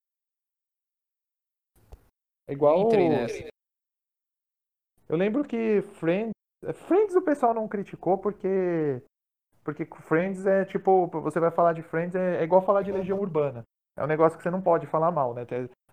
É 2.47 2.53
igual. 2.53 2.81
Entrei 2.85 3.09
nessa. 3.09 3.49
Eu 5.09 5.17
lembro 5.17 5.43
que 5.43 5.81
Friends. 5.99 6.31
Friends 6.87 7.15
o 7.15 7.21
pessoal 7.21 7.53
não 7.53 7.67
criticou 7.67 8.17
porque. 8.17 9.01
Porque 9.63 9.85
Friends 10.01 10.45
é 10.45 10.65
tipo. 10.65 11.07
Você 11.07 11.39
vai 11.39 11.51
falar 11.51 11.73
de 11.73 11.81
Friends 11.81 12.15
é, 12.15 12.37
é 12.37 12.43
igual 12.43 12.61
falar 12.61 12.81
de 12.81 12.91
Legião 12.91 13.19
Urbana. 13.19 13.63
É 13.97 14.03
um 14.03 14.07
negócio 14.07 14.37
que 14.37 14.43
você 14.43 14.51
não 14.51 14.61
pode 14.61 14.85
falar 14.87 15.11
mal, 15.11 15.33
né? 15.33 15.45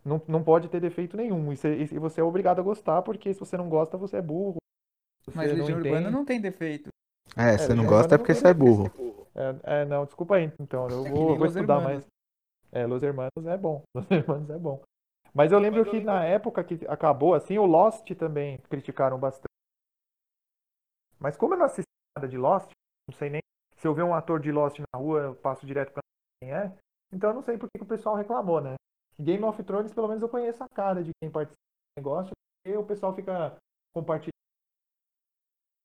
Não, 0.05 0.21
não 0.29 0.45
pode 0.45 0.69
ter 0.69 0.81
defeito 0.81 1.17
nenhum. 1.17 1.53
E 1.53 1.57
você, 1.57 1.75
e 1.77 1.99
você 1.99 2.21
é 2.21 2.25
obrigado 2.25 2.59
a 2.59 2.63
gostar, 2.63 3.03
porque 3.03 3.33
se 3.33 3.41
você 3.41 3.57
não 3.57 3.69
gosta, 3.69 3.97
você 3.97 4.19
é 4.19 4.23
burro. 4.23 4.57
Você 5.25 5.37
Mas 5.37 5.51
não 5.51 5.59
Legião 5.59 5.79
entende. 5.79 5.89
Urbana 5.95 6.11
não 6.11 6.25
tem 6.25 6.41
defeito. 6.41 6.89
É, 7.37 7.57
você 7.57 7.73
É, 7.73 7.75
não 7.75 7.85
já 7.85 7.89
gosta 7.91 8.15
é 8.15 8.19
não 8.19 8.19
porque 8.19 8.35
você 8.35 8.49
é 8.49 8.55
burro. 8.55 8.91
É, 9.35 9.81
é, 9.81 9.85
não, 9.87 10.05
desculpa 10.05 10.37
aí, 10.37 10.53
então. 10.61 10.89
Eu 10.89 11.07
É 11.07 11.11
vou, 11.11 11.37
vou 11.39 11.47
estudar 11.47 11.77
Hermanos. 11.77 12.05
mais. 12.05 12.07
É, 12.71 12.87
Los 12.87 13.03
Hermanos 13.03 13.47
é 13.47 13.57
bom. 13.57 13.83
Los 13.97 14.11
Hermanos 14.11 14.51
é 14.51 14.59
bom. 14.59 14.83
Mas 15.35 15.51
eu 15.51 15.59
lembro 15.59 15.85
que 15.91 16.01
na 16.01 16.25
época 16.25 16.63
que 16.63 16.87
acabou 16.87 17.35
assim, 17.35 17.59
o 17.59 17.67
Lost 17.67 18.09
também 18.15 18.59
criticaram 18.71 19.19
bastante. 19.19 19.49
Mas 21.19 21.37
como 21.37 21.55
eu 21.55 21.59
não 21.59 21.67
assisti 21.67 21.89
nada 22.17 22.29
de 22.29 22.39
Lost, 22.39 22.71
não 23.09 23.19
sei 23.19 23.31
nem 23.31 23.41
se 23.77 23.87
eu 23.87 23.93
ver 23.95 24.05
um 24.05 24.15
ator 24.15 24.39
de 24.39 24.53
Lost 24.53 24.79
na 24.79 24.99
rua, 24.99 25.21
eu 25.21 25.35
passo 25.35 25.67
direto 25.67 25.93
pra 25.93 26.03
quem 26.41 26.53
é. 26.55 26.73
Então 27.13 27.31
eu 27.31 27.35
não 27.35 27.43
sei 27.43 27.59
por 27.59 27.69
que 27.69 27.83
o 27.83 27.87
pessoal 27.87 28.15
reclamou, 28.15 28.61
né? 28.61 28.77
Game 29.19 29.43
of 29.45 29.61
Thrones, 29.65 29.93
pelo 29.93 30.07
menos 30.07 30.23
eu 30.23 30.29
conheço 30.29 30.63
a 30.63 30.69
cara 30.69 31.03
de 31.03 31.11
quem 31.21 31.31
participa 31.31 31.59
do 31.59 32.01
negócio, 32.01 32.33
porque 32.63 32.79
o 32.79 32.87
pessoal 32.87 33.15
fica 33.15 33.57
compartilhando. 33.93 34.33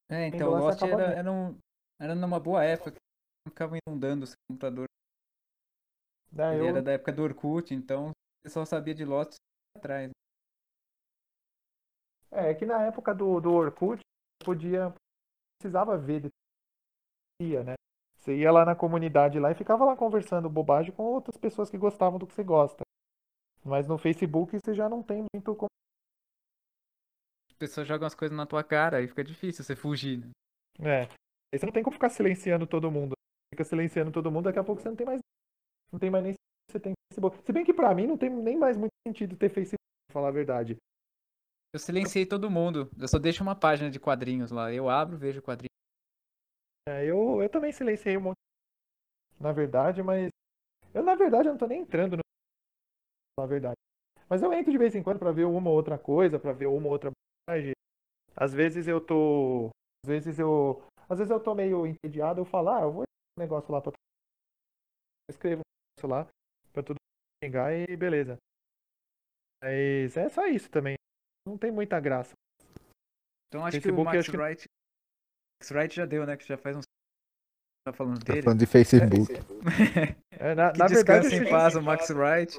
É, 0.10 0.28
Então, 0.28 0.50
então 0.50 0.70
essa 0.70 0.86
Lost 0.86 0.94
era, 0.94 1.14
era, 1.14 1.32
um, 1.32 1.58
era 2.00 2.16
numa 2.16 2.40
boa 2.40 2.64
época, 2.64 2.98
não 3.46 3.52
ficava 3.52 3.78
inundando 3.78 4.24
o 4.24 4.28
seu 4.28 4.38
computador. 4.48 4.86
Né? 6.32 6.54
Ele 6.54 6.64
Eu, 6.64 6.68
era 6.68 6.82
da 6.82 6.92
época 6.92 7.12
do 7.12 7.24
Orkut, 7.24 7.74
então 7.74 8.12
o 8.40 8.44
pessoal 8.44 8.66
sabia 8.66 8.96
de 8.96 9.04
Lost 9.04 9.36
atrás. 9.76 10.12
É, 12.32 12.52
é 12.52 12.56
que 12.56 12.66
na 12.66 12.84
época 12.84 13.14
do, 13.14 13.40
do 13.40 13.52
Orkut, 13.52 14.02
podia, 14.44 14.94
precisava 15.60 15.98
ver 15.98 16.22
de 16.22 16.30
ia, 17.42 17.64
né? 17.64 17.74
Você 18.18 18.36
ia 18.38 18.52
lá 18.52 18.66
na 18.66 18.76
comunidade 18.76 19.40
lá 19.40 19.52
e 19.52 19.56
ficava 19.56 19.86
lá 19.86 19.96
conversando 19.96 20.50
bobagem 20.50 20.92
com 20.92 21.04
outras 21.04 21.38
pessoas 21.38 21.70
que 21.70 21.78
gostavam 21.78 22.20
do 22.20 22.28
que 22.28 22.34
você 22.34 22.44
gosta. 22.44 22.84
Mas 23.64 23.88
no 23.88 23.98
Facebook 23.98 24.58
você 24.58 24.74
já 24.74 24.90
não 24.90 25.02
tem 25.02 25.26
muito 25.34 25.56
como. 25.56 25.70
As 27.50 27.58
pessoas 27.58 27.88
jogam 27.88 28.08
as 28.08 28.16
coisas 28.16 28.36
na 28.36 28.46
tua 28.46 28.64
cara, 28.64 28.98
aí 28.98 29.08
fica 29.08 29.24
difícil 29.24 29.64
você 29.64 29.76
fugir. 29.76 30.20
né? 30.20 30.32
É. 30.80 31.02
Aí 31.52 31.60
você 31.60 31.66
não 31.66 31.74
tem 31.74 31.84
como 31.84 31.94
ficar 31.94 32.10
silenciando 32.10 32.68
todo 32.68 32.92
mundo. 32.92 33.14
Fica 33.54 33.64
silenciando 33.64 34.12
todo 34.12 34.32
mundo, 34.32 34.46
daqui 34.46 34.60
a 34.60 34.64
pouco 34.64 34.82
você 34.82 34.90
não 34.90 34.96
tem 34.96 35.06
mais. 35.06 35.20
Não 35.92 36.00
tem 36.00 36.10
mais 36.10 36.24
nem 36.24 36.34
Facebook. 37.20 37.46
Se 37.46 37.52
bem 37.52 37.66
que 37.66 37.74
pra 37.74 37.94
mim 37.94 38.08
não 38.08 38.18
tem 38.18 38.30
nem 38.30 38.58
mais 38.58 38.78
muito 38.78 38.94
sentido 39.06 39.36
ter 39.36 39.50
Facebook, 39.50 39.84
pra 40.08 40.14
falar 40.14 40.30
a 40.30 40.32
verdade. 40.32 40.78
Eu 41.74 41.80
silenciei 41.80 42.26
todo 42.26 42.50
mundo, 42.50 42.90
eu 42.98 43.08
só 43.08 43.20
deixo 43.20 43.44
uma 43.44 43.56
página 43.56 43.92
de 43.92 44.00
quadrinhos 44.00 44.50
lá. 44.50 44.74
Eu 44.74 44.90
abro, 44.90 45.18
vejo 45.18 45.42
quadrinhos. 45.42 45.70
É, 46.88 47.06
eu, 47.06 47.44
eu 47.44 47.50
também 47.50 47.72
silenciei 47.72 48.18
um 48.18 48.22
monte. 48.22 48.38
Na 49.40 49.52
verdade, 49.52 50.02
mas. 50.02 50.30
Eu, 50.94 51.04
na 51.04 51.16
verdade, 51.16 51.48
eu 51.48 51.52
não 51.52 51.60
tô 51.60 51.68
nem 51.68 51.82
entrando 51.82 52.18
no. 52.18 52.24
Na 53.40 53.46
verdade. 53.46 53.76
Mas 54.28 54.42
eu 54.42 54.52
entro 54.54 54.72
de 54.72 54.78
vez 54.78 54.96
em 54.96 55.04
quando 55.04 55.20
pra 55.20 55.32
ver 55.32 55.46
uma 55.46 55.70
ou 55.70 55.76
outra 55.76 55.98
coisa, 55.98 56.40
pra 56.40 56.54
ver 56.54 56.68
uma 56.68 56.88
ou 56.88 56.92
outra. 56.92 57.12
Às 58.36 58.54
vezes 58.54 58.88
eu 58.88 59.00
tô. 59.00 59.70
Às 60.04 60.10
vezes 60.10 60.40
eu. 60.40 60.82
Às 61.08 61.20
vezes 61.20 61.32
eu 61.32 61.40
tô 61.40 61.54
meio 61.56 61.86
entediado, 61.86 62.42
eu 62.42 62.46
falo, 62.46 62.70
ah, 62.70 62.82
eu 62.82 62.92
vou 62.92 63.02
um 63.02 63.42
negócio 63.42 63.72
lá 63.72 63.82
pra. 63.82 63.92
Eu 63.92 65.34
escrevo 65.34 65.62
um 65.62 66.02
negócio 66.02 66.10
lá 66.10 66.32
pra 66.74 66.84
tudo 66.84 67.00
xingar 67.44 67.74
e 67.74 67.96
beleza. 67.96 68.38
Mas 69.64 70.16
é 70.18 70.30
só 70.30 70.46
isso 70.48 70.70
também. 70.70 70.96
Não 71.48 71.58
tem 71.58 71.72
muita 71.72 72.00
graça. 72.00 72.34
Então 73.48 73.66
acho 73.66 73.76
Facebook, 73.82 73.96
que 73.96 74.02
o 74.02 74.06
Max 74.06 74.18
acho 74.20 74.32
que- 74.32 74.38
Wright. 74.38 74.66
Max 75.62 75.72
Wright 75.72 75.96
já 75.96 76.06
deu, 76.06 76.26
né? 76.26 76.38
Que 76.38 76.46
já 76.46 76.58
faz 76.58 76.78
uns. 76.78 76.84
Tá 77.86 77.94
falando 77.94 78.20
Tá 78.20 78.34
dele. 78.34 78.44
falando 78.44 78.60
de 78.60 78.66
Facebook. 78.66 79.34
É, 80.42 80.56
na, 80.56 80.72
que 80.72 80.80
na 80.80 80.88
verdade, 80.88 80.94
descansa 80.94 81.28
acho 81.28 81.36
em 81.36 81.44
que- 81.44 81.50
paz 81.50 81.76
o 81.76 81.82
Max 81.82 82.10
Wright. 82.12 82.56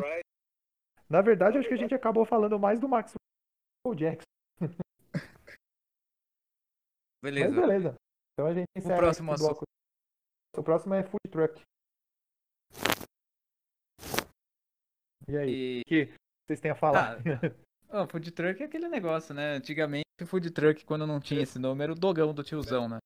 Na 1.09 1.23
verdade, 1.23 1.57
acho 1.57 1.67
que 1.67 1.73
a 1.73 1.79
gente 1.79 1.95
acabou 1.95 2.27
falando 2.27 2.59
mais 2.59 2.79
do 2.79 2.87
Max 2.87 3.15
Jackson. 3.97 4.27
Mas 7.23 7.35
Beleza. 7.35 7.59
beleza. 7.61 7.95
Então 8.35 8.47
a 8.51 8.55
gente 8.55 8.67
encerra 8.77 8.99
próximo 8.99 9.33
esse 9.33 9.43
bloco. 9.43 9.65
O 10.57 10.63
próximo 10.63 10.95
é 10.95 11.03
Food 11.03 11.29
Truck. 11.31 11.63
E 15.31 15.37
aí, 15.37 15.51
E... 15.51 15.81
o 15.83 15.89
que 15.89 16.09
vocês 16.47 16.61
têm 16.61 16.71
a 16.71 16.75
falar? 16.75 17.19
Ah, 17.93 18.07
food 18.07 18.31
truck 18.31 18.63
é 18.63 18.67
aquele 18.67 18.89
negócio, 18.89 19.35
né? 19.35 19.55
Antigamente 19.57 20.05
o 20.23 20.27
food 20.27 20.49
truck, 20.53 20.85
quando 20.85 21.09
não 21.09 21.19
tinha 21.19 21.43
esse 21.43 21.59
nome, 21.59 21.83
era 21.83 21.91
o 21.91 21.97
dogão 21.97 22.33
do 22.33 22.45
tiozão, 22.45 22.89
né? 22.89 22.99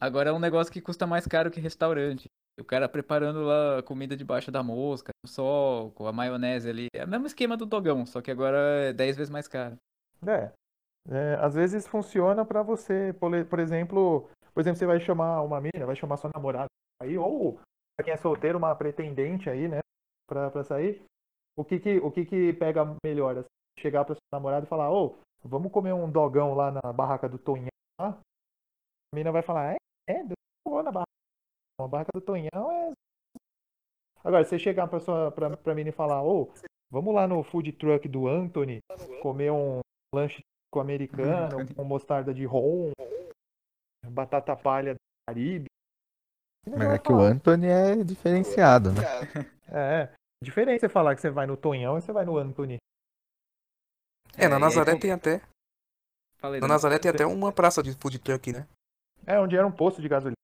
Agora 0.00 0.30
é 0.30 0.32
um 0.32 0.40
negócio 0.40 0.72
que 0.72 0.80
custa 0.80 1.06
mais 1.06 1.24
caro 1.24 1.52
que 1.52 1.60
restaurante. 1.60 2.26
O 2.58 2.64
cara 2.64 2.88
preparando 2.88 3.44
lá 3.44 3.78
a 3.78 3.82
comida 3.84 4.16
debaixo 4.16 4.50
da 4.50 4.60
mosca, 4.60 5.12
no 5.24 5.30
sol, 5.30 5.92
com 5.92 6.08
a 6.08 6.12
maionese 6.12 6.68
ali. 6.68 6.88
É 6.92 7.04
o 7.04 7.08
mesmo 7.08 7.28
esquema 7.28 7.56
do 7.56 7.64
dogão, 7.64 8.04
só 8.04 8.20
que 8.20 8.32
agora 8.32 8.58
é 8.88 8.92
10 8.92 9.16
vezes 9.16 9.30
mais 9.30 9.46
caro. 9.46 9.76
É. 10.26 10.50
É, 11.08 11.34
às 11.40 11.54
vezes 11.54 11.86
funciona 11.86 12.44
pra 12.44 12.60
você, 12.62 13.14
por, 13.20 13.32
exemplo, 13.60 14.28
por 14.52 14.60
exemplo, 14.60 14.78
você 14.78 14.86
vai 14.86 14.98
chamar 14.98 15.42
uma 15.42 15.60
menina, 15.60 15.86
vai 15.86 15.94
chamar 15.94 16.16
sua 16.16 16.30
namorada 16.34 16.66
aí, 17.00 17.16
ou 17.16 17.60
pra 17.96 18.04
quem 18.04 18.12
é 18.12 18.16
solteiro, 18.16 18.58
uma 18.58 18.74
pretendente 18.74 19.48
aí, 19.48 19.68
né, 19.68 19.78
pra, 20.28 20.50
pra 20.50 20.64
sair. 20.64 21.00
O 21.56 21.64
que 21.64 21.78
que, 21.78 21.98
o 21.98 22.10
que 22.10 22.24
que 22.24 22.52
pega 22.54 22.96
melhor? 23.04 23.38
assim? 23.38 23.48
Chegar 23.78 24.04
pra 24.04 24.14
sua 24.14 24.22
namorada 24.32 24.66
e 24.66 24.68
falar, 24.68 24.90
ô, 24.90 25.18
vamos 25.42 25.72
comer 25.72 25.92
um 25.92 26.10
dogão 26.10 26.54
lá 26.54 26.70
na 26.70 26.92
barraca 26.92 27.28
do 27.28 27.38
Tonhão 27.38 27.68
lá? 28.00 28.10
A 28.10 29.16
menina 29.16 29.32
vai 29.32 29.42
falar, 29.42 29.74
é, 29.74 29.76
é, 30.08 30.24
vou 30.66 30.82
na 30.82 30.90
barraca. 30.90 31.10
A 31.80 31.88
barraca 31.88 32.10
do 32.14 32.20
Tonhão 32.20 32.70
é. 32.70 32.92
Agora, 34.24 34.44
você 34.44 34.58
chegar 34.58 34.88
pra, 34.88 35.00
sua, 35.00 35.32
pra, 35.32 35.56
pra 35.56 35.74
mim 35.74 35.82
e 35.82 35.92
falar, 35.92 36.22
ô, 36.22 36.50
vamos 36.90 37.14
lá 37.14 37.26
no 37.26 37.42
food 37.42 37.72
truck 37.72 38.08
do 38.08 38.28
Anthony 38.28 38.80
comer 39.20 39.50
um 39.50 39.80
lanche 40.14 40.40
com 40.70 40.80
americano, 40.80 41.56
com 41.74 41.84
mostarda 41.84 42.32
de 42.32 42.44
rom, 42.44 42.92
batata 44.06 44.56
palha 44.56 44.94
do 44.94 45.00
Caribe. 45.28 45.66
Mas 46.66 46.90
é 46.92 46.98
que 46.98 47.12
o 47.12 47.20
Anthony 47.20 47.66
é 47.66 48.04
diferenciado, 48.04 48.92
né? 48.92 49.02
É, 49.66 50.08
diferente 50.42 50.80
você 50.80 50.88
falar 50.88 51.14
que 51.14 51.20
você 51.20 51.30
vai 51.30 51.46
no 51.46 51.56
Tonhão 51.56 51.96
e 51.96 52.02
você 52.02 52.12
vai 52.12 52.24
no 52.24 52.36
Anthony. 52.36 52.76
É, 54.36 54.48
na 54.48 54.56
aí, 54.56 54.60
Nazaré 54.60 54.98
tem 54.98 55.12
até. 55.12 55.40
Falei, 56.36 56.60
Na 56.60 56.66
né? 56.66 56.72
Nazaré 56.72 56.98
tem 56.98 57.10
até 57.10 57.24
uma 57.24 57.52
praça 57.52 57.82
de 57.82 57.92
food 57.94 58.18
truck, 58.18 58.52
né? 58.52 58.66
É, 59.26 59.38
onde 59.38 59.56
era 59.56 59.66
um 59.66 59.72
posto 59.72 60.02
de 60.02 60.08
gasolina. 60.08 60.36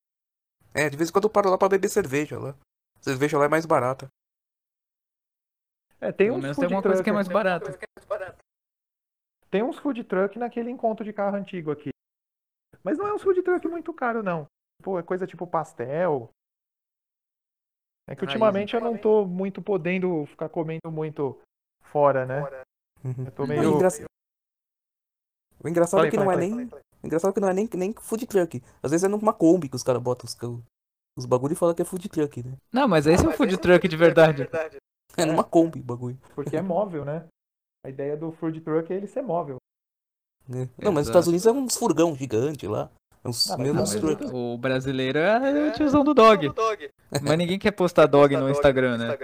É, 0.72 0.88
de 0.88 0.96
vez 0.96 1.10
em 1.10 1.12
quando 1.12 1.24
eu 1.24 1.30
paro 1.30 1.50
lá 1.50 1.58
pra 1.58 1.68
beber 1.68 1.88
cerveja 1.88 2.38
lá. 2.38 2.54
Cerveja 3.00 3.38
lá 3.38 3.46
é 3.46 3.48
mais 3.48 3.66
barata. 3.66 4.08
É, 6.00 6.12
tem 6.12 6.28
Pelo 6.28 6.38
uns 6.38 6.42
menos 6.42 6.56
tem 6.56 6.64
food 6.64 6.74
alguma 6.74 6.82
coisa 6.82 7.02
truck 7.02 7.04
que 7.04 7.10
é 7.10 7.12
mais 7.12 7.28
barata. 7.28 7.78
Tem 9.50 9.62
uns 9.62 9.78
food 9.78 10.04
truck 10.04 10.38
naquele 10.38 10.70
encontro 10.70 11.04
de 11.04 11.12
carro 11.12 11.36
antigo 11.36 11.70
aqui. 11.70 11.90
Mas 12.84 12.98
não 12.98 13.06
é 13.06 13.14
um 13.14 13.18
food 13.18 13.42
truck 13.42 13.66
muito 13.66 13.92
caro, 13.92 14.22
não. 14.22 14.46
Pô, 14.82 14.98
é 14.98 15.02
coisa 15.02 15.26
tipo 15.26 15.46
pastel. 15.46 16.30
É 18.08 18.16
que 18.16 18.24
ultimamente 18.24 18.74
eu 18.74 18.80
não 18.80 18.96
tô 18.96 19.24
muito 19.26 19.60
podendo 19.62 20.24
ficar 20.26 20.48
comendo 20.48 20.90
muito 20.90 21.38
fora, 21.92 22.24
né? 22.26 22.40
Uhum. 23.04 23.24
Eu 23.26 23.30
tô 23.32 23.44
O 23.44 23.46
meio. 23.46 23.74
engra- 23.76 23.88
O 25.62 25.68
engraçado 25.68 25.98
Falei, 25.98 26.08
é 26.08 26.10
que 26.10 26.16
não 26.16 26.30
é 26.30 26.34
falei, 26.34 26.50
nem. 26.50 26.66
O 27.02 27.06
engraçado 27.06 27.30
é 27.30 27.34
que 27.34 27.40
não 27.40 27.48
é 27.48 27.54
nem, 27.54 27.68
nem 27.74 27.92
food 27.92 28.26
truck. 28.26 28.62
Às 28.82 28.90
vezes 28.90 29.04
é 29.04 29.08
numa 29.08 29.32
Kombi 29.32 29.68
que 29.68 29.76
os 29.76 29.82
caras 29.82 30.02
botam 30.02 30.24
os, 30.26 30.36
os 31.16 31.26
bagulho 31.26 31.52
e 31.52 31.56
falam 31.56 31.74
que 31.74 31.82
é 31.82 31.84
food 31.84 32.08
truck, 32.08 32.42
né? 32.42 32.56
Não, 32.72 32.88
mas 32.88 33.06
esse 33.06 33.24
é 33.24 33.28
um 33.28 33.32
food 33.32 33.56
truck 33.58 33.86
de 33.86 33.96
verdade. 33.96 34.48
É 35.16 35.24
numa 35.24 35.44
Kombi 35.44 35.80
o 35.80 35.84
bagulho. 35.84 36.18
Porque 36.34 36.56
é 36.56 36.62
móvel, 36.62 37.04
né? 37.04 37.26
A 37.84 37.88
ideia 37.90 38.16
do 38.16 38.32
food 38.32 38.60
truck 38.60 38.92
é 38.92 38.96
ele 38.96 39.06
ser 39.06 39.22
móvel. 39.22 39.56
né? 40.48 40.68
Não, 40.78 40.90
mas 40.92 41.06
nos 41.06 41.08
Exato. 41.08 41.08
Estados 41.10 41.28
Unidos 41.28 41.46
é 41.46 41.52
uns 41.52 41.76
furgão 41.76 42.14
gigante 42.14 42.66
lá. 42.66 42.90
É 43.28 43.30
Uns, 43.30 43.50
Ah, 43.50 43.56
mas. 43.58 43.94
O 44.32 44.56
brasileiro 44.56 45.18
é 45.18 45.68
o 45.68 45.72
tiozão 45.72 46.02
do 46.02 46.14
dog. 46.14 46.50
Mas 47.22 47.38
ninguém 47.38 47.58
quer 47.58 47.72
postar 47.72 48.06
dog 48.06 48.36
no 48.36 48.48
Instagram, 48.50 48.96
né? 48.98 49.14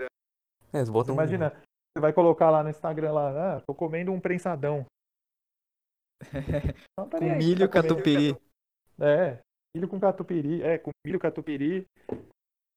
É, 0.72 0.78
eles 0.78 0.88
Você 0.88 0.92
botam. 0.92 1.14
imagina, 1.14 1.50
você 1.50 2.00
vai 2.00 2.12
colocar 2.12 2.50
lá 2.50 2.62
no 2.62 2.70
Instagram 2.70 3.12
lá, 3.12 3.56
ah, 3.56 3.60
tô 3.60 3.74
comendo 3.74 4.12
um 4.12 4.20
prensadão. 4.20 4.84
Não, 6.98 7.08
tá 7.08 7.18
Com 7.18 7.24
aí, 7.24 7.36
milho 7.36 7.68
tá 7.68 7.82
catupiry. 7.82 8.36
É, 9.00 9.38
milho 9.76 9.88
com 9.88 10.00
catupiry, 10.00 10.62
é, 10.62 10.78
com 10.78 10.90
milho, 11.06 11.18
catupiry. 11.18 11.86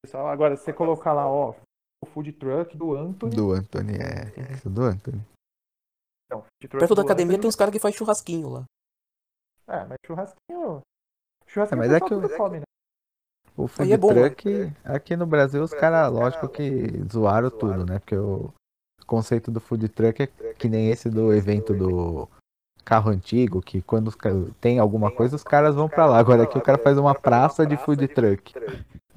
Pessoal, 0.04 0.28
agora, 0.28 0.56
se 0.56 0.64
você 0.64 0.72
colocar 0.72 1.12
lá, 1.12 1.28
ó, 1.28 1.54
o 2.02 2.06
food 2.06 2.32
truck 2.32 2.76
do 2.76 2.94
Anthony. 2.94 3.34
Do 3.34 3.52
Anthony, 3.52 3.94
é. 3.94 4.52
Isso 4.52 4.70
do 4.70 4.82
Anthony. 4.82 5.20
Não, 6.30 6.42
food 6.42 6.68
truck 6.68 6.78
Perto 6.78 6.94
da 6.94 7.02
academia 7.02 7.32
Anthony- 7.32 7.40
tem 7.42 7.48
uns 7.48 7.56
caras 7.56 7.72
que 7.72 7.80
faz 7.80 7.94
churrasquinho 7.94 8.48
lá. 8.48 8.64
É, 9.68 9.84
mas 9.84 9.98
churrasquinho. 10.06 10.80
Churrasquinho 11.48 11.82
É, 11.82 11.88
mas 11.88 11.92
é 11.92 11.98
que 12.00 12.14
o- 12.14 12.20
tudo 12.20 12.28
come, 12.36 12.58
né? 12.60 12.62
O 13.56 13.66
food 13.66 13.92
é 13.92 13.96
bom, 13.96 14.12
né? 14.12 14.28
truck, 14.28 14.72
aqui 14.84 15.16
no 15.16 15.26
Brasil, 15.26 15.62
os 15.62 15.74
caras, 15.74 16.12
lógico 16.12 16.48
que 16.48 17.02
zoaram 17.12 17.50
tudo, 17.50 17.84
né? 17.84 17.98
Porque 17.98 18.16
o 18.16 18.52
conceito 19.04 19.50
do 19.50 19.58
food 19.58 19.88
truck 19.88 20.22
é 20.22 20.26
que 20.54 20.68
nem 20.68 20.90
esse 20.90 21.10
do 21.10 21.32
evento 21.34 21.74
do 21.74 22.28
carro 22.84 23.10
antigo, 23.10 23.60
que 23.60 23.82
quando 23.82 24.12
tem 24.60 24.78
alguma 24.78 25.10
coisa, 25.10 25.34
os 25.34 25.42
caras 25.42 25.74
vão 25.74 25.88
pra 25.88 26.06
lá. 26.06 26.18
Agora 26.18 26.44
aqui 26.44 26.56
o 26.56 26.62
cara 26.62 26.78
faz 26.78 26.96
uma 26.96 27.14
praça 27.14 27.66
de 27.66 27.76
food 27.76 28.06
truck. 28.08 28.54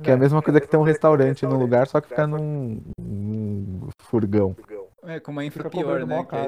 Que 0.01 0.09
é 0.09 0.13
a 0.13 0.17
mesma 0.17 0.41
coisa 0.41 0.59
que 0.59 0.67
ter 0.67 0.77
um 0.77 0.83
restaurante 0.83 1.45
num 1.45 1.59
lugar, 1.59 1.87
só 1.87 2.01
que 2.01 2.07
fica 2.07 2.25
num, 2.25 2.81
num 2.99 3.89
furgão. 4.01 4.55
É, 5.03 5.19
com 5.19 5.31
uma 5.31 5.45
infra 5.45 5.69
pior, 5.69 6.03
né? 6.05 6.25
é. 6.31 6.47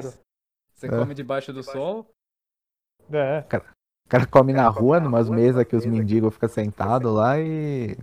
Você 0.74 0.88
come 0.88 1.14
debaixo 1.14 1.52
do 1.52 1.62
sol. 1.62 2.08
É, 3.12 3.44
O 4.06 4.08
cara 4.08 4.26
come 4.26 4.52
na 4.52 4.68
rua, 4.68 5.00
numas 5.00 5.28
mesas 5.30 5.64
que 5.64 5.74
os 5.74 5.86
mendigos 5.86 6.34
ficam 6.34 6.48
sentados 6.48 7.12
lá 7.12 7.38
e. 7.40 7.96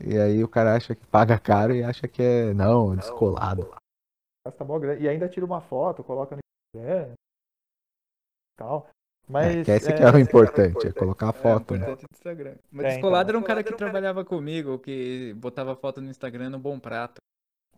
E 0.00 0.16
aí 0.18 0.44
o 0.44 0.48
cara 0.48 0.76
acha 0.76 0.94
que 0.94 1.04
paga 1.06 1.38
caro 1.38 1.74
e 1.74 1.82
acha 1.82 2.06
que 2.06 2.22
é, 2.22 2.52
não, 2.54 2.94
descolado. 2.94 3.74
gasta 4.46 4.64
mó 4.64 4.78
grana. 4.78 5.00
E 5.00 5.08
ainda 5.08 5.28
tira 5.28 5.46
uma 5.46 5.60
foto, 5.60 6.04
coloca 6.04 6.36
no 6.36 6.40
Instagram. 6.76 7.14
Tal. 8.56 8.88
Mas. 9.28 9.56
É, 9.56 9.64
que 9.64 9.70
esse 9.70 9.92
que 9.92 10.02
é 10.02 10.10
o 10.10 10.18
importante, 10.18 10.86
é 10.88 10.92
colocar 10.92 11.30
a 11.30 11.32
foto, 11.32 11.74
é, 11.74 11.78
né? 11.78 11.84
importante 11.84 12.06
do 12.06 12.14
Instagram. 12.14 12.56
Mas 12.70 12.86
É, 12.86 12.88
Descolado 12.90 13.30
então. 13.30 13.36
era 13.36 13.38
um 13.38 13.46
cara 13.46 13.62
que 13.62 13.72
trabalhava 13.74 14.24
comigo, 14.24 14.78
que 14.78 15.32
botava 15.34 15.74
foto 15.76 16.00
no 16.00 16.10
Instagram 16.10 16.50
no 16.50 16.58
Bom 16.58 16.78
Prato. 16.78 17.20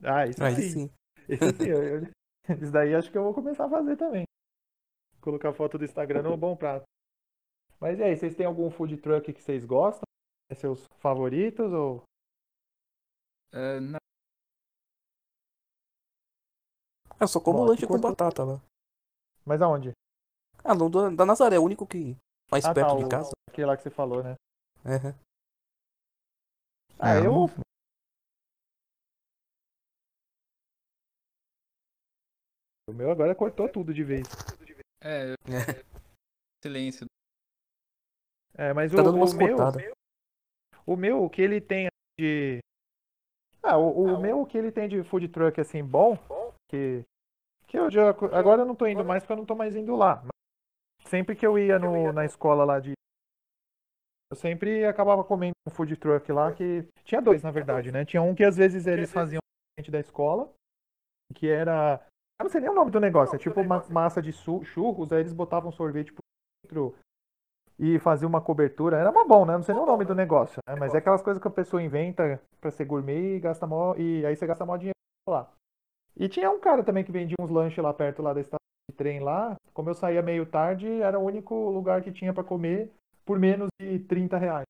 Ah, 0.02 0.26
isso 0.26 0.42
Aí 0.42 0.54
sim. 0.56 0.70
sim. 0.70 0.90
Isso 1.28 1.44
sim. 1.56 1.68
eu- 1.68 1.82
eu- 1.82 2.02
Isso 2.62 2.72
daí 2.72 2.94
acho 2.94 3.10
que 3.10 3.18
eu 3.18 3.22
vou 3.22 3.34
começar 3.34 3.66
a 3.66 3.70
fazer 3.70 3.96
também. 3.96 4.24
Colocar 5.20 5.52
foto 5.52 5.76
do 5.78 5.84
Instagram 5.84 6.22
no 6.22 6.36
bom 6.36 6.56
prato. 6.56 6.84
Mas 7.80 7.98
e 7.98 8.02
aí, 8.02 8.16
vocês 8.16 8.34
têm 8.34 8.46
algum 8.46 8.70
food 8.70 8.96
truck 8.98 9.32
que 9.32 9.40
vocês 9.42 9.64
gostam? 9.64 10.02
É 10.50 10.54
seus 10.54 10.84
favoritos 10.98 11.72
ou. 11.72 12.02
É, 13.52 13.80
na- 13.80 13.98
Eu 17.20 17.28
só 17.28 17.40
como 17.40 17.58
Bom, 17.58 17.64
lanche 17.66 17.86
com 17.86 17.94
cortou- 17.94 18.10
batata 18.10 18.44
lá. 18.44 18.60
Mas 19.44 19.62
aonde? 19.62 19.92
Ah, 20.64 20.74
no 20.74 20.90
da, 20.90 21.10
da 21.10 21.24
Nazaré, 21.26 21.58
o 21.58 21.62
único 21.64 21.86
que. 21.86 22.16
Mais 22.50 22.64
Ah, 22.64 22.74
perto 22.74 22.88
tá, 22.90 22.96
de 22.96 23.04
o- 23.04 23.08
casa. 23.08 23.30
Aquele 23.48 23.66
lá 23.66 23.76
que 23.76 23.82
você 23.82 23.90
falou, 23.90 24.22
né? 24.22 24.34
É. 24.84 25.14
Ah, 26.98 27.14
É, 27.14 27.26
eu. 27.26 27.46
O 32.88 32.92
meu 32.92 33.10
agora 33.10 33.34
cortou 33.34 33.68
tudo 33.68 33.94
de 33.94 34.02
vez. 34.04 34.26
é, 35.02 35.34
É. 35.46 35.84
silêncio. 36.62 37.06
É, 38.60 38.74
mas 38.74 38.92
Tá 38.92 39.00
o, 39.00 39.04
dando 39.04 39.16
umas 39.16 39.32
o 39.32 39.38
meu. 39.38 39.56
O 40.86 40.96
meu, 40.96 41.24
o 41.24 41.30
que 41.30 41.40
ele 41.40 41.62
tem 41.62 41.88
de. 42.18 42.58
Ah, 43.62 43.78
o, 43.78 44.16
o 44.16 44.20
meu, 44.20 44.42
o 44.42 44.46
que 44.46 44.58
ele 44.58 44.70
tem 44.70 44.86
de 44.86 45.02
food 45.02 45.28
truck 45.28 45.58
assim 45.58 45.82
bom, 45.82 46.18
que. 46.68 47.02
Que 47.66 47.78
eu 47.78 47.90
já. 47.90 48.10
Agora 48.10 48.62
eu 48.62 48.66
não 48.66 48.74
tô 48.74 48.86
indo 48.86 49.02
mais 49.02 49.22
porque 49.22 49.32
eu 49.32 49.38
não 49.38 49.46
tô 49.46 49.54
mais 49.54 49.74
indo 49.74 49.96
lá. 49.96 50.22
Mas 50.22 51.08
sempre 51.08 51.34
que 51.34 51.46
eu 51.46 51.58
ia 51.58 51.78
no, 51.78 52.12
na 52.12 52.26
escola 52.26 52.62
lá 52.64 52.78
de. 52.78 52.92
Eu 54.30 54.36
sempre 54.36 54.84
acabava 54.84 55.24
comendo 55.24 55.54
um 55.66 55.70
food 55.70 55.96
truck 55.96 56.30
lá 56.30 56.52
que. 56.52 56.86
Tinha 57.04 57.22
dois, 57.22 57.42
na 57.42 57.50
verdade, 57.50 57.90
né? 57.90 58.04
Tinha 58.04 58.20
um 58.20 58.34
que 58.34 58.44
às 58.44 58.58
vezes 58.58 58.86
eles 58.86 59.10
faziam 59.10 59.40
frente 59.74 59.90
da 59.90 60.00
escola, 60.00 60.52
que 61.34 61.48
era. 61.48 62.06
Eu 62.38 62.44
não 62.44 62.50
sei 62.50 62.60
nem 62.60 62.70
o 62.70 62.74
nome 62.74 62.90
do 62.90 63.00
negócio, 63.00 63.36
é 63.36 63.38
tipo 63.38 63.58
uma 63.60 63.86
massa 63.88 64.20
de 64.20 64.32
churros, 64.32 65.12
aí 65.12 65.20
eles 65.20 65.32
botavam 65.32 65.72
sorvete 65.72 66.12
por 66.12 66.20
dentro 66.62 66.94
e 67.80 67.98
fazia 67.98 68.28
uma 68.28 68.40
cobertura. 68.40 68.98
Era 68.98 69.10
mó 69.10 69.24
bom, 69.24 69.46
né? 69.46 69.54
Não 69.54 69.62
sei 69.62 69.74
nem 69.74 69.82
o 69.82 69.86
nome 69.86 70.04
do 70.04 70.14
negócio, 70.14 70.60
né? 70.68 70.76
Mas 70.78 70.94
é 70.94 70.98
aquelas 70.98 71.22
coisas 71.22 71.40
que 71.40 71.48
a 71.48 71.50
pessoa 71.50 71.82
inventa 71.82 72.40
pra 72.60 72.70
ser 72.70 72.84
gourmet 72.84 73.36
e 73.36 73.40
gasta 73.40 73.66
mó. 73.66 73.94
E 73.96 74.24
aí 74.26 74.36
você 74.36 74.46
gasta 74.46 74.66
mó 74.66 74.76
dinheiro 74.76 74.94
lá. 75.28 75.50
E 76.16 76.28
tinha 76.28 76.50
um 76.50 76.60
cara 76.60 76.84
também 76.84 77.02
que 77.02 77.10
vendia 77.12 77.36
uns 77.40 77.50
lanches 77.50 77.82
lá 77.82 77.94
perto 77.94 78.22
lá 78.22 78.34
da 78.34 78.40
estação 78.40 78.58
de 78.90 78.96
trem 78.96 79.20
lá. 79.20 79.56
Como 79.72 79.88
eu 79.88 79.94
saía 79.94 80.20
meio 80.20 80.44
tarde, 80.44 80.86
era 81.00 81.18
o 81.18 81.24
único 81.24 81.54
lugar 81.70 82.02
que 82.02 82.12
tinha 82.12 82.34
pra 82.34 82.44
comer 82.44 82.92
por 83.24 83.38
menos 83.38 83.68
de 83.80 83.98
30 84.00 84.36
reais. 84.36 84.64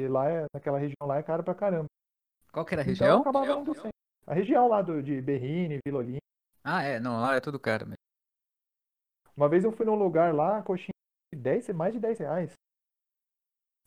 E 0.00 0.08
lá, 0.08 0.28
é, 0.30 0.46
naquela 0.54 0.78
região 0.78 1.06
lá 1.06 1.18
é 1.18 1.22
caro 1.22 1.42
pra 1.44 1.54
caramba. 1.54 1.86
Qual 2.52 2.64
que 2.64 2.74
era 2.74 2.82
a 2.82 2.84
Então 2.84 2.92
região? 2.92 3.20
acabava 3.20 3.52
indo 3.60 3.74
sempre. 3.74 3.90
A 4.26 4.32
região 4.32 4.68
lá 4.68 4.80
do, 4.80 5.02
de 5.02 5.20
Berrine, 5.20 5.78
Vila 5.84 5.98
Olimpo. 5.98 6.18
Ah, 6.64 6.82
é, 6.82 6.98
não, 6.98 7.20
lá 7.20 7.34
é 7.36 7.40
tudo 7.40 7.60
caro 7.60 7.84
mesmo. 7.84 7.98
Uma 9.36 9.48
vez 9.48 9.64
eu 9.64 9.72
fui 9.72 9.84
num 9.84 9.96
lugar 9.96 10.32
lá, 10.34 10.62
coxinha 10.62 10.88
de 10.94 11.03
10, 11.34 11.70
mais 11.70 11.92
de 11.92 12.00
10 12.00 12.18
reais. 12.18 12.52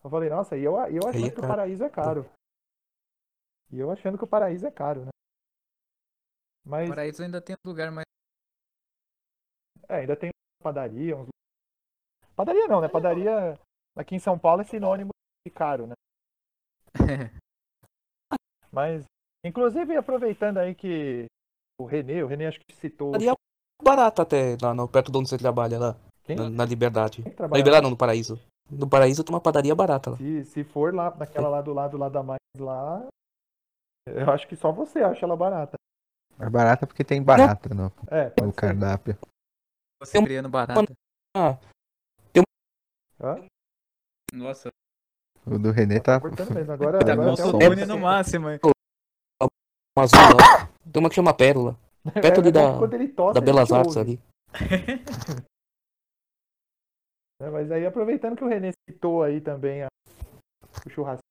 Eu 0.03 0.09
falei, 0.09 0.29
nossa, 0.29 0.55
e 0.57 0.63
eu, 0.63 0.73
eu 0.73 1.07
achando 1.07 1.27
é 1.27 1.31
que 1.31 1.39
o 1.39 1.47
paraíso 1.47 1.83
é 1.83 1.89
caro. 1.89 2.25
E 3.71 3.79
eu 3.79 3.91
achando 3.91 4.17
que 4.17 4.23
o 4.23 4.27
paraíso 4.27 4.65
é 4.65 4.71
caro, 4.71 5.05
né? 5.05 5.09
Mas 6.67 6.89
Paraíso 6.89 7.23
ainda 7.23 7.41
tem 7.41 7.55
um 7.55 7.69
lugar 7.69 7.91
mais. 7.91 8.05
é, 9.87 9.95
ainda 9.95 10.17
tem 10.17 10.31
padaria, 10.61 11.15
uns... 11.15 11.29
Padaria 12.35 12.67
não, 12.67 12.81
né? 12.81 12.89
Padaria 12.89 13.57
aqui 13.95 14.15
em 14.15 14.19
São 14.19 14.37
Paulo 14.37 14.61
é 14.61 14.65
sinônimo 14.65 15.11
de 15.45 15.53
caro, 15.53 15.87
né? 15.87 15.93
Mas, 18.69 19.05
inclusive, 19.45 19.95
aproveitando 19.95 20.57
aí 20.57 20.75
que 20.75 21.25
o 21.79 21.85
Renê, 21.85 22.21
o 22.21 22.27
Renê 22.27 22.47
acho 22.47 22.59
que 22.59 22.75
citou. 22.75 23.15
Ali 23.15 23.29
é 23.29 23.33
barata 23.81 24.23
até, 24.23 24.57
lá 24.61 24.73
no, 24.73 24.89
perto 24.89 25.09
de 25.09 25.17
onde 25.17 25.29
você 25.29 25.37
trabalha 25.37 25.79
lá. 25.79 26.06
Quem? 26.27 26.35
Na, 26.35 26.49
na 26.49 26.65
Liberdade. 26.65 27.23
Na 27.39 27.47
Liberdade 27.47 27.83
não, 27.83 27.89
no 27.89 27.97
Paraíso. 27.97 28.39
No 28.69 28.87
Paraíso 28.87 29.23
tem 29.23 29.33
uma 29.33 29.39
padaria 29.39 29.73
barata 29.73 30.11
lá. 30.11 30.17
Se, 30.17 30.43
se 30.43 30.63
for 30.63 30.93
lá, 30.93 31.15
naquela 31.15 31.47
lá 31.47 31.61
do 31.61 31.73
lado 31.73 31.97
lá 31.97 32.09
da 32.09 32.21
mais 32.21 32.39
lá, 32.59 33.07
eu 34.07 34.29
acho 34.29 34.45
que 34.47 34.55
só 34.57 34.71
você 34.71 34.99
acha 34.99 35.25
ela 35.25 35.37
barata. 35.37 35.75
É 36.37 36.49
barata 36.49 36.85
porque 36.85 37.03
tem 37.03 37.23
barata 37.23 37.73
no, 37.73 37.91
É, 38.11 38.31
no 38.43 38.51
cardápio. 38.53 39.17
Você 40.01 40.21
criando 40.21 40.49
barata. 40.49 40.85
Ah, 41.35 41.57
Hã? 43.19 43.43
Nossa, 44.33 44.69
O 45.45 45.57
do 45.57 45.71
René 45.71 45.99
tá. 45.99 46.19
cortando 46.19 46.53
mesmo. 46.53 46.71
Agora, 46.71 46.99
Tá 47.03 47.13
agora 47.13 47.35
com 47.35 47.85
no 47.87 47.99
máximo, 47.99 48.49
hein? 48.51 48.59
Uma. 48.63 50.07
Tem 50.91 50.99
uma 51.01 51.09
que 51.09 51.15
chama 51.15 51.33
Pérola. 51.33 51.75
Perto 52.13 52.39
ali 52.41 52.49
É 52.49 52.51
da, 52.51 52.77
tosse, 53.15 53.33
da 53.33 53.41
Belas 53.41 53.71
Artes 53.71 53.95
ouve. 53.95 54.11
ali. 54.11 54.21
É, 57.39 57.49
Mas 57.49 57.71
aí, 57.71 57.85
aproveitando 57.85 58.35
que 58.35 58.43
o 58.43 58.47
René 58.47 58.71
citou 58.89 59.23
aí 59.23 59.39
também 59.41 59.83
a- 59.83 59.87
o 60.85 60.89
churrasco. 60.89 61.21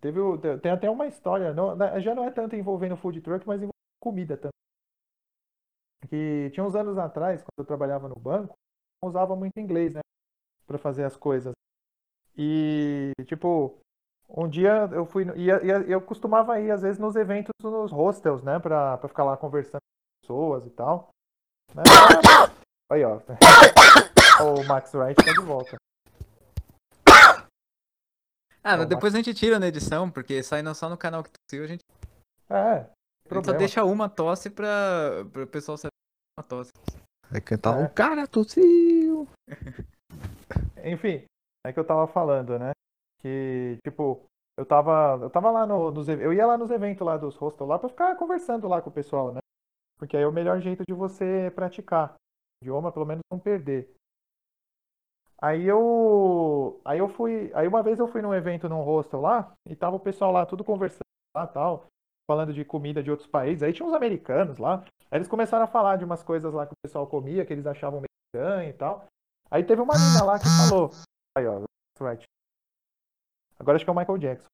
Teve, 0.00 0.20
tem 0.60 0.70
até 0.70 0.90
uma 0.90 1.06
história, 1.06 1.54
não- 1.54 1.74
na- 1.74 1.98
já 1.98 2.14
não 2.14 2.24
é 2.24 2.30
tanto 2.30 2.54
envolvendo 2.54 2.96
food 2.96 3.20
truck, 3.20 3.46
mas 3.46 3.56
envolvendo 3.56 3.72
comida 4.02 4.36
também. 4.36 4.52
Que 6.08 6.50
tinha 6.50 6.64
uns 6.64 6.74
anos 6.74 6.98
atrás, 6.98 7.40
quando 7.42 7.58
eu 7.60 7.64
trabalhava 7.64 8.08
no 8.08 8.16
banco, 8.16 8.54
eu 9.02 9.08
usava 9.08 9.34
muito 9.34 9.58
inglês, 9.58 9.94
né? 9.94 10.00
Pra 10.66 10.78
fazer 10.78 11.04
as 11.04 11.16
coisas. 11.16 11.52
E, 12.36 13.12
tipo, 13.24 13.78
um 14.28 14.48
dia 14.48 14.88
eu 14.92 15.06
fui. 15.06 15.24
ia- 15.36 15.62
eu 15.88 16.00
costumava 16.02 16.60
ir, 16.60 16.70
às 16.70 16.82
vezes, 16.82 16.98
nos 16.98 17.16
eventos 17.16 17.52
nos 17.62 17.90
hostels, 17.90 18.42
né? 18.42 18.58
Pra, 18.58 18.98
pra 18.98 19.08
ficar 19.08 19.24
lá 19.24 19.36
conversando 19.36 19.80
com 19.80 20.20
pessoas 20.20 20.66
e 20.66 20.70
tal. 20.70 21.08
Né? 21.74 21.82
Aí, 22.92 23.02
ó. 23.04 23.18
o 24.44 24.64
Max 24.66 24.92
Wright 24.94 25.16
tá 25.24 25.32
de 25.32 25.40
volta. 25.40 25.76
Ah, 28.62 28.78
Bom, 28.78 28.86
depois 28.86 29.14
a 29.14 29.18
gente 29.18 29.34
tira 29.34 29.58
na 29.58 29.66
edição, 29.66 30.10
porque 30.10 30.42
saindo 30.42 30.74
só 30.74 30.88
no 30.88 30.96
canal 30.96 31.22
que 31.22 31.30
tossiu, 31.30 31.64
a 31.64 31.66
gente, 31.66 31.82
É, 32.48 32.54
a 32.54 33.34
gente 33.34 33.44
só 33.46 33.52
deixa 33.52 33.84
uma 33.84 34.08
tosse 34.08 34.48
pra, 34.48 35.24
pra 35.32 35.42
o 35.42 35.46
pessoal 35.46 35.76
saber 35.76 35.90
que 35.92 36.38
é 36.38 36.40
uma 36.40 36.48
tosse. 36.48 36.72
Vai 37.30 37.40
cantar 37.40 37.78
É. 37.80 37.84
o 37.84 37.90
cara 37.90 38.26
tossiu. 38.26 39.28
Enfim, 40.82 41.24
é 41.66 41.72
que 41.72 41.78
eu 41.78 41.84
tava 41.86 42.06
falando, 42.06 42.58
né? 42.58 42.72
Que, 43.20 43.78
tipo, 43.84 44.24
eu 44.58 44.64
tava, 44.64 45.18
eu 45.22 45.30
tava 45.30 45.50
lá 45.50 45.66
no, 45.66 45.90
nos, 45.90 46.08
eu 46.08 46.32
ia 46.32 46.46
lá 46.46 46.56
nos 46.56 46.70
eventos 46.70 47.06
lá 47.06 47.16
dos 47.16 47.36
hostels 47.36 47.68
lá 47.68 47.78
pra 47.78 47.88
ficar 47.88 48.16
conversando 48.16 48.66
lá 48.68 48.80
com 48.80 48.88
o 48.90 48.92
pessoal, 48.92 49.32
né? 49.32 49.40
Porque 49.98 50.16
aí 50.16 50.22
é 50.22 50.26
o 50.26 50.32
melhor 50.32 50.60
jeito 50.60 50.84
de 50.86 50.92
você 50.94 51.50
praticar 51.54 52.14
idioma, 52.64 52.90
pelo 52.90 53.06
menos 53.06 53.22
não 53.30 53.38
perder. 53.38 53.94
Aí 55.40 55.66
eu, 55.66 56.80
aí 56.84 56.98
eu 56.98 57.08
fui, 57.08 57.52
aí 57.54 57.68
uma 57.68 57.82
vez 57.82 57.98
eu 57.98 58.08
fui 58.08 58.22
num 58.22 58.32
evento 58.32 58.68
num 58.68 58.82
hostel 58.82 59.20
lá 59.20 59.52
e 59.68 59.76
tava 59.76 59.96
o 59.96 60.00
pessoal 60.00 60.32
lá 60.32 60.46
tudo 60.46 60.64
conversando 60.64 61.04
lá, 61.36 61.46
tal, 61.46 61.86
falando 62.26 62.52
de 62.54 62.64
comida 62.64 63.02
de 63.02 63.10
outros 63.10 63.28
países. 63.28 63.62
Aí 63.62 63.72
tinha 63.72 63.86
uns 63.86 63.92
americanos 63.92 64.56
lá. 64.56 64.82
Aí 65.10 65.18
eles 65.18 65.28
começaram 65.28 65.64
a 65.64 65.68
falar 65.68 65.96
de 65.96 66.04
umas 66.04 66.22
coisas 66.22 66.52
lá 66.52 66.66
que 66.66 66.72
o 66.72 66.82
pessoal 66.82 67.06
comia, 67.06 67.44
que 67.44 67.52
eles 67.52 67.66
achavam 67.66 68.00
meio 68.00 68.08
estranho 68.34 68.70
e 68.70 68.72
tal. 68.72 69.06
Aí 69.50 69.62
teve 69.62 69.82
uma 69.82 69.94
menina 69.94 70.24
lá 70.24 70.38
que 70.38 70.46
falou, 70.68 70.90
aí 71.36 71.46
ó, 71.46 71.62
right. 72.00 72.24
Agora 73.58 73.76
acho 73.76 73.84
que 73.84 73.90
é 73.90 73.92
o 73.92 73.96
Michael 73.96 74.18
Jackson. 74.18 74.48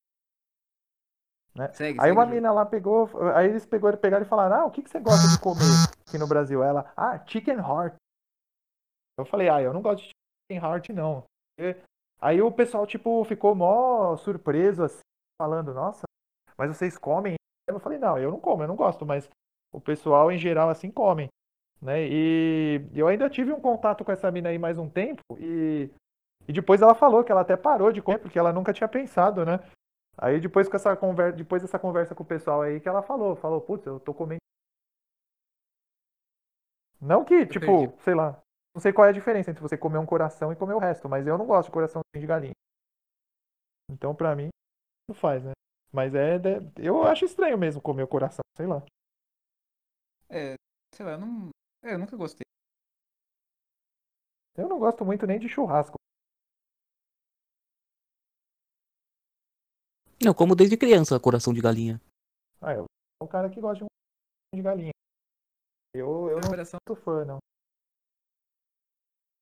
Segue, 1.73 2.01
Aí 2.01 2.09
segue, 2.09 2.13
uma 2.13 2.25
Ju. 2.25 2.31
mina 2.31 2.53
lá 2.53 2.65
pegou, 2.65 3.11
aí 3.35 3.49
eles 3.49 3.67
pegou, 3.67 3.95
pegaram 3.97 4.25
e 4.25 4.29
falaram, 4.29 4.57
ah, 4.57 4.65
o 4.67 4.71
que, 4.71 4.83
que 4.83 4.91
você 4.91 5.01
gosta 5.01 5.29
de 5.29 5.41
comer 5.41 5.65
aqui 6.07 6.17
no 6.17 6.27
Brasil? 6.29 6.63
Ela, 6.63 6.93
ah, 6.97 7.19
chicken 7.27 7.57
heart. 7.57 7.95
Eu 9.21 9.27
falei, 9.27 9.49
ah, 9.49 9.61
eu 9.63 9.73
não 9.73 9.83
gosto 9.83 10.03
de 10.03 10.11
chicken 10.51 10.63
heart, 10.65 10.89
não. 10.91 11.25
E- 11.59 11.77
Aí 12.23 12.43
o 12.43 12.53
pessoal, 12.53 12.87
tipo, 12.87 13.25
ficou 13.25 13.55
mó 13.55 14.15
surpreso, 14.19 14.83
assim, 14.85 15.01
falando, 15.41 15.73
nossa, 15.73 16.03
mas 16.59 16.77
vocês 16.77 16.99
comem? 16.99 17.37
Eu 17.67 17.81
falei, 17.81 17.99
não, 17.99 18.19
eu 18.19 18.31
não 18.31 18.39
como, 18.39 18.63
eu 18.63 18.69
não 18.69 18.77
gosto, 18.77 19.07
mas 19.07 19.27
o 19.73 19.81
pessoal 19.81 20.31
em 20.31 20.37
geral, 20.37 20.69
assim, 20.69 20.91
comem. 20.91 21.29
Né? 21.81 22.07
E 22.07 22.83
eu 22.95 23.09
ainda 23.09 23.31
tive 23.31 23.53
um 23.53 23.61
contato 23.61 24.05
com 24.05 24.13
essa 24.13 24.31
mina 24.31 24.51
aí 24.51 24.59
mais 24.59 24.77
um 24.77 24.87
tempo, 24.87 25.23
e, 25.39 25.89
e 26.47 26.53
depois 26.53 26.83
ela 26.83 26.95
falou 26.95 27.25
que 27.25 27.33
ela 27.33 27.41
até 27.41 27.57
parou 27.57 27.91
de 27.91 28.03
comer, 28.03 28.19
porque 28.19 28.39
ela 28.39 28.53
nunca 28.53 28.73
tinha 28.73 28.89
pensado, 28.89 29.47
né? 29.47 29.59
Aí 30.19 30.39
depois 30.41 30.69
com 30.69 30.77
essa 30.77 30.95
conversa, 30.95 31.39
depois 31.39 31.63
dessa 31.63 31.79
conversa 31.79 32.15
com 32.15 32.23
o 32.23 32.27
pessoal 32.27 32.61
aí 32.61 32.81
que 32.81 32.89
ela 32.89 33.01
falou, 33.01 33.35
falou, 33.35 33.63
putz, 33.63 33.87
eu 33.87 33.99
tô 33.99 34.13
comendo. 34.13 34.41
Não 37.01 37.25
que, 37.25 37.47
tipo, 37.47 37.65
perdi. 37.65 38.03
sei 38.03 38.15
lá, 38.15 38.39
não 38.75 38.81
sei 38.81 38.93
qual 38.93 39.07
é 39.07 39.11
a 39.11 39.13
diferença 39.13 39.51
entre 39.51 39.63
você 39.63 39.77
comer 39.77 39.99
um 39.99 40.07
coração 40.07 40.53
e 40.53 40.57
comer 40.57 40.75
o 40.75 40.79
resto, 40.79 41.09
mas 41.09 41.27
eu 41.27 41.37
não 41.39 41.47
gosto 41.47 41.69
de 41.69 41.73
coração 41.73 42.01
de 42.15 42.27
galinha. 42.27 42.53
Então 43.91 44.15
pra 44.15 44.35
mim, 44.37 44.49
não 45.09 45.15
faz, 45.15 45.45
né? 45.45 45.53
Mas 45.93 46.15
é, 46.15 46.39
de- 46.39 46.61
eu 46.87 47.03
acho 47.05 47.25
estranho 47.25 47.59
mesmo 47.59 47.83
comer 47.83 48.05
o 48.05 48.09
coração, 48.09 48.43
sei 48.57 48.67
lá. 48.67 48.83
É, 50.31 50.55
sei 50.95 51.05
lá, 51.07 51.13
eu 51.13 51.19
não. 51.19 51.49
é, 51.85 51.95
eu 51.95 51.99
nunca 51.99 52.17
gostei. 52.17 52.45
Eu 54.57 54.69
não 54.69 54.79
gosto 54.79 55.05
muito 55.05 55.27
nem 55.27 55.39
de 55.41 55.49
churrasco. 55.49 55.97
Não, 60.23 60.35
como 60.35 60.55
desde 60.55 60.77
criança, 60.77 61.19
coração 61.19 61.53
de 61.53 61.61
galinha. 61.61 62.01
Ah, 62.61 62.73
eu 62.75 62.85
sou 63.19 63.27
o 63.27 63.29
cara 63.29 63.49
que 63.51 63.61
gosta 63.61 63.79
de 63.79 63.85
um 63.85 64.57
de 64.57 64.63
galinha. 64.63 64.93
Eu, 65.95 66.29
eu 66.31 66.37
não 66.41 66.51
Coração. 66.51 66.79
sou 66.87 66.97
fã, 66.97 67.25
não. 67.25 67.39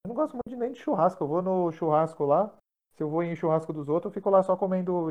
Eu 0.08 0.14
não 0.14 0.22
gosto 0.22 0.32
muito 0.32 0.48
de- 0.48 0.56
nem 0.56 0.72
de 0.72 0.78
churrasco. 0.80 1.22
Eu 1.22 1.28
vou 1.28 1.42
no 1.42 1.70
churrasco 1.70 2.24
lá. 2.24 2.50
Se 2.96 3.02
eu 3.02 3.10
vou 3.10 3.22
em 3.22 3.36
churrasco 3.36 3.74
dos 3.74 3.90
outros, 3.90 4.10
eu 4.10 4.14
fico 4.14 4.30
lá 4.30 4.42
só 4.42 4.56
comendo. 4.56 5.10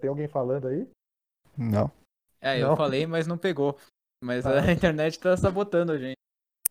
Tem 0.00 0.08
alguém 0.08 0.26
falando 0.26 0.68
aí? 0.68 0.88
Não. 1.56 1.92
É, 2.40 2.58
eu 2.62 2.68
Não. 2.68 2.76
falei, 2.76 3.06
mas 3.06 3.26
não 3.26 3.36
pegou. 3.36 3.78
Mas 4.24 4.46
Ah. 4.46 4.52
a 4.70 4.72
internet 4.72 5.20
tá 5.20 5.36
sabotando 5.36 5.92
a 5.92 5.98
gente. 5.98 6.16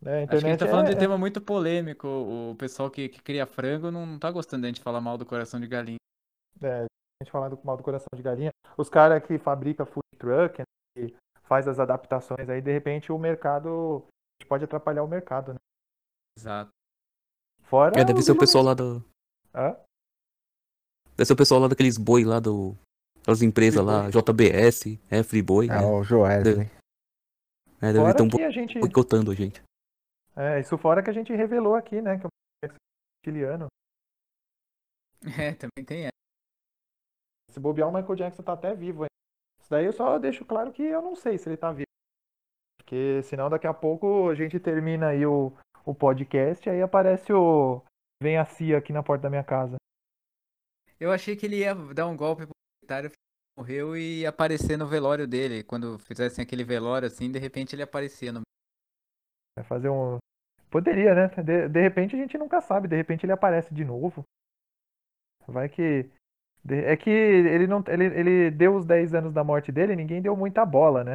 É, 0.04 0.08
a 0.10 0.22
Acho 0.24 0.26
que 0.28 0.34
a 0.34 0.40
gente 0.40 0.54
internet 0.54 0.58
tá 0.58 0.66
falando 0.66 0.88
é- 0.88 0.90
de 0.94 0.98
tema 0.98 1.16
muito 1.16 1.40
polêmico. 1.40 2.08
O 2.08 2.56
pessoal 2.56 2.90
que, 2.90 3.08
que 3.08 3.22
cria 3.22 3.46
frango 3.46 3.92
não 3.92 4.18
tá 4.18 4.28
gostando 4.28 4.62
da 4.62 4.68
gente 4.68 4.82
falar 4.82 5.00
mal 5.00 5.16
do 5.16 5.24
coração 5.24 5.60
de 5.60 5.68
galinha. 5.68 5.98
É, 6.60 6.86
gente 7.22 7.32
falando 7.32 7.58
mal 7.64 7.76
do 7.76 7.82
coração 7.82 8.06
de 8.14 8.22
galinha. 8.22 8.50
Os 8.76 8.88
caras 8.88 9.22
que 9.24 9.38
fabricam 9.38 9.86
food 9.86 10.06
truck, 10.18 10.58
né, 10.60 10.64
que 10.96 11.14
faz 11.44 11.66
as 11.68 11.78
adaptações 11.78 12.48
aí, 12.48 12.60
de 12.60 12.72
repente 12.72 13.12
o 13.12 13.18
mercado 13.18 14.04
pode 14.48 14.64
atrapalhar 14.64 15.02
o 15.02 15.08
mercado, 15.08 15.52
né? 15.54 15.58
Exato. 16.38 16.70
Fora 17.64 17.98
É, 18.00 18.04
deve 18.04 18.22
ser 18.22 18.32
o 18.32 18.38
pessoal 18.38 18.64
lá 18.64 18.74
do. 18.74 19.04
Hã? 19.54 19.76
Deve 21.16 21.26
ser 21.26 21.32
o 21.32 21.36
pessoal 21.36 21.60
lá 21.60 21.68
daqueles 21.68 21.96
boi 21.98 22.24
lá 22.24 22.40
do. 22.40 22.74
Das 23.24 23.40
empresas 23.40 23.84
lá, 23.84 24.10
JBS, 24.10 24.98
é, 25.08 25.22
Freeboy. 25.22 25.68
É 25.70 25.74
É, 25.74 25.86
o 25.86 26.02
Joesley. 26.02 26.66
é, 27.80 27.92
deve 27.92 27.98
Fora 27.98 28.10
estar 28.10 28.24
um 28.24 28.44
a 28.44 28.50
gente. 28.50 28.80
boicotando 28.80 29.30
a 29.30 29.34
gente. 29.34 29.62
É, 30.34 30.58
isso 30.58 30.76
fora 30.78 31.02
que 31.02 31.10
a 31.10 31.12
gente 31.12 31.32
revelou 31.32 31.76
aqui, 31.76 32.00
né? 32.00 32.18
Que 32.18 32.26
é 32.26 32.68
o 32.68 32.72
chiliano. 33.24 33.66
É, 35.38 35.54
também 35.54 35.84
tem 35.86 36.06
essa. 36.06 36.21
Se 37.52 37.60
bobear, 37.60 37.86
o 37.86 37.92
Michael 37.92 38.16
Jackson 38.16 38.42
tá 38.42 38.54
até 38.54 38.74
vivo 38.74 39.02
ainda. 39.02 39.12
Isso 39.60 39.70
daí 39.70 39.84
eu 39.84 39.92
só 39.92 40.18
deixo 40.18 40.42
claro 40.42 40.72
que 40.72 40.82
eu 40.82 41.02
não 41.02 41.14
sei 41.14 41.36
se 41.36 41.48
ele 41.48 41.56
tá 41.58 41.70
vivo. 41.70 41.86
Porque 42.78 43.22
senão 43.24 43.50
daqui 43.50 43.66
a 43.66 43.74
pouco 43.74 44.30
a 44.30 44.34
gente 44.34 44.58
termina 44.58 45.08
aí 45.08 45.26
o, 45.26 45.52
o 45.84 45.94
podcast 45.94 46.68
aí 46.70 46.80
aparece 46.80 47.30
o. 47.30 47.82
Vem 48.22 48.38
a 48.38 48.46
CIA 48.46 48.78
aqui 48.78 48.90
na 48.90 49.02
porta 49.02 49.24
da 49.24 49.30
minha 49.30 49.44
casa. 49.44 49.76
Eu 50.98 51.12
achei 51.12 51.36
que 51.36 51.44
ele 51.44 51.58
ia 51.58 51.74
dar 51.74 52.06
um 52.06 52.16
golpe 52.16 52.46
publicitário, 52.46 53.10
morreu 53.58 53.96
e 53.96 54.20
ia 54.20 54.30
aparecer 54.30 54.78
no 54.78 54.86
velório 54.86 55.26
dele. 55.28 55.62
Quando 55.62 55.98
fizessem 55.98 56.42
aquele 56.42 56.64
velório 56.64 57.06
assim, 57.06 57.30
de 57.30 57.38
repente 57.38 57.74
ele 57.74 57.82
aparecia 57.82 58.32
no. 58.32 58.40
Vai 59.58 59.64
fazer 59.66 59.90
um. 59.90 60.16
Poderia, 60.70 61.14
né? 61.14 61.28
De, 61.42 61.68
de 61.68 61.82
repente 61.82 62.16
a 62.16 62.18
gente 62.18 62.38
nunca 62.38 62.62
sabe, 62.62 62.88
de 62.88 62.96
repente 62.96 63.26
ele 63.26 63.32
aparece 63.32 63.74
de 63.74 63.84
novo. 63.84 64.24
Vai 65.46 65.68
que. 65.68 66.08
É 66.68 66.96
que 66.96 67.10
ele 67.10 67.66
não. 67.66 67.82
Ele, 67.88 68.04
ele 68.04 68.50
deu 68.50 68.76
os 68.76 68.86
10 68.86 69.14
anos 69.14 69.32
da 69.32 69.42
morte 69.42 69.72
dele, 69.72 69.96
ninguém 69.96 70.22
deu 70.22 70.36
muita 70.36 70.64
bola, 70.64 71.02
né? 71.02 71.14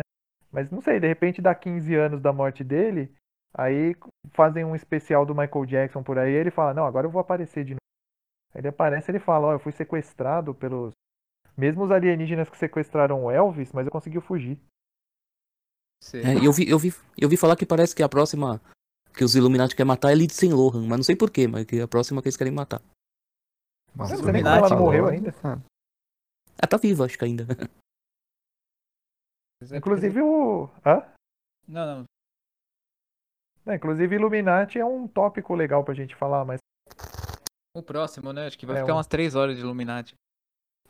Mas 0.52 0.70
não 0.70 0.82
sei, 0.82 1.00
de 1.00 1.08
repente 1.08 1.42
dá 1.42 1.54
15 1.54 1.96
anos 1.96 2.22
da 2.22 2.34
morte 2.34 2.64
dele, 2.64 3.14
aí 3.54 3.96
fazem 4.32 4.64
um 4.64 4.76
especial 4.76 5.26
do 5.26 5.36
Michael 5.36 5.66
Jackson 5.66 6.04
por 6.04 6.18
aí, 6.18 6.32
ele 6.32 6.52
fala, 6.52 6.74
não, 6.74 6.86
agora 6.86 7.06
eu 7.06 7.12
vou 7.12 7.22
aparecer 7.22 7.64
de 7.64 7.72
novo. 7.72 7.82
Ele 8.56 8.68
aparece 8.68 9.12
ele 9.12 9.20
fala, 9.20 9.48
ó, 9.48 9.54
eu 9.54 9.60
fui 9.60 9.72
sequestrado 9.72 10.54
pelos. 10.54 10.92
Mesmo 11.56 11.84
os 11.84 11.92
alienígenas 11.92 12.50
que 12.50 12.58
sequestraram 12.58 13.26
o 13.26 13.32
Elvis, 13.32 13.72
mas 13.72 13.86
eu 13.86 13.92
consegui 13.92 14.22
fugir. 14.22 14.60
É, 16.14 16.46
eu 16.46 16.52
vi, 16.52 16.70
eu, 16.70 16.78
vi, 16.78 16.94
eu 17.18 17.28
vi 17.28 17.36
falar 17.36 17.56
que 17.56 17.66
parece 17.66 17.96
que 17.96 18.04
a 18.04 18.10
próxima 18.10 18.62
que 19.16 19.24
os 19.24 19.36
Illuminati 19.36 19.76
querem 19.76 19.88
matar 19.88 20.12
é 20.12 20.16
Lindsay 20.16 20.50
Lohan, 20.50 20.82
mas 20.88 20.98
não 20.98 21.04
sei 21.04 21.16
porquê, 21.16 21.48
mas 21.48 21.66
que 21.66 21.82
a 21.82 21.88
próxima 21.88 22.22
que 22.22 22.28
eles 22.28 22.38
querem 22.38 22.54
matar. 22.54 22.82
Mas 23.96 24.12
Eu 24.12 24.16
não 24.18 24.22
o 24.22 24.24
sei 24.26 24.34
nem 24.34 24.44
como 24.44 24.56
ela 24.56 24.70
não 24.70 24.80
morreu 24.80 25.08
ainda. 25.08 25.32
sabe? 25.34 25.64
Ela 26.62 26.70
tá 26.70 26.78
viva, 26.78 27.06
acho 27.06 27.18
que 27.18 27.26
ainda. 27.26 27.46
É 29.72 29.78
Inclusive 29.78 30.22
o. 30.22 30.70
Hã? 30.86 31.04
Não, 31.68 31.86
não. 32.04 32.06
É, 33.66 33.76
inclusive 33.76 34.16
Illuminati 34.16 34.80
é 34.80 34.86
um 34.86 35.08
tópico 35.08 35.54
legal 35.54 35.84
pra 35.84 35.94
gente 35.94 36.16
falar, 36.16 36.46
mas 36.46 36.60
O 37.76 37.84
próximo, 37.84 38.32
né? 38.32 38.48
Acho 38.48 38.58
que 38.58 38.66
vai 38.66 38.78
É, 38.78 38.80
ficar 38.82 38.94
um- 38.94 38.98
umas 38.98 39.08
3 39.08 39.36
horas 39.36 39.56
de 39.58 39.62
Illuminati. 39.62 40.16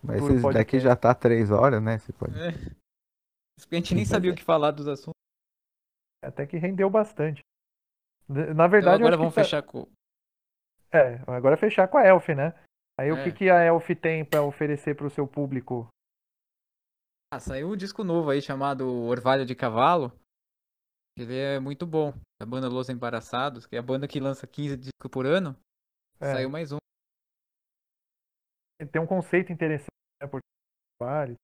Mas 0.04 0.24
esse 0.24 0.54
daqui 0.54 0.80
já 0.80 0.95
tá 0.95 1.14
três 1.16 1.50
horas, 1.50 1.82
né? 1.82 1.95
Esse 1.95 2.14
pode... 2.14 2.38
É. 2.39 2.50
A 2.50 3.76
gente 3.76 3.95
nem 3.95 4.06
sabia 4.06 4.32
o 4.32 4.36
que 4.36 4.43
falar 4.43 4.70
dos 4.72 4.88
assuntos. 4.88 5.16
Até 6.24 6.45
que 6.45 6.58
rendeu 6.58 6.89
bastante. 6.89 7.41
Na 8.30 8.43
Então 8.52 8.70
verdade, 8.70 9.02
eu 9.02 9.08
agora 9.08 9.18
vamos 9.18 9.34
tá- 9.34 9.43
fechar 9.43 9.64
com. 9.64 9.88
É, 10.91 11.16
agora 11.26 11.56
é 11.56 11.58
fechar 11.58 11.88
com 11.88 11.98
a 11.98 12.06
Elf, 12.06 12.30
né? 12.30 12.54
Aí 13.00 13.12
o 13.12 13.18
É. 13.18 13.24
que, 13.26 13.32
que 13.32 13.50
a 13.50 13.64
Elf 13.64 13.88
tem 14.02 14.26
pra 14.26 14.41
oferecer 14.43 14.95
pro 14.95 15.10
seu 15.10 15.28
público? 15.28 15.88
Ah, 17.32 17.39
saiu 17.39 17.70
um 17.72 17.78
disco 17.78 18.04
novo 18.04 18.30
aí 18.30 18.41
chamado 18.41 18.88
Orvalho 18.88 19.45
de 19.45 19.54
Cavalo. 19.54 20.12
Ele 21.18 21.36
é 21.38 21.60
muito 21.60 21.86
bom. 21.86 22.14
A 22.41 22.45
banda 22.45 22.70
Los 22.70 22.89
Embaraçados, 22.89 23.66
que 23.66 23.76
é 23.76 23.80
a 23.80 23.84
banda 23.84 24.08
que 24.08 24.20
lança 24.20 24.48
15 24.48 24.78
discos 24.78 25.12
por 25.12 25.26
ano. 25.26 25.56
É, 26.20 26.32
Saiu 26.32 26.50
mais 26.50 26.72
um. 26.72 26.78
Tem 28.91 29.02
um 29.02 29.08
conceito 29.08 29.52
interessante, 29.52 29.89
né? 30.22 30.28
Por 30.28 30.39
vale. 31.02 31.36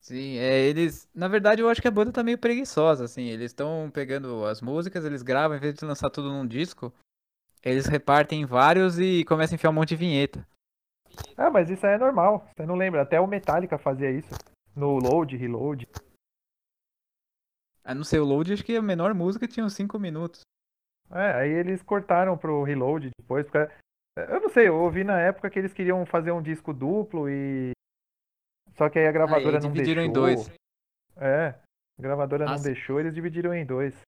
Sim, 0.00 0.36
é, 0.38 0.60
eles. 0.60 1.08
Na 1.14 1.28
verdade, 1.28 1.60
eu 1.62 1.68
acho 1.68 1.80
que 1.82 1.88
a 1.88 1.92
banda 1.92 2.12
tá 2.12 2.22
meio 2.22 2.38
preguiçosa, 2.38 3.04
assim. 3.04 3.24
Eles 3.24 3.50
estão 3.50 3.90
pegando 3.92 4.44
as 4.46 4.60
músicas, 4.60 5.04
eles 5.04 5.22
gravam, 5.22 5.56
em 5.56 5.60
vez 5.60 5.74
de 5.74 5.84
lançar 5.84 6.10
tudo 6.10 6.28
num 6.30 6.46
disco, 6.46 6.92
eles 7.62 7.86
repartem 7.86 8.42
em 8.42 8.46
vários 8.46 8.98
e 8.98 9.24
começam 9.24 9.54
a 9.54 9.56
enfiar 9.56 9.70
um 9.70 9.74
monte 9.74 9.90
de 9.90 9.96
vinheta. 9.96 10.46
Ah, 11.36 11.50
mas 11.50 11.70
isso 11.70 11.86
aí 11.86 11.94
é 11.94 11.98
normal. 11.98 12.48
Você 12.56 12.66
não 12.66 12.74
lembra? 12.74 13.02
Até 13.02 13.20
o 13.20 13.26
Metallica 13.26 13.78
fazia 13.78 14.10
isso. 14.10 14.34
No 14.74 14.98
Load, 14.98 15.36
Reload. 15.36 15.88
A 17.84 17.94
não 17.94 18.04
ser 18.04 18.20
o 18.20 18.24
Load, 18.24 18.52
acho 18.52 18.64
que 18.64 18.76
a 18.76 18.82
menor 18.82 19.12
música 19.14 19.46
tinha 19.46 19.64
uns 19.64 19.74
5 19.74 19.98
minutos. 19.98 20.40
É, 21.10 21.32
aí 21.32 21.50
eles 21.50 21.82
cortaram 21.82 22.38
pro 22.38 22.62
Reload 22.62 23.10
depois. 23.18 23.46
Porque... 23.48 23.70
Eu 24.16 24.40
não 24.40 24.48
sei, 24.48 24.68
eu 24.68 24.76
ouvi 24.76 25.04
na 25.04 25.20
época 25.20 25.48
que 25.48 25.58
eles 25.58 25.72
queriam 25.72 26.04
fazer 26.04 26.32
um 26.32 26.42
disco 26.42 26.72
duplo 26.72 27.30
e. 27.30 27.72
Só 28.76 28.88
que 28.90 28.98
aí 28.98 29.06
a 29.06 29.12
gravadora 29.12 29.58
não 29.58 29.72
dividiram 29.72 30.02
deixou. 30.02 30.28
em 30.28 30.34
dois. 30.34 30.50
É, 31.16 31.48
a 31.98 32.02
gravadora 32.02 32.44
não 32.44 32.60
deixou, 32.60 33.00
eles 33.00 33.14
dividiram 33.14 33.54
em 33.54 33.64
dois. 33.64 33.98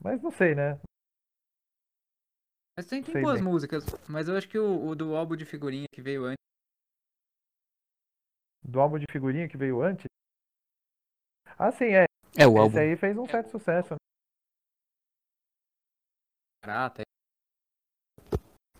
Mas 0.00 0.20
não 0.20 0.32
sei, 0.32 0.54
né? 0.54 0.80
Mas 2.76 2.86
tem, 2.86 3.02
tem 3.02 3.20
boas 3.20 3.34
bem. 3.34 3.42
músicas, 3.42 3.84
mas 4.08 4.28
eu 4.28 4.36
acho 4.36 4.48
que 4.48 4.58
o, 4.58 4.86
o 4.88 4.94
do 4.94 5.14
álbum 5.14 5.36
de 5.36 5.44
figurinha 5.44 5.86
que 5.92 6.00
veio 6.00 6.24
antes. 6.24 6.42
Do 8.64 8.80
álbum 8.80 8.98
de 8.98 9.06
figurinha 9.10 9.48
que 9.48 9.56
veio 9.56 9.82
antes. 9.82 10.06
Ah, 11.58 11.70
sim, 11.70 11.92
é. 11.94 12.04
É 12.36 12.46
o 12.46 12.50
Esse 12.50 12.60
álbum. 12.60 12.78
aí 12.78 12.96
fez 12.96 13.16
um 13.18 13.26
certo 13.26 13.50
sucesso. 13.50 13.92
né? 13.94 13.96
Prata, 16.62 17.02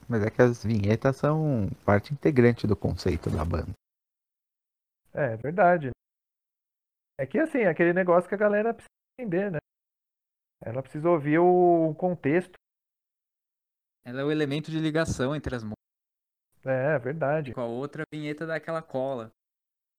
Mas 0.09 0.23
é 0.23 0.31
que 0.31 0.41
as 0.43 0.63
vinhetas 0.65 1.17
são 1.17 1.69
parte 1.85 2.13
integrante 2.13 2.67
do 2.67 2.77
conceito 2.77 3.29
da 3.31 3.45
banda. 3.45 3.73
É, 5.15 5.35
é 5.35 5.37
verdade. 5.37 5.91
É 7.19 7.27
que 7.27 7.39
assim, 7.39 7.59
é 7.59 7.69
aquele 7.69 7.93
negócio 7.93 8.29
que 8.29 8.35
a 8.35 8.39
galera 8.39 8.73
precisa 8.75 8.89
entender, 9.19 9.51
né? 9.51 9.59
Ela 10.65 10.83
precisa 10.83 11.11
ouvir 11.11 11.39
o 11.39 11.95
contexto. 11.95 12.55
Ela 14.05 14.21
é 14.21 14.25
o 14.25 14.31
elemento 14.31 14.71
de 14.71 14.79
ligação 14.79 15.35
entre 15.35 15.55
as 15.55 15.63
músicas. 15.63 15.77
É, 16.65 16.95
é 16.95 16.99
verdade. 16.99 17.53
Com 17.55 17.61
a 17.61 17.67
outra 17.67 18.03
a 18.03 18.07
vinheta 18.17 18.47
dá 18.47 18.57
aquela 18.57 18.83
cola. 18.83 19.31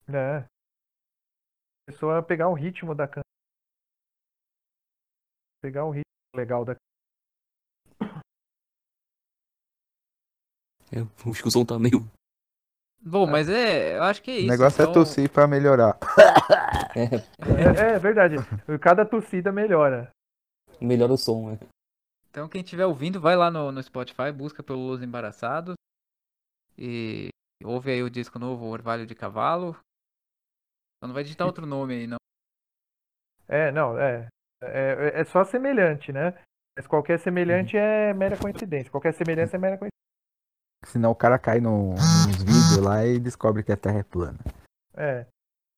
É. 0.08 0.38
A 0.40 1.92
pessoa 1.92 2.24
pegar 2.24 2.48
o 2.50 2.54
ritmo 2.54 2.96
da 2.96 3.08
canção. 3.08 3.24
Pegar 5.62 5.86
o 5.86 5.92
ritmo 5.92 6.04
legal 6.36 6.66
da 6.66 6.76
É, 10.92 11.00
acho 11.30 11.42
que 11.42 11.48
o 11.48 11.52
som 11.52 11.66
tá 11.66 11.80
meio. 11.80 12.06
Bom, 13.02 13.26
mas 13.26 13.50
é. 13.50 13.98
Eu 13.98 14.04
acho 14.04 14.22
que 14.22 14.30
é 14.30 14.34
O 14.36 14.38
isso. 14.38 14.48
negócio 14.48 14.82
então, 14.82 14.92
é 14.92 14.94
tossir 14.94 15.30
pra 15.32 15.48
melhorar. 15.48 15.98
É, 16.96 17.96
é 17.96 18.00
verdade. 18.00 18.36
Cada 18.80 19.04
tossida 19.04 19.52
melhora. 19.52 20.12
Melhora 20.80 21.14
o 21.14 21.18
som, 21.18 21.50
né? 21.50 21.58
Então 22.34 22.50
quem 22.50 22.62
estiver 22.62 22.88
ouvindo, 22.88 23.22
vai 23.22 23.36
lá 23.36 23.52
no, 23.52 23.72
no 23.72 23.84
Spotify, 23.84 24.32
busca 24.36 24.64
pelo 24.64 24.80
Los 24.80 25.04
Embaraçados. 25.04 25.76
E 26.76 27.30
ouve 27.64 27.92
aí 27.92 28.02
o 28.02 28.10
disco 28.10 28.40
novo, 28.40 28.66
Orvalho 28.66 29.06
de 29.06 29.14
Cavalo. 29.14 29.74
Só 31.00 31.06
não 31.06 31.14
vai 31.14 31.22
digitar 31.22 31.46
outro 31.46 31.68
nome 31.68 31.94
aí, 31.94 32.08
não. 32.08 32.18
É, 33.48 33.72
não, 33.72 34.00
é. 34.00 34.28
É, 34.64 35.22
é 35.22 35.24
só 35.26 35.44
semelhante, 35.44 36.12
né? 36.12 36.34
Mas 36.76 36.88
qualquer 36.88 37.20
semelhante 37.20 37.78
é 37.78 38.12
mera 38.16 38.36
coincidência. 38.36 38.90
Qualquer 38.90 39.14
semelhança 39.14 39.56
é 39.56 39.60
mera 39.60 39.78
coincidência. 39.78 39.94
Senão 40.86 41.12
o 41.12 41.16
cara 41.16 41.38
cai 41.38 41.60
no, 41.60 41.92
nos 41.92 42.38
vídeos 42.42 42.78
lá 42.78 43.06
e 43.06 43.20
descobre 43.20 43.62
que 43.62 43.72
a 43.72 43.78
Terra 43.78 44.00
é 44.00 44.04
plana. 44.04 44.40
É, 44.96 45.28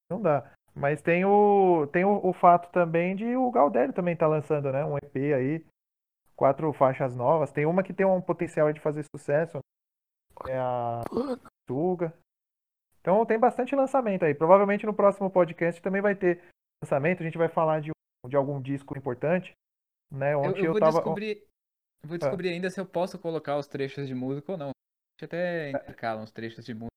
não 0.09 0.21
dá. 0.21 0.49
Mas 0.73 1.01
tem 1.01 1.25
o 1.25 1.85
tem 1.91 2.05
o, 2.05 2.25
o 2.25 2.31
fato 2.31 2.71
também 2.71 3.13
de 3.13 3.35
o 3.35 3.51
Galdério 3.51 3.93
também 3.93 4.15
tá 4.15 4.25
lançando, 4.25 4.71
né? 4.71 4.85
Um 4.85 4.97
EP 4.97 5.15
aí, 5.33 5.65
quatro 6.35 6.71
faixas 6.73 7.15
novas. 7.15 7.51
Tem 7.51 7.65
uma 7.65 7.83
que 7.83 7.93
tem 7.93 8.05
um 8.05 8.21
potencial 8.21 8.71
de 8.71 8.79
fazer 8.79 9.03
sucesso, 9.15 9.57
né? 9.57 10.53
é 10.53 10.57
a 10.57 11.01
Tuga. 11.65 12.13
Então 12.99 13.25
tem 13.25 13.39
bastante 13.39 13.75
lançamento 13.75 14.25
aí. 14.25 14.33
Provavelmente 14.33 14.85
no 14.85 14.93
próximo 14.93 15.29
podcast 15.29 15.81
também 15.81 16.01
vai 16.01 16.15
ter 16.15 16.43
lançamento. 16.83 17.21
A 17.21 17.23
gente 17.23 17.37
vai 17.37 17.47
falar 17.47 17.79
de, 17.79 17.91
de 18.27 18.35
algum 18.35 18.61
disco 18.61 18.97
importante, 18.97 19.53
né? 20.11 20.33
Eu, 20.33 20.39
Ontem 20.39 20.59
eu 20.59 20.65
eu, 20.65 20.71
vou 20.71 20.79
tava 20.79 20.93
descobrir. 20.93 21.43
Eu 22.03 22.09
vou 22.09 22.17
descobrir 22.17 22.49
ainda 22.49 22.69
se 22.69 22.79
eu 22.79 22.85
posso 22.85 23.17
colocar 23.17 23.57
os 23.57 23.67
trechos 23.67 24.07
de 24.07 24.13
música 24.13 24.51
ou 24.51 24.57
não. 24.57 24.69
A 24.69 24.71
gente 25.17 25.25
até 25.25 25.69
intercala 25.69 26.21
uns 26.21 26.31
trechos 26.31 26.65
de 26.65 26.73
música. 26.73 26.95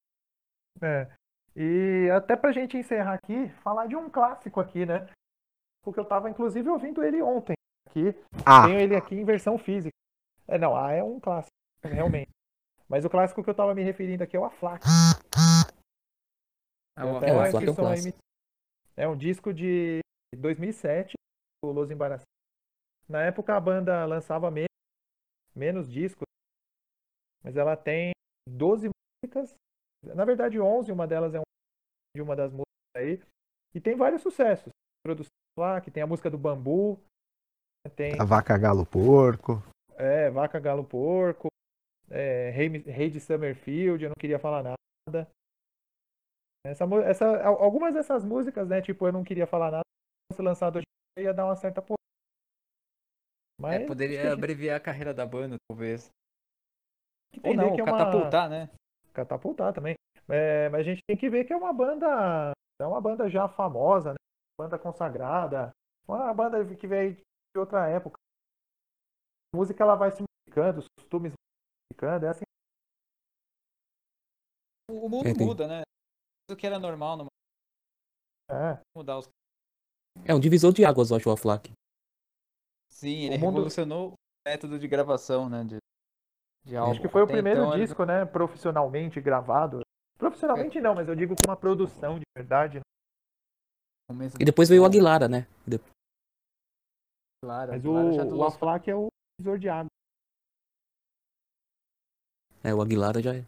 É. 0.83 1.11
E 1.57 2.11
até 2.11 2.37
pra 2.37 2.53
gente 2.53 2.77
encerrar 2.77 3.15
aqui, 3.15 3.49
falar 3.63 3.87
de 3.87 3.97
um 3.97 4.09
clássico 4.09 4.61
aqui, 4.61 4.87
né? 4.87 5.09
Porque 5.83 5.99
eu 5.99 6.05
tava 6.05 6.31
inclusive 6.31 6.69
ouvindo 6.69 7.03
ele 7.03 7.23
ontem 7.23 7.55
aqui. 8.07 8.19
Ah, 8.45 8.67
Tenho 8.67 8.81
ele 8.81 8.97
aqui 8.97 9.15
em 9.15 9.25
versão 9.25 9.59
física. 9.59 9.95
É, 10.47 10.59
não, 10.59 10.77
A 10.77 10.93
é 10.93 11.03
um 11.03 11.21
clássico, 11.21 11.53
realmente. 11.83 12.31
Mas 12.89 13.05
o 13.05 13.11
clássico 13.11 13.43
que 13.43 13.51
eu 13.51 13.55
tava 13.55 13.75
me 13.75 13.83
referindo 13.83 14.23
aqui 14.25 14.37
é 14.37 14.41
o 14.41 14.45
Aflac. 14.45 14.85
Ah, 16.97 17.05
o 17.05 17.09
É, 17.25 17.33
o 17.33 17.41
Aflac. 17.41 17.49
Aflac 17.49 17.67
é 17.67 17.71
um 17.71 17.75
clássico. 17.75 18.19
É 18.97 19.09
um 19.09 19.17
disco 19.17 19.53
de 19.53 20.01
2007, 20.37 21.15
o 21.65 21.71
Los 21.71 21.91
Embaraçados. 21.91 22.27
Na 23.09 23.23
época 23.23 23.57
a 23.57 23.61
banda 23.61 24.05
lançava 24.05 24.51
menos, 24.51 24.69
menos 25.55 25.89
discos, 25.89 26.27
mas 27.43 27.57
ela 27.57 27.77
tem 27.77 28.13
12 28.49 28.91
músicas, 29.25 29.55
na 30.03 30.25
verdade 30.25 30.61
11, 30.61 30.93
uma 30.93 31.07
delas 31.07 31.35
é 31.35 31.39
um 31.39 31.43
de 32.15 32.23
uma 32.23 32.35
das 32.35 32.51
músicas 32.51 32.67
aí, 32.97 33.23
e 33.75 33.81
tem 33.81 33.95
vários 33.95 34.21
sucessos. 34.23 34.71
Produção 35.03 35.31
lá, 35.57 35.81
que 35.81 35.91
tem 35.91 36.03
a 36.03 36.07
música 36.07 36.29
do 36.29 36.37
Bambu, 36.37 37.01
tem 37.97 38.21
a 38.21 38.25
vaca 38.25 38.57
galo 38.59 38.85
porco. 38.85 39.63
é, 39.97 40.31
Vaca 40.31 40.59
Galo 40.61 40.85
Porco, 40.85 41.49
é, 42.11 42.51
Rei, 42.51 42.69
Rei 42.83 43.11
de 43.11 43.21
Summerfield, 43.21 44.03
eu 44.05 44.11
não 44.11 44.17
queria 44.19 44.39
falar 44.39 44.63
nada. 44.63 45.29
Essa, 46.67 46.85
essa, 47.05 47.27
al- 47.47 47.63
algumas 47.63 47.95
dessas 47.95 48.25
músicas, 48.25 48.69
né, 48.69 48.81
tipo, 48.83 49.07
eu 49.07 49.13
não 49.13 49.25
queria 49.25 49.47
falar 49.47 49.71
nada, 49.71 49.83
se 49.85 50.35
fosse 50.37 50.43
lançado 50.43 50.77
hoje 50.77 50.85
ia 51.19 51.33
dar 51.35 51.47
uma 51.47 51.57
certa. 51.57 51.85
Mas 53.61 53.73
É, 53.73 53.77
acho 53.77 53.83
que 53.85 53.89
poderia 53.89 54.23
gente 54.23 54.33
abreviar 54.33 54.77
a 54.77 54.81
carreira 54.81 55.13
da 55.15 55.27
banda, 55.27 55.57
talvez. 55.69 56.09
Ou 57.43 57.55
não, 57.55 57.75
que 57.75 57.81
é 57.81 57.85
uma- 57.85 57.93
catapultar, 57.99 58.49
né? 58.51 58.71
catapultar 59.13 59.73
também. 59.73 59.95
É, 60.29 60.69
mas 60.69 60.81
a 60.81 60.85
gente 60.85 61.01
tem 61.09 61.17
que 61.17 61.29
ver 61.29 61.45
que 61.45 61.53
é 61.53 61.57
uma 61.57 61.73
banda, 61.73 62.53
é 62.81 62.87
uma 62.87 63.01
banda 63.01 63.29
já 63.29 63.49
famosa, 63.49 64.11
né? 64.13 64.17
Banda 64.61 64.79
consagrada, 64.79 65.71
uma 66.07 66.33
banda 66.35 66.65
que 66.77 66.87
veio 66.87 67.17
de 67.59 67.61
outra 67.61 67.89
época. 67.89 68.17
A 69.53 69.57
música 69.57 69.83
ela 69.83 69.97
vai 69.97 70.13
se 70.13 70.23
modificando, 70.23 70.79
os 70.79 70.87
costumes 70.97 71.33
vão 71.33 71.37
se 71.37 71.83
modificando, 71.91 72.27
é 72.27 72.29
assim. 72.29 72.45
O 74.91 75.09
mundo 75.09 75.29
É, 75.29 75.35
tem- 75.35 75.47
muda, 75.47 75.67
né? 75.67 75.83
O 76.51 76.57
que 76.57 76.67
era 76.67 76.79
normal 76.79 77.17
não 77.17 77.27
É. 78.51 78.81
mudar 78.97 79.19
os. 79.19 79.29
É 80.25 80.35
um 80.35 80.41
divisor 80.41 80.73
de 80.73 80.85
águas, 80.85 81.11
eu 81.11 81.17
acho, 81.17 81.29
o 81.29 81.33
Aflac. 81.33 81.71
Sim, 82.91 83.25
ele 83.27 83.37
O 83.37 83.39
mundo- 83.41 83.57
revolucionou 83.57 84.13
o 84.13 84.15
método 84.47 84.79
de 84.79 84.89
gravação, 84.89 85.49
né? 85.49 85.65
De, 85.65 85.77
de 86.65 86.77
álbum. 86.77 86.93
Acho 86.93 87.01
que 87.01 87.09
foi 87.09 87.21
o 87.23 87.25
Até 87.25 87.35
primeiro 87.35 87.65
então, 87.65 87.77
disco, 87.77 88.05
né, 88.05 88.25
profissionalmente 88.25 89.21
gravado. 89.21 89.81
Profissionalmente 90.17 90.81
não, 90.81 90.95
mas 90.95 91.09
eu 91.09 91.15
digo 91.15 91.35
com 91.37 91.45
uma 91.47 91.57
produção 91.57 92.19
de 92.19 92.25
verdade. 92.37 92.79
né? 92.79 92.83
E 94.41 94.45
depois 94.45 94.69
veio 94.69 94.83
o 94.83 94.87
Aguilara, 94.87 95.29
né? 95.29 95.47
Claro, 97.43 97.73
Mas 97.73 97.83
claro, 97.83 98.13
já 98.13 98.25
o, 98.25 98.37
o 98.37 98.45
Aflac 98.45 98.91
é 98.91 98.95
o 98.95 99.09
visor 99.41 99.59
de 99.59 99.69
água. 99.69 99.89
É, 102.65 102.75
o 102.75 102.83
Aguilara 102.83 103.23
já 103.23 103.35
é. 103.37 103.45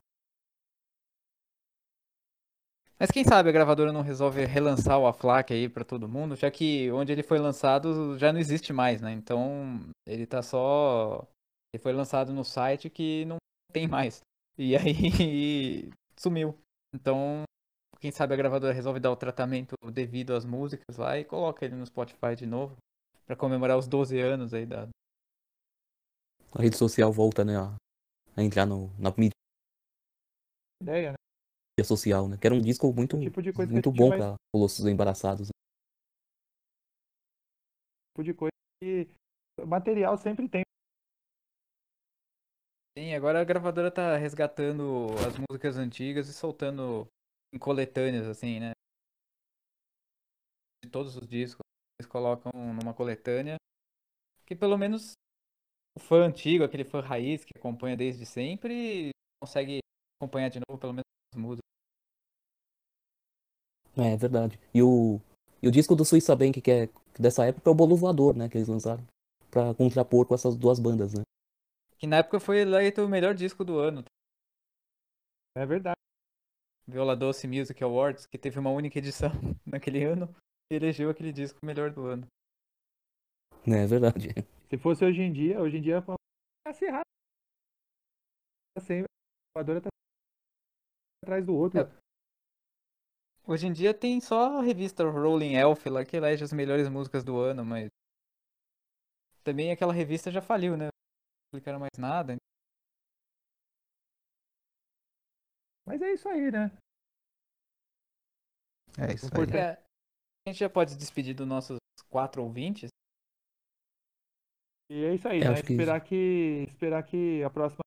Mas 2.98 3.10
quem 3.10 3.24
sabe 3.24 3.48
a 3.48 3.52
gravadora 3.52 3.92
não 3.92 4.02
resolve 4.02 4.44
relançar 4.44 4.98
o 4.98 5.06
Aflac 5.06 5.52
aí 5.52 5.68
pra 5.68 5.84
todo 5.84 6.08
mundo, 6.08 6.36
já 6.36 6.50
que 6.50 6.90
onde 6.92 7.10
ele 7.10 7.22
foi 7.22 7.38
lançado 7.38 8.18
já 8.18 8.30
não 8.30 8.38
existe 8.38 8.72
mais, 8.74 9.00
né? 9.00 9.10
Então 9.12 9.80
ele 10.06 10.26
tá 10.26 10.42
só. 10.42 11.26
Ele 11.72 11.82
foi 11.82 11.92
lançado 11.92 12.32
no 12.32 12.44
site 12.44 12.90
que 12.90 13.24
não 13.24 13.38
tem 13.72 13.88
mais. 13.88 14.20
E 14.58 14.76
aí 14.76 15.90
sumiu. 16.16 16.58
Então 16.94 17.42
quem 18.00 18.12
sabe 18.12 18.34
a 18.34 18.36
gravadora 18.36 18.72
resolve 18.72 19.00
dar 19.00 19.10
o 19.10 19.16
tratamento 19.16 19.74
devido 19.90 20.34
às 20.34 20.44
músicas 20.44 20.96
lá 20.96 21.18
e 21.18 21.24
coloca 21.24 21.64
ele 21.64 21.76
no 21.76 21.86
Spotify 21.86 22.36
de 22.36 22.46
novo. 22.46 22.76
Pra 23.30 23.36
comemorar 23.36 23.78
os 23.78 23.86
12 23.86 24.18
anos 24.18 24.52
aí 24.52 24.66
da. 24.66 24.88
A 26.52 26.60
rede 26.60 26.76
social 26.76 27.12
volta, 27.12 27.44
né, 27.44 27.56
a, 27.56 27.76
a 28.36 28.42
entrar 28.42 28.66
no, 28.66 28.88
na 28.98 29.14
mídia 29.16 29.30
Ideia, 30.82 31.12
né? 31.12 31.84
social, 31.84 32.26
né? 32.28 32.36
Que 32.36 32.48
era 32.48 32.56
um 32.56 32.60
disco 32.60 32.92
muito, 32.92 33.20
tipo 33.20 33.40
de 33.40 33.52
coisa 33.52 33.72
muito 33.72 33.92
bom 33.92 34.10
pra 34.10 34.34
Colossos 34.52 34.84
Embaraçados. 34.84 35.46
tipo 38.10 38.24
de 38.24 38.34
coisa 38.34 38.50
que 38.82 39.08
material 39.64 40.18
sempre 40.18 40.48
tem. 40.48 40.62
Sim, 42.98 43.14
agora 43.14 43.40
a 43.40 43.44
gravadora 43.44 43.92
tá 43.92 44.16
resgatando 44.16 45.06
as 45.24 45.38
músicas 45.38 45.76
antigas 45.76 46.26
e 46.26 46.34
soltando 46.34 47.06
em 47.54 47.60
coletâneas, 47.60 48.26
assim, 48.26 48.58
né? 48.58 48.72
De 50.84 50.90
todos 50.90 51.14
os 51.16 51.28
discos. 51.28 51.69
Eles 52.00 52.06
colocam 52.06 52.50
numa 52.54 52.94
coletânea. 52.94 53.56
Que 54.46 54.56
pelo 54.56 54.78
menos 54.78 55.12
o 55.94 56.00
fã 56.00 56.26
antigo, 56.26 56.64
aquele 56.64 56.82
fã 56.82 57.00
raiz 57.00 57.44
que 57.44 57.52
acompanha 57.54 57.94
desde 57.94 58.24
sempre, 58.24 59.10
consegue 59.38 59.80
acompanhar 60.18 60.48
de 60.48 60.60
novo 60.66 60.80
pelo 60.80 60.94
menos 60.94 61.04
as 61.34 61.38
músicas. 61.38 61.60
É, 63.98 64.14
é 64.14 64.16
verdade. 64.16 64.58
E 64.72 64.82
o, 64.82 65.20
e 65.62 65.68
o 65.68 65.70
disco 65.70 65.94
do 65.94 66.02
Suíça 66.02 66.34
Bank, 66.34 66.58
que 66.62 66.70
é 66.70 66.88
dessa 67.18 67.44
época, 67.44 67.68
é 67.68 67.72
o 67.72 67.74
Bolo 67.74 67.96
Voador, 67.96 68.34
né? 68.34 68.48
Que 68.48 68.56
eles 68.56 68.68
lançaram. 68.68 69.04
Pra 69.50 69.74
contrapor 69.74 70.24
com 70.26 70.34
essas 70.34 70.56
duas 70.56 70.80
bandas, 70.80 71.12
né? 71.12 71.22
Que 71.98 72.06
na 72.06 72.16
época 72.16 72.40
foi 72.40 72.60
eleito 72.60 73.04
o 73.04 73.08
melhor 73.08 73.34
disco 73.34 73.62
do 73.62 73.78
ano. 73.78 74.02
É 75.54 75.66
verdade. 75.66 75.96
Viola 76.86 77.14
Doce 77.14 77.46
Music 77.46 77.84
Awards, 77.84 78.24
que 78.24 78.38
teve 78.38 78.58
uma 78.58 78.70
única 78.70 78.98
edição 78.98 79.30
naquele 79.66 80.02
ano, 80.02 80.34
elegeu 80.70 81.10
aquele 81.10 81.32
disco 81.32 81.58
melhor 81.64 81.92
do 81.92 82.06
ano. 82.06 82.26
É 83.66 83.86
verdade. 83.86 84.28
Se 84.70 84.78
fosse 84.78 85.04
hoje 85.04 85.20
em 85.20 85.32
dia, 85.32 85.60
hoje 85.60 85.78
em 85.78 85.82
dia 85.82 86.00
tá 86.00 86.14
acirrado. 86.66 87.04
Assim, 88.76 89.02
a 89.02 89.04
gravadora 89.54 89.80
tá 89.80 89.88
atrás 91.24 91.44
do 91.44 91.54
outro. 91.54 91.80
É. 91.80 92.00
Hoje 93.46 93.66
em 93.66 93.72
dia 93.72 93.92
tem 93.92 94.20
só 94.20 94.58
a 94.58 94.62
revista 94.62 95.02
Rolling 95.02 95.54
Elf 95.54 95.86
lá 95.86 96.04
que 96.04 96.16
elege 96.16 96.44
as 96.44 96.52
melhores 96.52 96.88
músicas 96.88 97.24
do 97.24 97.36
ano, 97.36 97.64
mas 97.64 97.88
também 99.42 99.72
aquela 99.72 99.92
revista 99.92 100.30
já 100.30 100.40
faliu, 100.40 100.76
né? 100.76 100.84
Não 100.84 101.50
publicaram 101.52 101.80
mais 101.80 101.98
nada. 101.98 102.36
Mas 105.84 106.00
é 106.00 106.12
isso 106.12 106.28
aí, 106.28 106.52
né? 106.52 106.70
É 108.96 109.14
isso 109.14 109.26
aí. 109.26 109.30
Importante. 109.32 109.56
É, 109.56 109.89
a 110.46 110.50
gente 110.50 110.58
já 110.58 110.70
pode 110.70 110.92
se 110.92 110.96
despedir 110.98 111.34
dos 111.34 111.46
nossos 111.46 111.78
quatro 112.08 112.42
ouvintes. 112.42 112.88
E 114.90 115.04
é 115.04 115.14
isso 115.14 115.28
aí, 115.28 115.40
É, 115.40 115.44
né? 115.44 115.50
acho 115.52 115.62
que- 115.62 115.72
Esperar 115.72 116.00
que 116.00 116.64
esperar 116.68 117.02
que 117.04 117.42
a 117.44 117.50
próxima 117.50 117.80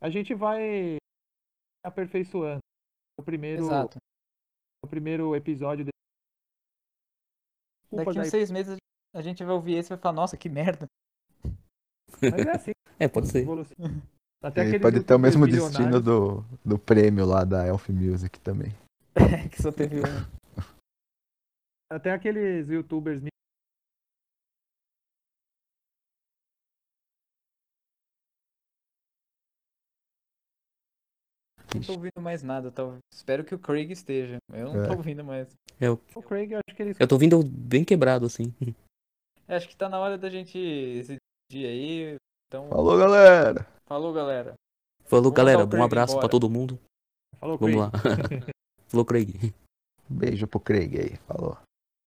a 0.00 0.08
gente 0.10 0.34
vai 0.34 0.96
aperfeiçoando 1.84 2.60
o 3.18 3.22
primeiro 3.22 3.62
Exato. 3.62 3.98
o 4.84 4.88
primeiro 4.88 5.36
episódio 5.36 5.84
de... 5.84 5.90
Desculpas 7.90 8.06
Daqui 8.06 8.18
uns 8.20 8.24
aí, 8.24 8.30
seis 8.30 8.50
meses 8.50 8.76
a 9.14 9.22
gente 9.22 9.44
vai 9.44 9.54
ouvir 9.54 9.74
esse 9.74 9.88
e 9.88 9.94
vai 9.94 9.98
falar, 9.98 10.14
nossa, 10.14 10.36
que 10.36 10.48
merda. 10.48 10.86
mas 12.22 12.46
é 12.46 12.50
assim, 12.50 12.70
É, 12.98 13.08
pode 13.08 13.28
ser. 13.28 13.46
Até 14.42 14.78
pode 14.78 15.02
ter 15.04 15.14
o 15.14 15.18
mesmo 15.18 15.46
destino 15.46 16.00
do, 16.00 16.42
do 16.64 16.78
prêmio 16.78 17.26
lá 17.26 17.44
da 17.44 17.66
Elf 17.66 17.88
Music 17.90 18.40
também. 18.40 18.74
que 19.50 19.60
só 19.60 19.70
teve 19.70 20.00
um. 20.00 20.39
Até 21.90 22.12
aqueles 22.12 22.68
youtubers 22.68 23.20
Não 31.74 31.80
tô 31.82 31.92
ouvindo 31.92 32.20
mais 32.20 32.42
nada. 32.42 32.70
Tô... 32.70 32.94
Espero 33.12 33.44
que 33.44 33.54
o 33.54 33.58
Craig 33.58 33.90
esteja. 33.92 34.38
Eu 34.52 34.66
não 34.66 34.72
tô 34.86 34.92
É. 34.92 34.96
ouvindo 34.96 35.24
mais. 35.24 35.48
o 36.14 36.22
Craig, 36.22 36.52
eu 36.52 36.58
acho 36.66 36.76
que 36.76 36.82
ele 36.82 36.94
Eu 36.98 37.06
tô 37.08 37.16
vindo 37.16 37.42
bem 37.44 37.84
quebrado, 37.84 38.26
assim. 38.26 38.52
É, 39.46 39.56
Acho 39.56 39.68
que 39.68 39.76
tá 39.76 39.88
na 39.88 39.98
hora 39.98 40.18
da 40.18 40.28
gente 40.28 40.52
se 40.52 41.18
despedir 41.48 41.66
aí. 41.68 42.16
Então, 42.48 42.68
Falou, 42.68 42.98
galera! 42.98 43.66
falou 43.86 44.12
galera. 44.12 44.54
Falou, 45.04 45.24
Vamos 45.24 45.36
galera. 45.36 45.64
o 45.64 45.68
Craig 45.68 45.84
abraço 45.84 46.12
embora. 46.12 46.26
pra 46.28 46.30
todo 46.30 46.50
mundo. 46.50 46.78
falou 47.38 47.56
Vamos 47.58 47.76
Craig. 47.76 47.78
lá. 47.78 47.90
Falou, 48.88 49.04
Craig. 49.06 49.54
Beijo 50.08 50.46
pro 50.48 50.58
Craig 50.60 50.96
aí. 50.98 51.16
Falou. 51.28 51.56